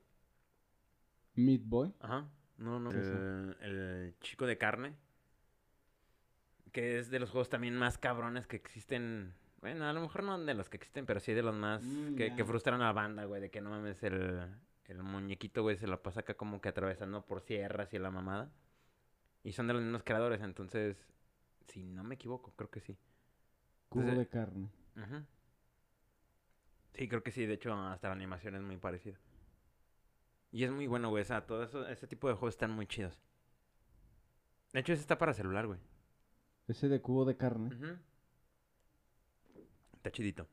Meat 1.35 1.61
Boy. 1.63 1.93
Ajá. 2.01 2.27
No, 2.57 2.79
no. 2.79 2.89
El, 2.91 3.55
el 3.61 4.15
chico 4.19 4.45
de 4.45 4.57
carne. 4.57 4.95
Que 6.71 6.99
es 6.99 7.09
de 7.09 7.19
los 7.19 7.29
juegos 7.29 7.49
también 7.49 7.75
más 7.77 7.97
cabrones 7.97 8.45
que 8.47 8.57
existen. 8.57 9.33
Bueno, 9.63 9.85
a 9.85 9.93
lo 9.93 10.01
mejor 10.01 10.23
no 10.23 10.37
de 10.37 10.53
los 10.53 10.67
que 10.69 10.75
existen, 10.77 11.05
pero 11.05 11.19
sí 11.21 11.31
de 11.33 11.41
los 11.41 11.55
más 11.55 11.81
Mm, 11.83 12.15
que, 12.15 12.35
que 12.35 12.43
frustran 12.45 12.81
a 12.81 12.85
la 12.85 12.91
banda, 12.91 13.23
güey. 13.25 13.39
De 13.41 13.49
que 13.49 13.61
no 13.61 13.69
mames, 13.69 14.03
el, 14.03 14.45
el 14.85 15.03
muñequito, 15.03 15.61
güey, 15.63 15.77
se 15.77 15.87
lo 15.87 16.01
pasa 16.03 16.19
acá 16.19 16.33
como 16.35 16.59
que 16.59 16.67
atravesando 16.69 17.25
por 17.25 17.39
sierras 17.41 17.93
y 17.93 17.97
la 17.99 18.11
mamada. 18.11 18.51
Y 19.43 19.53
son 19.53 19.67
de 19.67 19.73
los 19.73 19.81
mismos 19.81 20.03
creadores, 20.03 20.41
entonces, 20.41 20.97
si 21.67 21.83
no 21.83 22.03
me 22.03 22.15
equivoco, 22.15 22.51
creo 22.57 22.69
que 22.69 22.81
sí. 22.81 22.97
Cubo 23.89 24.01
Entonces- 24.03 24.19
de 24.19 24.27
carne. 24.37 24.69
Sí, 26.93 27.07
creo 27.07 27.23
que 27.23 27.31
sí. 27.31 27.45
De 27.45 27.53
hecho, 27.55 27.73
hasta 27.73 28.09
la 28.09 28.13
animación 28.15 28.55
es 28.55 28.61
muy 28.61 28.77
parecida. 28.77 29.17
Y 30.51 30.63
es 30.65 30.71
muy 30.71 30.87
bueno, 30.87 31.09
güey. 31.09 31.21
O 31.23 31.25
sea, 31.25 31.45
todo 31.47 31.63
eso, 31.63 31.87
ese 31.87 32.05
tipo 32.05 32.27
de 32.27 32.35
juegos 32.35 32.53
están 32.53 32.71
muy 32.71 32.85
chidos. 32.85 33.17
De 34.73 34.81
hecho, 34.81 34.93
ese 34.93 35.01
está 35.01 35.17
para 35.17 35.33
celular, 35.33 35.65
güey. 35.67 35.79
Ese 36.67 36.87
de 36.89 37.01
cubo 37.01 37.25
de 37.25 37.35
carne. 37.37 37.73
Ujú. 37.75 37.97
Está 40.03 40.11
chidito. 40.11 40.45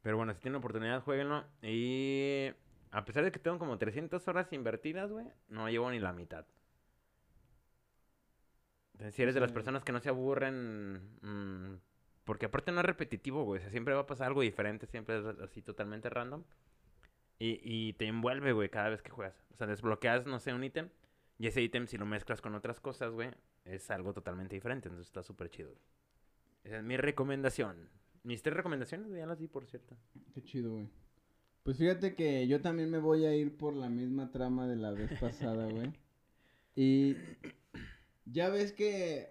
Pero 0.00 0.16
bueno, 0.16 0.32
si 0.32 0.38
tienen 0.38 0.58
oportunidad, 0.58 1.02
jueguenlo. 1.02 1.44
Y 1.60 2.52
a 2.92 3.04
pesar 3.04 3.24
de 3.24 3.32
que 3.32 3.40
tengo 3.40 3.58
como 3.58 3.78
300 3.78 4.28
horas 4.28 4.52
invertidas, 4.52 5.10
güey, 5.10 5.26
no 5.48 5.68
llevo 5.68 5.90
ni 5.90 5.98
la 5.98 6.12
mitad. 6.12 6.46
Entonces, 8.92 9.16
si 9.16 9.22
eres 9.22 9.34
de 9.34 9.40
las 9.40 9.50
personas 9.50 9.82
que 9.82 9.90
no 9.90 9.98
se 9.98 10.08
aburren, 10.08 11.18
mm, 11.20 11.80
porque 12.22 12.46
aparte 12.46 12.70
no 12.70 12.78
es 12.78 12.86
repetitivo, 12.86 13.42
güey. 13.42 13.58
O 13.58 13.60
sea, 13.60 13.70
siempre 13.70 13.92
va 13.92 14.02
a 14.02 14.06
pasar 14.06 14.28
algo 14.28 14.42
diferente, 14.42 14.86
siempre 14.86 15.18
es 15.18 15.26
así 15.40 15.60
totalmente 15.60 16.08
random. 16.08 16.44
Y, 17.40 17.58
y 17.64 17.94
te 17.94 18.06
envuelve, 18.06 18.52
güey, 18.52 18.68
cada 18.68 18.88
vez 18.88 19.02
que 19.02 19.10
juegas. 19.10 19.34
O 19.50 19.56
sea, 19.56 19.66
desbloqueas, 19.66 20.26
no 20.26 20.38
sé, 20.38 20.54
un 20.54 20.62
ítem. 20.62 20.90
Y 21.38 21.48
ese 21.48 21.60
ítem, 21.60 21.88
si 21.88 21.98
lo 21.98 22.06
mezclas 22.06 22.40
con 22.40 22.54
otras 22.54 22.78
cosas, 22.78 23.10
güey, 23.10 23.32
es 23.64 23.90
algo 23.90 24.12
totalmente 24.12 24.54
diferente. 24.54 24.86
Entonces 24.86 25.08
está 25.08 25.24
súper 25.24 25.50
chido. 25.50 25.74
Esa 26.62 26.76
es 26.76 26.84
mi 26.84 26.96
recomendación. 26.96 27.90
Mis 28.24 28.42
tres 28.42 28.56
recomendaciones, 28.56 29.10
ya 29.12 29.26
las 29.26 29.38
di, 29.38 29.48
por 29.48 29.66
cierto. 29.66 29.96
Qué 30.34 30.42
chido, 30.42 30.72
güey. 30.72 30.88
Pues 31.62 31.76
fíjate 31.76 32.14
que 32.14 32.46
yo 32.48 32.60
también 32.60 32.90
me 32.90 32.98
voy 32.98 33.24
a 33.24 33.34
ir 33.34 33.56
por 33.56 33.74
la 33.74 33.88
misma 33.88 34.30
trama 34.32 34.66
de 34.66 34.76
la 34.76 34.90
vez 34.92 35.10
pasada, 35.20 35.68
güey. 35.68 35.92
Y 36.74 37.16
ya 38.24 38.48
ves 38.48 38.72
que 38.72 39.28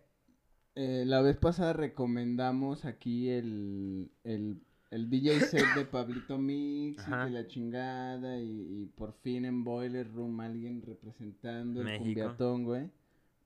eh, 0.76 1.06
la 1.08 1.22
vez 1.22 1.38
pasada 1.38 1.74
recomendamos 1.74 2.86
aquí 2.86 3.30
el, 3.30 4.12
el, 4.24 4.62
el 4.92 5.10
DJ 5.10 5.40
set 5.40 5.66
de 5.76 5.86
Pablito 5.86 6.38
Mix 6.38 7.04
y 7.08 7.12
de 7.12 7.30
la 7.32 7.48
chingada 7.48 8.40
y, 8.40 8.84
y 8.84 8.86
por 8.96 9.14
fin 9.14 9.46
en 9.46 9.64
Boiler 9.64 10.14
Room 10.14 10.40
alguien 10.42 10.84
representando 10.84 11.82
el 11.82 11.88
México. 11.88 12.04
cumbiatón, 12.04 12.64
güey. 12.64 12.92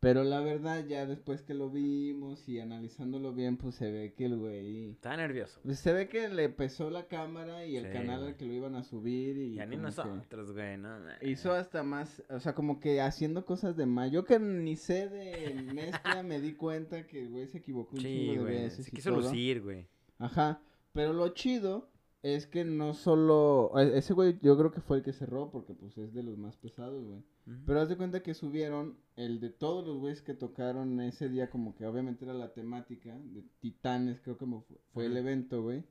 Pero 0.05 0.23
la 0.23 0.39
verdad 0.39 0.85
ya 0.85 1.07
después 1.07 1.41
que 1.41 1.55
lo 1.55 1.71
vimos 1.71 2.47
y 2.47 2.59
analizándolo 2.59 3.33
bien 3.33 3.57
pues 3.57 3.73
se 3.73 3.89
ve 3.91 4.13
que 4.13 4.25
el 4.25 4.37
güey... 4.37 4.91
Estaba 4.91 5.17
nervioso. 5.17 5.59
Pues 5.63 5.79
se 5.79 5.93
ve 5.93 6.07
que 6.07 6.29
le 6.29 6.47
pesó 6.49 6.91
la 6.91 7.07
cámara 7.07 7.65
y 7.65 7.75
el 7.75 7.87
Sí, 7.87 7.91
canal 7.91 8.19
güey. 8.19 8.31
al 8.33 8.37
que 8.37 8.45
lo 8.45 8.53
iban 8.53 8.75
a 8.75 8.83
subir 8.83 9.35
y... 9.35 9.55
Ya 9.55 9.65
ni 9.65 9.77
como 9.77 9.89
que 9.89 9.95
nosotros, 9.95 10.51
güey, 10.51 10.77
no. 10.77 10.95
Hizo 11.23 11.53
hasta 11.53 11.81
más, 11.81 12.21
o 12.29 12.39
sea, 12.39 12.53
como 12.53 12.79
que 12.79 13.01
haciendo 13.01 13.45
cosas 13.47 13.75
de 13.77 13.87
más. 13.87 14.11
Yo 14.11 14.25
que 14.25 14.37
ni 14.37 14.75
sé 14.75 15.09
de 15.09 15.55
mezcla 15.73 16.21
me 16.21 16.39
di 16.39 16.53
cuenta 16.53 17.07
que 17.07 17.23
el 17.23 17.29
güey 17.29 17.47
se 17.47 17.57
equivocó 17.57 17.95
un 17.95 18.01
Sí, 18.03 18.07
chingo 18.07 18.31
de 18.33 18.51
güey. 18.51 18.63
veces 18.63 18.85
Se 18.85 18.91
y 18.91 18.93
quiso 18.93 19.09
todo. 19.09 19.21
lucir, 19.21 19.63
güey. 19.63 19.87
Ajá, 20.19 20.61
pero 20.93 21.13
lo 21.13 21.29
chido 21.29 21.89
es 22.33 22.47
que 22.47 22.65
no 22.65 22.93
solo... 22.93 23.71
e- 23.77 23.97
Ese 23.97 24.13
güey 24.13 24.37
yo 24.41 24.57
creo 24.57 24.71
que 24.71 24.81
fue 24.81 24.97
el 24.97 25.03
que 25.03 25.13
cerró 25.13 25.51
porque 25.51 25.73
pues 25.73 25.97
es 25.97 26.13
de 26.13 26.23
los 26.23 26.37
más 26.37 26.57
pesados, 26.57 27.03
güey. 27.05 27.23
Pero 27.65 27.79
haz 27.81 27.89
de 27.89 27.97
cuenta 27.97 28.23
que 28.23 28.33
subieron 28.33 28.97
el 29.15 29.39
de 29.39 29.49
todos 29.51 29.85
los 29.85 29.97
güeyes 29.99 30.21
que 30.23 30.33
tocaron 30.33 30.99
ese 31.01 31.29
día, 31.29 31.49
como 31.49 31.75
que 31.75 31.85
obviamente 31.85 32.25
era 32.25 32.33
la 32.33 32.53
temática 32.53 33.15
de 33.17 33.43
Titanes, 33.59 34.19
creo 34.21 34.37
que 34.37 34.45
fue 34.93 35.05
el 35.05 35.15
evento, 35.17 35.61
güey. 35.61 35.83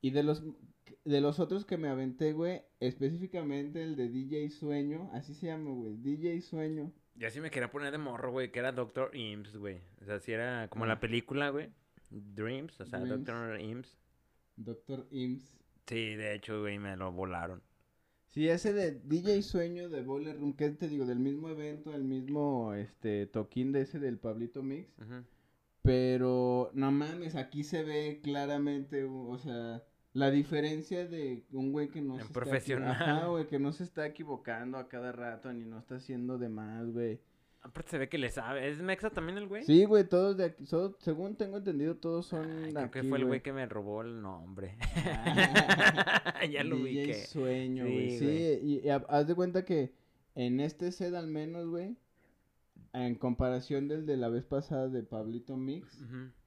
Y 0.00 0.10
de 0.10 0.22
los 0.22 0.42
de 1.04 1.20
los 1.20 1.40
otros 1.40 1.64
que 1.64 1.76
me 1.76 1.88
aventé, 1.88 2.32
güey, 2.32 2.62
específicamente 2.80 3.82
el 3.82 3.96
de 3.96 4.08
DJ 4.08 4.50
Sueño, 4.50 5.10
así 5.12 5.34
se 5.34 5.46
llama, 5.48 5.70
güey, 5.72 5.96
DJ 5.96 6.40
Sueño. 6.40 6.92
Ya 7.16 7.30
sí 7.30 7.40
me 7.40 7.50
quería 7.50 7.70
poner 7.70 7.90
de 7.92 7.98
morro, 7.98 8.30
güey, 8.30 8.50
que 8.52 8.58
era 8.60 8.72
Doctor 8.72 9.14
Imps, 9.16 9.56
güey. 9.56 9.80
O 10.00 10.04
sea, 10.04 10.20
si 10.20 10.32
era 10.32 10.68
como 10.68 10.84
Ah. 10.84 10.88
la 10.88 11.00
película, 11.00 11.50
güey. 11.50 11.70
Dreams, 12.10 12.80
o 12.80 12.86
sea, 12.86 13.00
Dreams. 13.00 13.24
Doctor 13.26 13.60
Imps. 13.60 13.98
Doctor 14.56 15.06
Imps. 15.10 15.55
Sí, 15.86 16.14
de 16.16 16.34
hecho, 16.34 16.60
güey, 16.60 16.78
me 16.78 16.96
lo 16.96 17.12
volaron. 17.12 17.62
Sí, 18.26 18.48
ese 18.48 18.72
de 18.72 18.92
DJ 18.92 19.42
Sueño 19.42 19.88
de 19.88 20.02
Boiler 20.02 20.38
Room, 20.38 20.54
que 20.54 20.68
te 20.70 20.88
digo, 20.88 21.06
del 21.06 21.20
mismo 21.20 21.48
evento, 21.48 21.94
el 21.94 22.04
mismo 22.04 22.74
este 22.74 23.26
toquín 23.26 23.72
de 23.72 23.82
ese 23.82 23.98
del 23.98 24.18
Pablito 24.18 24.62
Mix. 24.62 24.90
Pero 25.82 26.70
no 26.74 26.90
mames, 26.90 27.36
aquí 27.36 27.62
se 27.62 27.84
ve 27.84 28.20
claramente, 28.22 29.04
o 29.04 29.38
sea, 29.38 29.84
la 30.12 30.30
diferencia 30.30 31.06
de 31.06 31.44
un 31.52 31.70
güey 31.72 31.88
que 31.88 32.02
no 32.02 32.16
se 32.16 32.22
está 32.22 32.32
profesional. 32.32 32.90
Ajá, 32.90 33.26
güey, 33.28 33.46
que 33.46 33.58
no 33.58 33.72
se 33.72 33.84
está 33.84 34.04
equivocando 34.06 34.78
a 34.78 34.88
cada 34.88 35.12
rato 35.12 35.52
ni 35.52 35.64
no 35.64 35.78
está 35.78 35.96
haciendo 35.96 36.38
de 36.38 36.48
más, 36.48 36.90
güey. 36.90 37.20
Aparte 37.66 37.90
se 37.90 37.98
ve 37.98 38.08
que 38.08 38.16
le 38.18 38.30
sabe. 38.30 38.68
¿Es 38.70 38.80
Mexa 38.80 39.10
también 39.10 39.38
el 39.38 39.48
güey? 39.48 39.64
Sí, 39.64 39.84
güey, 39.84 40.08
todos 40.08 40.36
de 40.36 40.44
aquí, 40.44 40.64
so- 40.66 40.96
según 41.00 41.34
tengo 41.36 41.56
entendido, 41.58 41.96
todos 41.96 42.26
son 42.26 42.46
creo 42.70 42.78
aquí, 42.84 43.00
que 43.00 43.02
fue 43.08 43.18
el 43.18 43.24
güey 43.24 43.42
que 43.42 43.52
me 43.52 43.66
robó 43.66 44.02
el 44.02 44.22
nombre. 44.22 44.76
ya 46.50 46.64
lo 46.64 46.76
DJ 46.76 46.82
ubiqué. 47.02 47.14
Sueño, 47.14 47.84
güey. 47.84 48.18
Sí, 48.18 48.58
y, 48.62 48.86
y 48.86 48.88
ha- 48.88 49.04
haz 49.08 49.26
de 49.26 49.34
cuenta 49.34 49.64
que 49.64 49.92
en 50.34 50.60
este 50.60 50.92
set 50.92 51.14
al 51.14 51.26
menos, 51.26 51.66
güey, 51.68 51.96
en 52.92 53.14
comparación 53.16 53.88
del 53.88 54.06
de 54.06 54.16
la 54.16 54.28
vez 54.28 54.44
pasada 54.44 54.88
de 54.88 55.02
Pablito 55.02 55.56
Mix. 55.56 56.00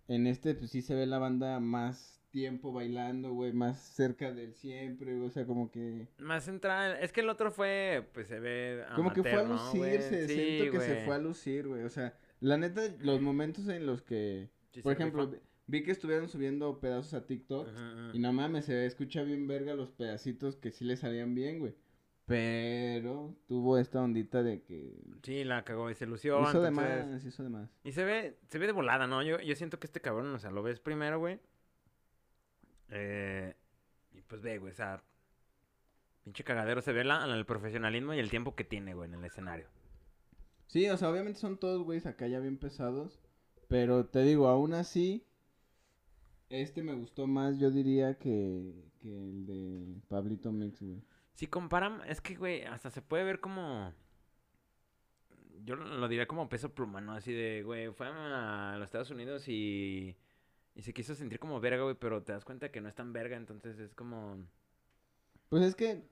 En 0.07 0.25
este, 0.25 0.55
pues 0.55 0.71
sí 0.71 0.81
se 0.81 0.95
ve 0.95 1.05
la 1.05 1.19
banda 1.19 1.59
más 1.59 2.18
tiempo 2.29 2.71
bailando, 2.71 3.33
güey, 3.33 3.51
más 3.53 3.79
cerca 3.79 4.31
del 4.31 4.53
siempre, 4.53 5.15
güey, 5.15 5.27
o 5.27 5.31
sea, 5.31 5.45
como 5.45 5.71
que... 5.71 6.07
Más 6.19 6.43
central. 6.43 6.97
Es 7.01 7.11
que 7.11 7.21
el 7.21 7.29
otro 7.29 7.51
fue, 7.51 8.07
pues 8.13 8.27
se 8.27 8.39
ve. 8.39 8.83
Como 8.95 9.11
que 9.13 9.21
fue 9.21 9.33
a 9.33 9.43
¿no, 9.43 9.53
lucirse, 9.53 10.27
Sí, 10.27 10.33
siento 10.35 10.71
que 10.71 10.79
se 10.85 11.05
fue 11.05 11.15
a 11.15 11.19
lucir, 11.19 11.67
güey, 11.67 11.83
o 11.83 11.89
sea, 11.89 12.13
la 12.39 12.57
neta, 12.57 12.81
los 12.99 13.21
momentos 13.21 13.67
en 13.67 13.85
los 13.85 14.01
que, 14.01 14.49
Sí 14.71 14.81
por 14.81 14.93
ejemplo, 14.93 15.27
vi- 15.27 15.37
vi 15.67 15.83
que 15.83 15.91
estuvieron 15.91 16.29
subiendo 16.29 16.79
pedazos 16.79 17.13
a 17.13 17.25
TikTok, 17.25 17.67
Ujú, 17.67 17.75
ujú. 18.07 18.15
y 18.17 18.19
no 18.19 18.31
mames, 18.33 18.65
se 18.65 18.85
escucha 18.85 19.23
bien 19.23 19.47
verga 19.47 19.73
los 19.75 19.91
pedacitos 19.91 20.55
que 20.55 20.71
sí 20.71 20.85
le 20.85 20.95
salían 20.97 21.33
bien, 21.35 21.59
güey, 21.59 21.75
pero 22.25 23.35
tuvo 23.47 23.79
esta 23.79 24.01
ondita 24.03 24.43
de 24.43 24.61
que... 24.61 24.93
Sí, 25.23 25.43
la 25.43 25.63
cagó 25.65 25.89
y 25.89 25.95
se 25.95 26.05
lució. 26.05 26.39
hizo 26.43 26.61
de 26.61 26.67
entonces- 26.69 27.07
más, 27.07 27.25
hizo 27.25 27.41
de 27.43 27.49
más. 27.49 27.69
Y 27.83 27.91
se 27.91 28.05
ve, 28.05 28.37
se 28.47 28.59
ve 28.59 28.67
de 28.67 28.71
volada, 28.71 29.07
¿no? 29.07 29.23
Yo, 29.23 29.39
yo 29.39 29.55
siento 29.55 29.79
que 29.79 29.87
este 29.87 29.99
cabrón, 29.99 30.27
o 30.33 30.37
sea, 30.39 30.51
lo 30.51 30.61
ves 30.61 30.79
primero, 30.79 31.17
güey. 31.19 31.39
Eh, 32.91 33.55
y 34.11 34.21
pues 34.21 34.41
ve, 34.41 34.57
güey, 34.57 34.71
o 34.71 34.75
sea, 34.75 35.03
pinche 36.23 36.43
cagadero. 36.43 36.81
Se 36.81 36.93
ve 36.93 37.03
la, 37.03 37.25
el 37.25 37.45
profesionalismo 37.45 38.13
y 38.13 38.19
el 38.19 38.29
tiempo 38.29 38.55
que 38.55 38.63
tiene, 38.63 38.93
güey, 38.93 39.09
en 39.09 39.19
el 39.19 39.25
escenario. 39.25 39.67
Sí, 40.67 40.87
o 40.89 40.97
sea, 40.97 41.09
obviamente 41.09 41.39
son 41.39 41.57
todos 41.57 41.83
güeyes 41.83 42.05
acá 42.05 42.27
ya 42.27 42.39
bien 42.39 42.57
pesados. 42.57 43.19
Pero 43.67 44.05
te 44.05 44.23
digo, 44.23 44.47
aún 44.47 44.73
así, 44.73 45.25
este 46.49 46.81
me 46.81 46.93
gustó 46.93 47.27
más, 47.27 47.59
yo 47.59 47.71
diría, 47.71 48.17
que, 48.17 48.73
que 48.99 49.07
el 49.07 49.45
de 49.45 50.01
Pablito 50.07 50.51
Mix, 50.51 50.81
güey. 50.81 51.01
Si 51.33 51.47
comparan, 51.47 52.01
es 52.07 52.19
que, 52.21 52.35
güey, 52.35 52.63
hasta 52.63 52.89
se 52.89 53.01
puede 53.01 53.23
ver 53.23 53.39
como... 53.39 53.93
Yo 55.63 55.75
lo, 55.75 55.85
lo 55.85 56.07
diría 56.07 56.27
como 56.27 56.49
peso 56.49 56.73
pluma, 56.73 57.01
¿no? 57.01 57.13
Así 57.13 57.31
de, 57.31 57.63
güey, 57.63 57.91
fue 57.91 58.07
a 58.07 58.75
los 58.77 58.85
Estados 58.85 59.11
Unidos 59.11 59.47
y... 59.47 60.17
Y 60.79 60.81
se 60.81 60.93
quiso 60.93 61.13
sentir 61.13 61.39
como 61.39 61.59
verga, 61.59 61.83
güey, 61.83 61.97
pero 61.99 62.23
te 62.23 62.31
das 62.31 62.45
cuenta 62.45 62.71
que 62.71 62.79
no 62.79 62.87
es 62.87 62.95
tan 62.95 63.11
verga, 63.11 63.35
entonces 63.35 63.77
es 63.79 63.93
como... 63.93 64.37
Pues 65.49 65.61
es 65.63 65.75
que 65.75 66.03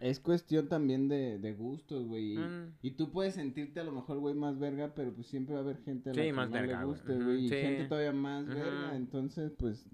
es 0.00 0.20
cuestión 0.20 0.68
también 0.68 1.08
de, 1.08 1.38
de 1.38 1.54
gustos, 1.54 2.06
güey. 2.06 2.34
Y, 2.34 2.36
Mm. 2.36 2.74
y 2.82 2.90
tú 2.90 3.10
puedes 3.10 3.32
sentirte 3.36 3.80
a 3.80 3.84
lo 3.84 3.92
mejor, 3.92 4.18
güey, 4.18 4.34
más 4.34 4.58
verga, 4.58 4.92
pero 4.94 5.14
pues 5.14 5.28
siempre 5.28 5.54
va 5.54 5.60
a 5.60 5.64
haber 5.64 5.78
gente 5.82 6.10
a 6.10 6.12
la 6.12 6.20
Sí, 6.20 6.26
que 6.26 6.32
más 6.34 6.50
verga, 6.50 6.80
le 6.84 7.24
güey. 7.24 7.46
Y 7.46 7.48
sí. 7.48 7.54
gente 7.54 7.84
todavía 7.86 8.12
más 8.12 8.46
verga. 8.46 8.96
Entonces, 8.96 9.50
pues, 9.58 9.86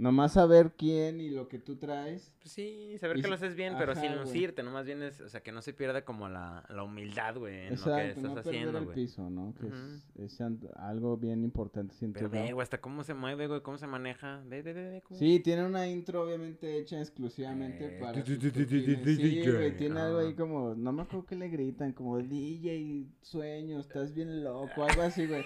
nomás 0.00 0.32
saber 0.32 0.72
quién 0.76 1.20
y 1.20 1.30
lo 1.30 1.48
que 1.48 1.58
tú 1.58 1.76
traes. 1.76 2.32
Pues 2.40 2.52
sí, 2.52 2.96
saber 2.98 3.18
Y 3.18 3.22
que 3.22 3.28
lo 3.28 3.34
haces 3.34 3.54
bien, 3.54 3.74
pero 3.78 3.94
sin 3.94 4.12
ajá, 4.12 4.22
lucirte, 4.22 4.62
nomás 4.62 4.86
bien 4.86 5.02
es, 5.02 5.20
o 5.20 5.28
sea, 5.28 5.42
que 5.42 5.52
no 5.52 5.60
se 5.62 5.72
pierda 5.74 6.04
como 6.04 6.28
la, 6.28 6.64
la 6.70 6.82
humildad, 6.82 7.36
güey, 7.36 7.54
en 7.54 7.62
lo 7.62 7.68
que 7.68 7.74
Exacto, 7.74 8.08
estás 8.08 8.22
no 8.34 8.40
haciendo, 8.40 8.78
el 8.78 8.84
güey. 8.86 8.94
piso, 8.96 9.28
¿no? 9.28 9.54
Que 9.60 10.24
es, 10.24 10.40
algo 10.76 11.16
bien 11.18 11.44
importante, 11.44 11.94
siento 11.94 12.18
Pero 12.18 12.30
ve, 12.30 12.52
güey, 12.52 12.62
hasta 12.62 12.80
cómo 12.80 13.04
se 13.04 13.12
mueve, 13.14 13.46
güey, 13.46 13.60
cómo 13.60 13.76
se 13.76 13.86
maneja. 13.86 14.42
Ve, 14.46 14.62
ve, 14.62 14.72
ve, 14.72 15.02
cómo- 15.06 15.18
Sí, 15.20 15.40
tiene 15.40 15.66
una 15.66 15.86
intro 15.86 16.22
obviamente 16.24 16.78
hecha 16.78 16.98
exclusivamente 16.98 17.96
Eh, 17.96 18.00
para 18.00 18.24
Sí, 18.24 18.36
güey, 18.36 19.76
tiene 19.76 20.00
algo 20.00 20.18
ahí 20.18 20.30
Ah. 20.32 20.36
como, 20.36 20.74
no 20.74 20.92
me 20.92 21.02
acuerdo 21.02 21.26
que 21.26 21.36
le 21.36 21.48
gritan, 21.48 21.92
como 21.92 22.18
DJ 22.18 23.06
sueño, 23.20 23.78
estás 23.80 24.14
bien 24.14 24.42
loco, 24.42 24.82
algo 24.84 25.02
así, 25.02 25.26
güey. 25.26 25.44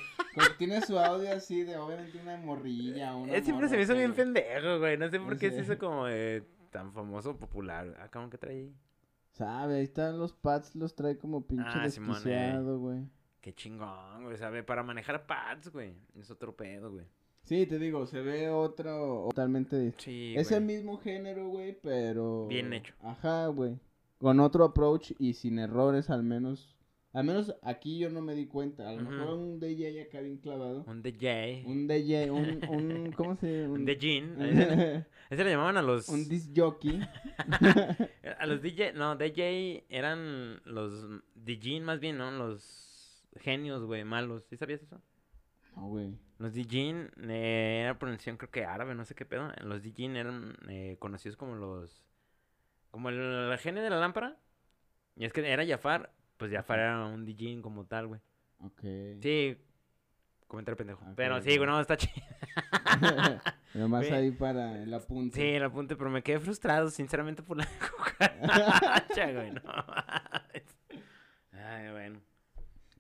Tiene 0.59 0.81
su 0.83 0.99
audio 0.99 1.33
así 1.33 1.63
de 1.63 1.77
obviamente 1.77 2.19
una 2.21 2.37
morrilla, 2.37 3.15
una 3.17 3.41
siempre 3.43 3.69
se 3.69 3.77
me 3.77 3.83
hizo 3.83 3.95
bien 3.95 4.13
güey. 4.13 4.17
Pendejo, 4.47 4.79
güey. 4.79 4.97
No 4.99 5.09
sé 5.11 5.19
por 5.21 5.33
No 5.35 5.39
qué 5.39 5.51
sé. 5.51 5.57
se 5.57 5.63
hizo 5.63 5.79
como 5.79 6.09
eh, 6.09 6.43
tan 6.71 6.93
famoso, 6.93 7.37
popular. 7.37 7.97
Ah, 8.01 8.09
¿cómo 8.13 8.31
que 8.31 8.39
trae 8.39 8.55
ahí? 8.57 8.75
Sabe, 9.33 9.77
ahí 9.79 9.85
están 9.85 10.19
los 10.19 10.33
pads, 10.33 10.77
los 10.77 10.95
trae 10.95 11.19
como 11.19 11.47
pinche 11.47 11.65
Ah, 11.67 11.81
eh. 11.81 11.85
desquiciado, 11.85 12.79
güey. 12.79 13.01
Qué 13.41 13.53
chingón, 13.53 14.25
güey. 14.25 14.37
¿Sabe? 14.39 14.63
Para 14.63 14.83
manejar 14.83 15.27
pads, 15.27 15.71
güey. 15.73 15.95
Es 16.19 16.31
otro 16.31 16.55
pedo, 16.57 16.93
güey. 16.93 17.07
Sí, 17.43 17.67
te 17.67 17.79
digo, 17.79 18.07
se 18.07 18.23
ve 18.23 18.49
otro 18.49 19.27
totalmente 19.29 19.77
distinto. 19.79 20.05
Sí, 20.05 20.35
Es 20.37 20.49
güey. 20.49 20.61
el 20.61 20.65
mismo 20.67 20.97
género, 20.99 21.49
güey, 21.49 21.79
pero... 21.83 22.47
Bien 22.47 22.73
hecho. 22.73 22.95
Ajá, 23.03 23.49
güey. 23.49 23.79
Con 24.19 24.41
otro 24.41 24.65
approach 24.65 25.13
y 25.19 25.35
sin 25.35 25.59
errores, 25.59 26.09
al 26.09 26.23
menos. 26.23 26.74
Al 27.15 27.23
menos 27.23 27.55
aquí 27.63 28.01
yo 28.01 28.11
no 28.11 28.21
me 28.21 28.35
di 28.35 28.47
cuenta. 28.47 28.89
A 28.89 28.93
lo 28.93 29.09
mejor 29.09 29.35
un 29.35 29.61
DJ 29.61 30.03
acá 30.03 30.21
bien 30.21 30.39
clavado. 30.39 30.83
Un 30.89 31.01
DJ. 31.01 31.63
Un 31.65 31.87
DJ, 31.87 32.29
un... 32.33 32.61
un 32.69 33.13
¿Cómo 33.17 33.37
se 33.37 33.63
llama? 33.63 33.75
Un 33.75 33.85
DJ. 33.85 34.19
Ese 34.41 35.07
ese 35.31 35.45
le 35.45 35.51
llamaban 35.51 35.77
a 35.77 35.83
los... 35.83 36.09
un 36.09 36.29
disc 36.29 36.51
jockey. 36.57 37.01
A 38.37 38.47
los 38.47 38.61
DJ, 38.61 38.95
no, 38.95 39.15
DJ 39.15 39.87
eran 39.89 40.61
los 40.65 41.07
DJ 41.37 41.81
más 41.83 42.01
bien, 42.01 42.19
¿no? 42.19 42.33
Los 42.33 43.25
genios, 43.37 43.85
güey, 43.85 44.03
malos. 44.03 44.45
¿Sí 44.51 44.57
sabías 44.57 44.83
eso? 44.83 45.01
No, 45.77 45.87
güey. 45.87 46.19
Los 46.39 46.53
DJ 46.53 47.11
eh, 47.29 47.83
era 47.83 47.97
pronunciación 47.97 48.39
creo 48.39 48.51
que 48.51 48.65
árabe, 48.65 48.97
no 48.97 49.05
sé 49.05 49.15
qué 49.15 49.25
pedo. 49.25 49.53
Los 49.63 49.85
DJ 49.85 50.19
eran 50.19 50.57
eh, 50.69 50.97
conocidos 50.99 51.37
como 51.37 51.55
los... 51.55 52.03
Como 52.91 53.09
el, 53.09 53.21
el 53.53 53.59
genio 53.59 53.85
de 53.85 53.91
la 53.91 54.01
lámpara. 54.01 54.37
Y 55.15 55.25
es 55.25 55.33
que 55.33 55.49
era 55.49 55.65
Jafar, 55.65 56.13
pues 56.37 56.53
Jafar 56.53 56.79
era 56.79 57.07
un 57.07 57.25
DJ 57.25 57.61
como 57.63 57.85
tal, 57.87 58.07
güey. 58.09 58.21
Ok. 58.61 58.81
Sí, 59.21 59.57
comentario 60.47 60.77
pendejo. 60.77 61.05
Ok, 61.05 61.13
Pero 61.17 61.41
sí, 61.43 61.57
güey. 61.57 61.69
no, 61.69 61.81
está 61.81 61.97
chido. 61.97 62.15
Nomás 63.75 64.11
ahí 64.11 64.31
para 64.31 64.83
el 64.83 64.95
apunte. 64.95 65.37
Sí, 65.37 65.47
el 65.47 65.65
apunte, 65.65 65.97
pero 65.97 66.11
me 66.11 66.23
quedé 66.23 66.39
frustrado, 66.39 66.91
sinceramente, 66.91 67.43
por 67.43 67.57
la 67.57 67.67
cucaracha, 67.97 69.33
güey, 69.33 69.51
no. 69.51 69.63
Ay, 71.53 71.91
bueno. 71.91 72.21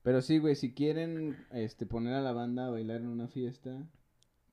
Pero 0.03 0.21
sí, 0.21 0.39
güey, 0.39 0.55
si 0.57 0.75
quieren 0.75 1.47
este, 1.53 1.87
poner 1.87 2.15
a 2.15 2.21
la 2.21 2.33
banda 2.33 2.67
a 2.67 2.71
bailar 2.71 3.01
en 3.01 3.09
una 3.09 3.29
fiesta, 3.29 3.87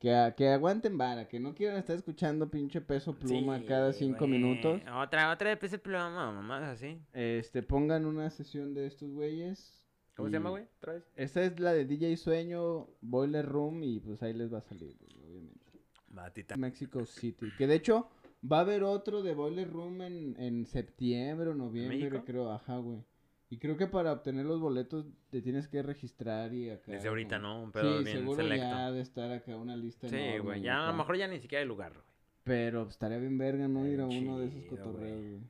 Que, 0.02 0.14
a- 0.16 0.34
que 0.36 0.48
aguanten 0.50 0.98
vara, 0.98 1.28
que 1.28 1.40
no 1.40 1.54
quieran 1.54 1.78
estar 1.78 1.96
escuchando 1.96 2.50
pinche 2.50 2.82
peso 2.82 3.14
pluma 3.14 3.60
Sí, 3.60 3.66
cada 3.66 3.94
cinco 3.94 4.26
minutos. 4.28 4.82
Otra, 4.96 5.32
otra 5.32 5.50
de 5.52 5.58
peso 5.58 5.78
pluma, 5.78 6.10
mamás 6.32 6.64
así. 6.64 7.00
Este, 7.14 7.62
pongan 7.62 8.06
una 8.06 8.30
sesión 8.32 8.74
de 8.74 8.88
estos 8.88 9.12
güeyes. 9.12 9.78
¿Cómo 10.16 10.28
y- 10.28 10.32
se 10.32 10.38
llama, 10.38 10.50
güey? 10.50 10.66
¿Otra 10.78 10.94
vez? 10.94 11.04
Esta 11.16 11.44
es 11.44 11.60
la 11.60 11.72
de 11.74 11.86
DJ 11.86 12.18
Sueño, 12.18 12.88
Boiler 13.02 13.46
Room 13.46 13.84
y 13.84 14.00
pues 14.00 14.24
ahí 14.24 14.34
les 14.34 14.52
va 14.52 14.58
a 14.58 14.62
salir, 14.64 14.98
obviamente. 15.24 15.62
Batita. 16.08 16.58
Mexico 16.58 17.06
City. 17.06 17.52
Que 17.58 17.68
de 17.68 17.76
hecho 17.76 18.10
va 18.52 18.58
a 18.58 18.62
haber 18.62 18.84
otro 18.84 19.22
de 19.22 19.36
Boiler 19.36 19.70
Room 19.72 20.02
en, 20.02 20.36
en 20.42 20.66
septiembre 20.66 21.50
o 21.52 21.54
noviembre, 21.54 22.00
México? 22.00 22.24
creo. 22.26 22.52
Ajá, 22.52 22.78
güey. 22.78 23.04
Y 23.52 23.58
creo 23.58 23.76
que 23.78 23.86
para 23.86 24.14
obtener 24.14 24.46
los 24.46 24.60
boletos 24.60 25.06
te 25.30 25.42
tienes 25.42 25.68
que 25.68 25.84
registrar 25.84 26.54
y 26.54 26.70
acá. 26.72 26.94
Desde 26.94 27.10
ahorita, 27.10 27.36
como- 27.36 27.48
¿no? 27.50 27.64
Un 27.64 27.72
pedo 27.74 27.98
sí, 28.00 28.04
bien 28.06 28.18
seguro 28.18 28.42
selecto. 28.42 28.66
ya 28.66 28.92
de 28.92 29.02
estar 29.02 29.32
acá 29.32 29.56
una 29.58 29.76
lista 29.76 30.08
Sí, 30.08 30.38
güey. 30.42 30.62
Ya 30.62 30.86
a 30.88 30.92
lo 30.92 30.98
mejor 30.98 31.18
ya 31.18 31.28
ni 31.28 31.40
siquiera 31.40 31.62
hay 31.62 31.68
lugar, 31.68 31.92
güey. 31.94 32.06
Pero 32.46 32.84
pues, 32.86 32.96
estaría 32.96 33.18
bien 33.20 33.38
verga, 33.38 33.68
¿no? 33.68 33.86
Ir 33.88 34.00
a 34.02 34.06
uno 34.08 34.40
de 34.40 34.48
esos 34.48 34.64
cotorreos, 34.66 35.20
güey. 35.22 35.42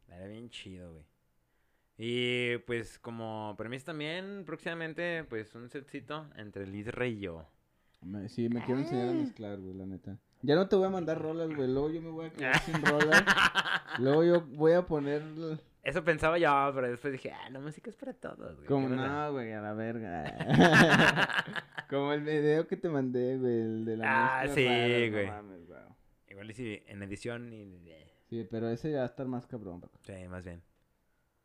Estaría 0.00 0.26
bien 0.26 0.48
chido, 0.50 0.90
güey. 0.94 1.04
Y 1.98 2.56
pues 2.66 2.98
como 2.98 3.54
permiso 3.58 3.84
también, 3.84 4.44
próximamente, 4.46 5.24
pues 5.24 5.54
un 5.54 5.68
setcito 5.68 6.26
entre 6.36 6.66
Liz 6.66 6.86
Rey 6.88 7.12
y 7.18 7.20
yo. 7.20 7.46
Me- 8.00 8.30
sí, 8.30 8.48
me 8.48 8.64
quiero 8.64 8.80
enseñar 8.80 9.08
Ah. 9.08 9.10
a 9.10 9.14
mezclar, 9.14 9.60
güey, 9.60 9.74
la 9.74 9.84
neta. 9.84 10.16
Ya 10.40 10.54
no 10.54 10.66
te 10.66 10.76
voy 10.76 10.86
a 10.86 10.90
mandar 10.90 11.20
rolas, 11.20 11.54
güey. 11.54 11.68
Luego 11.68 11.90
yo 11.90 12.00
me 12.00 12.08
voy 12.08 12.26
a 12.28 12.30
quedar 12.32 12.58
sin 12.62 12.82
rolas. 12.82 13.22
Luego 13.98 14.24
yo 14.24 14.40
voy 14.40 14.72
a 14.72 14.86
poner. 14.86 15.22
Eso 15.82 16.04
pensaba 16.04 16.36
yo, 16.38 16.70
pero 16.74 16.88
después 16.90 17.12
dije, 17.12 17.32
ah, 17.32 17.48
la 17.50 17.58
música 17.58 17.88
es 17.90 17.96
para 17.96 18.12
todos, 18.12 18.56
güey. 18.56 18.66
Como 18.66 18.88
¿qué 18.88 18.94
onda?". 18.94 19.08
no, 19.26 19.32
güey, 19.32 19.52
a 19.52 19.60
la 19.62 19.72
verga. 19.72 20.24
Como 21.88 22.12
el 22.12 22.20
video 22.22 22.66
que 22.66 22.76
te 22.76 22.88
mandé, 22.88 23.36
güey, 23.38 23.60
el 23.60 23.84
de 23.86 23.96
la 23.96 24.40
Ah, 24.42 24.46
sí, 24.48 24.66
rara, 24.66 24.86
no 25.06 25.12
güey. 25.12 25.26
mames, 25.26 25.66
güey. 25.66 25.80
Igual 26.28 26.50
y 26.50 26.54
si 26.54 26.82
en 26.86 27.02
edición 27.02 27.52
y... 27.52 27.80
Sí, 28.28 28.46
pero 28.50 28.68
ese 28.68 28.90
ya 28.92 28.98
va 28.98 29.02
a 29.04 29.06
estar 29.06 29.26
más 29.26 29.46
cabrón. 29.46 29.82
Sí, 30.02 30.12
más 30.28 30.44
bien. 30.44 30.62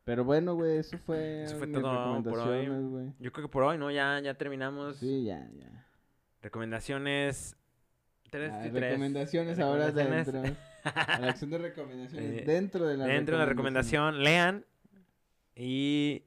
Pero 0.03 0.23
bueno, 0.23 0.53
güey, 0.53 0.77
eso 0.77 0.97
fue, 0.99 1.43
Eso 1.43 1.57
fue 1.57 1.65
mis 1.67 1.79
todo 1.81 2.21
por 2.23 2.37
hoy. 2.39 2.67
güey. 2.67 3.13
Yo 3.19 3.31
creo 3.31 3.47
que 3.47 3.51
por 3.51 3.63
hoy, 3.63 3.77
¿no? 3.79 3.89
Ya, 3.89 4.19
ya 4.19 4.35
terminamos. 4.35 4.97
Sí, 4.97 5.23
ya, 5.23 5.49
ya. 5.57 5.87
Recomendaciones... 6.41 7.55
Tres 8.29 8.51
Ah, 8.53 8.59
tres. 8.61 8.73
recomendaciones 8.73 9.59
ahora 9.59 9.87
Recomendaciones. 9.87 10.53
A 10.85 11.19
la 11.19 11.29
acción 11.29 11.49
de 11.49 11.57
recomendaciones. 11.57 12.41
Eh, 12.41 12.43
dentro 12.45 12.85
de 12.87 12.97
la 12.97 13.05
Dentro 13.05 13.35
de 13.35 13.43
la 13.43 13.49
recomendación, 13.49 14.23
lean. 14.23 14.65
Y... 15.55 16.23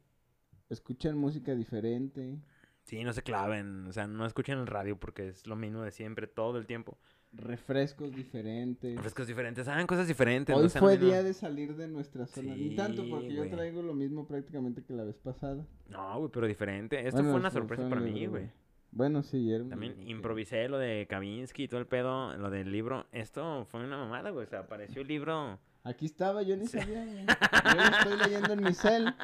Escuchen 0.69 1.17
música 1.17 1.55
diferente. 1.55 2.39
Sí, 2.83 3.05
no 3.05 3.13
se 3.13 3.23
claven. 3.23 3.87
O 3.87 3.93
sea, 3.93 4.07
no 4.07 4.27
escuchen 4.27 4.59
el 4.59 4.67
radio 4.67 4.99
porque 4.99 5.29
es 5.29 5.47
lo 5.47 5.57
mismo 5.57 5.83
de 5.83 5.91
siempre, 5.91 6.27
todo 6.27 6.59
el 6.59 6.67
tiempo. 6.67 6.99
Refrescos 7.33 8.15
diferentes. 8.15 8.99
Frescos 8.99 9.27
diferentes, 9.27 9.69
hagan 9.69 9.87
cosas 9.87 10.09
diferentes. 10.09 10.57
Hoy 10.57 10.65
no 10.65 10.71
fue 10.71 10.97
día 10.97 11.23
de 11.23 11.35
salir 11.35 11.77
de 11.77 11.87
nuestra 11.87 12.27
zona. 12.27 12.55
Ni 12.57 12.75
tanto 12.75 13.07
porque 13.09 13.35
yo 13.35 13.49
traigo 13.51 13.83
lo 13.83 13.93
mismo 13.93 14.27
prácticamente 14.27 14.83
que 14.83 14.95
la 14.95 15.05
vez 15.05 15.17
pasada. 15.19 15.67
No, 15.91 16.19
güey, 16.19 16.31
pero 16.33 16.47
diferente. 16.47 16.99
Esto 17.07 17.19
Bueno, 17.19 17.31
fue 17.33 17.41
una 17.41 17.51
sorpresa 17.51 17.89
para 17.89 18.01
mí, 18.01 18.27
güey. 18.27 18.51
Bueno, 18.91 19.23
sí, 19.23 19.53
era 19.53 19.63
un 19.63 19.71
También 19.71 20.01
improvisé 20.09 20.69
lo 20.69 20.79
de 20.79 21.07
Kavinsky 21.09 21.65
y 21.65 21.69
todo 21.69 21.81
el 21.81 21.87
pedo, 21.87 22.37
lo 22.37 22.51
del 22.51 22.73
libro. 22.73 23.07
Esto 23.13 23.65
fue 23.67 23.85
una 23.85 23.99
mamada, 23.99 24.31
güey. 24.31 24.47
O 24.47 24.49
sea, 24.49 24.61
apareció 24.61 25.03
el 25.03 25.09
libro. 25.09 25.59
Aquí 25.85 26.07
estaba, 26.07 26.43
yo 26.43 26.57
ni 26.57 26.67
Sí. 26.67 26.79
sabía. 26.79 27.05
güey. 27.05 27.27
Yo 27.27 27.75
lo 27.75 27.83
estoy 27.97 28.19
leyendo 28.19 28.53
en 28.55 28.63
mi 28.63 28.73
cel. 28.75 29.15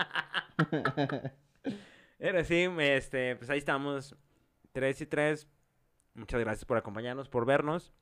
Era 2.19 2.41
así, 2.41 2.67
este, 2.79 3.37
pues 3.37 3.51
ahí 3.51 3.59
estamos. 3.59 4.17
Tres 4.73 5.01
y 5.01 5.07
tres. 5.07 5.49
Muchas 6.15 6.41
gracias 6.41 6.65
por 6.65 6.77
acompañarnos, 6.77 7.29
por 7.29 7.45
vernos. 7.47 7.93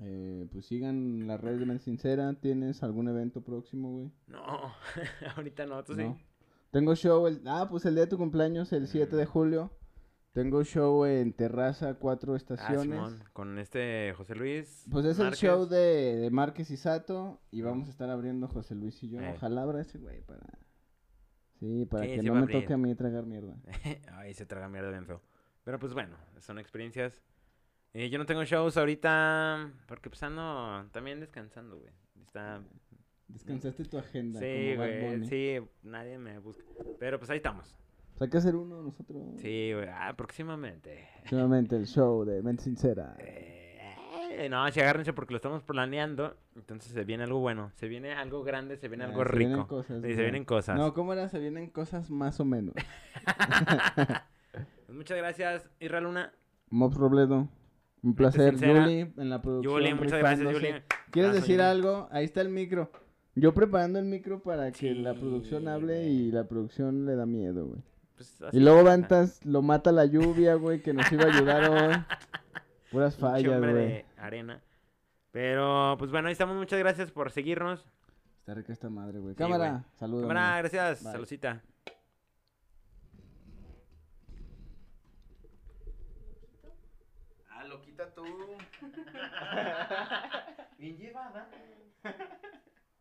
Eh, 0.00 0.46
pues 0.50 0.66
sigan 0.66 1.26
las 1.26 1.40
redes 1.40 1.60
de 1.60 1.66
Mente 1.66 1.84
Sincera. 1.84 2.34
¿Tienes 2.34 2.82
algún 2.82 3.08
evento 3.08 3.42
próximo, 3.42 3.92
güey? 3.92 4.10
No, 4.26 4.72
ahorita 5.36 5.66
no, 5.66 5.82
tú 5.84 5.94
sí. 5.94 6.02
¿No? 6.02 6.18
Tengo 6.72 6.94
show, 6.96 7.26
el... 7.28 7.40
ah, 7.46 7.68
pues 7.70 7.84
el 7.86 7.94
día 7.94 8.04
de 8.04 8.10
tu 8.10 8.18
cumpleaños, 8.18 8.72
el 8.72 8.88
7 8.88 9.14
de 9.14 9.24
Mm. 9.24 9.28
julio. 9.28 9.70
Tengo 10.34 10.64
show 10.64 11.04
en 11.06 11.32
Terraza, 11.32 11.94
cuatro 11.94 12.34
Ah, 12.34 12.36
estaciones. 12.36 12.82
Simón, 12.82 13.24
con 13.32 13.56
este 13.58 14.12
José 14.16 14.34
Luis. 14.34 14.84
Pues 14.90 15.06
es 15.06 15.18
Márquez. 15.18 15.42
el 15.42 15.48
show 15.48 15.66
de, 15.66 16.16
de 16.16 16.30
Márquez 16.30 16.70
y 16.72 16.76
Sato 16.76 17.40
y 17.52 17.62
vamos 17.62 17.86
a 17.86 17.92
estar 17.92 18.10
abriendo 18.10 18.48
José 18.48 18.74
Luis 18.74 19.00
y 19.04 19.10
yo. 19.10 19.20
Eh. 19.20 19.32
Ojalá 19.36 19.62
abra 19.62 19.80
ese 19.80 19.98
güey 19.98 20.20
para... 20.22 20.42
Sí, 21.60 21.86
para 21.86 22.04
Sí, 22.04 22.16
que 22.16 22.22
no 22.24 22.34
me 22.34 22.40
abrir. 22.40 22.60
toque 22.62 22.72
a 22.74 22.76
mí 22.76 22.92
tragar 22.96 23.24
mierda. 23.26 23.56
Ay, 24.12 24.34
se 24.34 24.44
traga 24.44 24.68
mierda 24.68 24.90
bien 24.90 25.06
feo. 25.06 25.22
Pero 25.62 25.78
pues 25.78 25.94
bueno, 25.94 26.16
son 26.40 26.58
experiencias. 26.58 27.22
Eh, 27.92 28.10
yo 28.10 28.18
no 28.18 28.26
tengo 28.26 28.44
shows 28.44 28.76
ahorita 28.76 29.70
porque 29.86 30.10
pues 30.10 30.20
ando 30.24 30.84
también 30.90 31.20
descansando, 31.20 31.78
güey. 31.78 31.92
Está... 32.20 32.60
Descansaste 33.28 33.84
tu 33.84 33.98
agenda. 33.98 34.40
Sí, 34.40 34.74
güey, 34.76 35.24
sí, 35.28 35.58
nadie 35.84 36.18
me 36.18 36.40
busca. 36.40 36.64
Pero 36.98 37.18
pues 37.18 37.30
ahí 37.30 37.36
estamos. 37.36 37.78
Pues 38.16 38.28
hay 38.28 38.30
que 38.30 38.38
hacer 38.38 38.54
uno 38.56 38.80
nosotros. 38.82 39.22
Sí, 39.38 39.72
güey, 39.74 39.88
ah, 39.92 40.14
próximamente. 40.16 41.08
Próximamente 41.20 41.76
el 41.76 41.86
show 41.86 42.24
de 42.24 42.42
Mente 42.42 42.62
Sincera. 42.62 43.16
Eh, 43.18 44.48
no, 44.50 44.68
si 44.70 44.80
agárrense 44.80 45.12
porque 45.12 45.32
lo 45.32 45.36
estamos 45.36 45.62
planeando. 45.62 46.36
Entonces 46.56 46.92
se 46.92 47.04
viene 47.04 47.24
algo 47.24 47.40
bueno. 47.40 47.70
Se 47.74 47.88
viene 47.88 48.12
algo 48.12 48.42
grande, 48.44 48.76
se 48.76 48.88
viene 48.88 49.04
Ah, 49.04 49.08
algo 49.08 49.24
se 49.24 49.36
vienen 49.36 49.56
rico. 49.58 49.68
cosas, 49.68 50.02
Sí, 50.02 50.14
se 50.14 50.22
vienen 50.22 50.44
cosas. 50.44 50.76
No, 50.76 50.92
¿cómo 50.94 51.12
era? 51.12 51.28
Se 51.28 51.38
vienen 51.38 51.68
cosas 51.70 52.10
más 52.10 52.38
o 52.40 52.44
menos. 52.44 52.74
Pues 54.86 54.88
muchas 54.96 55.16
gracias, 55.18 55.68
Irra 55.80 56.00
Luna. 56.00 56.32
Mobs 56.70 56.96
Robledo. 56.96 57.48
Un 58.02 58.14
placer. 58.14 58.54
Julie 58.54 59.12
en 59.16 59.30
la 59.30 59.40
producción. 59.40 59.80
Yuli, 59.80 59.94
muchas 59.94 60.18
gracias. 60.18 60.52
Yuli. 60.52 60.68
¿Quieres 61.10 61.30
Abrazo, 61.30 61.32
decir 61.32 61.56
Yuli. 61.56 61.62
algo? 61.62 62.08
Ahí 62.10 62.24
está 62.24 62.40
el 62.42 62.50
micro. 62.50 62.90
Yo 63.34 63.54
preparando 63.54 63.98
el 63.98 64.04
micro 64.04 64.40
para 64.42 64.70
que 64.72 64.94
la 64.94 65.14
producción 65.14 65.66
hable 65.68 66.04
y 66.08 66.30
la 66.30 66.44
producción 66.46 67.06
le 67.06 67.16
da 67.16 67.26
miedo, 67.26 67.66
güey. 67.66 67.80
Pues, 68.16 68.36
Y 68.52 68.60
luego 68.60 68.84
pasa. 68.84 68.90
Ventas 68.96 69.44
lo 69.44 69.62
mata 69.62 69.90
la 69.92 70.04
lluvia, 70.06 70.54
güey, 70.54 70.82
que 70.82 70.92
nos 70.92 71.10
iba 71.12 71.24
a 71.24 71.28
ayudar 71.28 71.64
hoy. 71.70 71.94
Puras 72.90 73.16
fallas, 73.16 73.58
güey. 73.58 73.74
de 73.74 74.06
arena. 74.18 74.60
Pero, 75.32 75.96
pues 75.98 76.10
bueno, 76.12 76.28
ahí 76.28 76.32
estamos. 76.32 76.56
Muchas 76.56 76.78
gracias 76.78 77.10
por 77.10 77.30
seguirnos. 77.32 77.84
Está 78.40 78.54
rica 78.54 78.72
esta 78.72 78.88
madre, 78.90 79.18
güey. 79.18 79.34
Sí, 79.34 79.38
Cámara, 79.38 79.70
güey. 79.70 79.82
saludos. 79.98 80.22
Cámara, 80.28 80.58
gracias. 80.58 81.02
Bye. 81.02 81.12
Saludcita. 81.12 81.62
Ah, 87.50 87.64
lo 87.64 87.80
quita 87.82 88.14
tú. 88.14 88.24
Bien 90.78 90.96
llevada. 90.96 91.48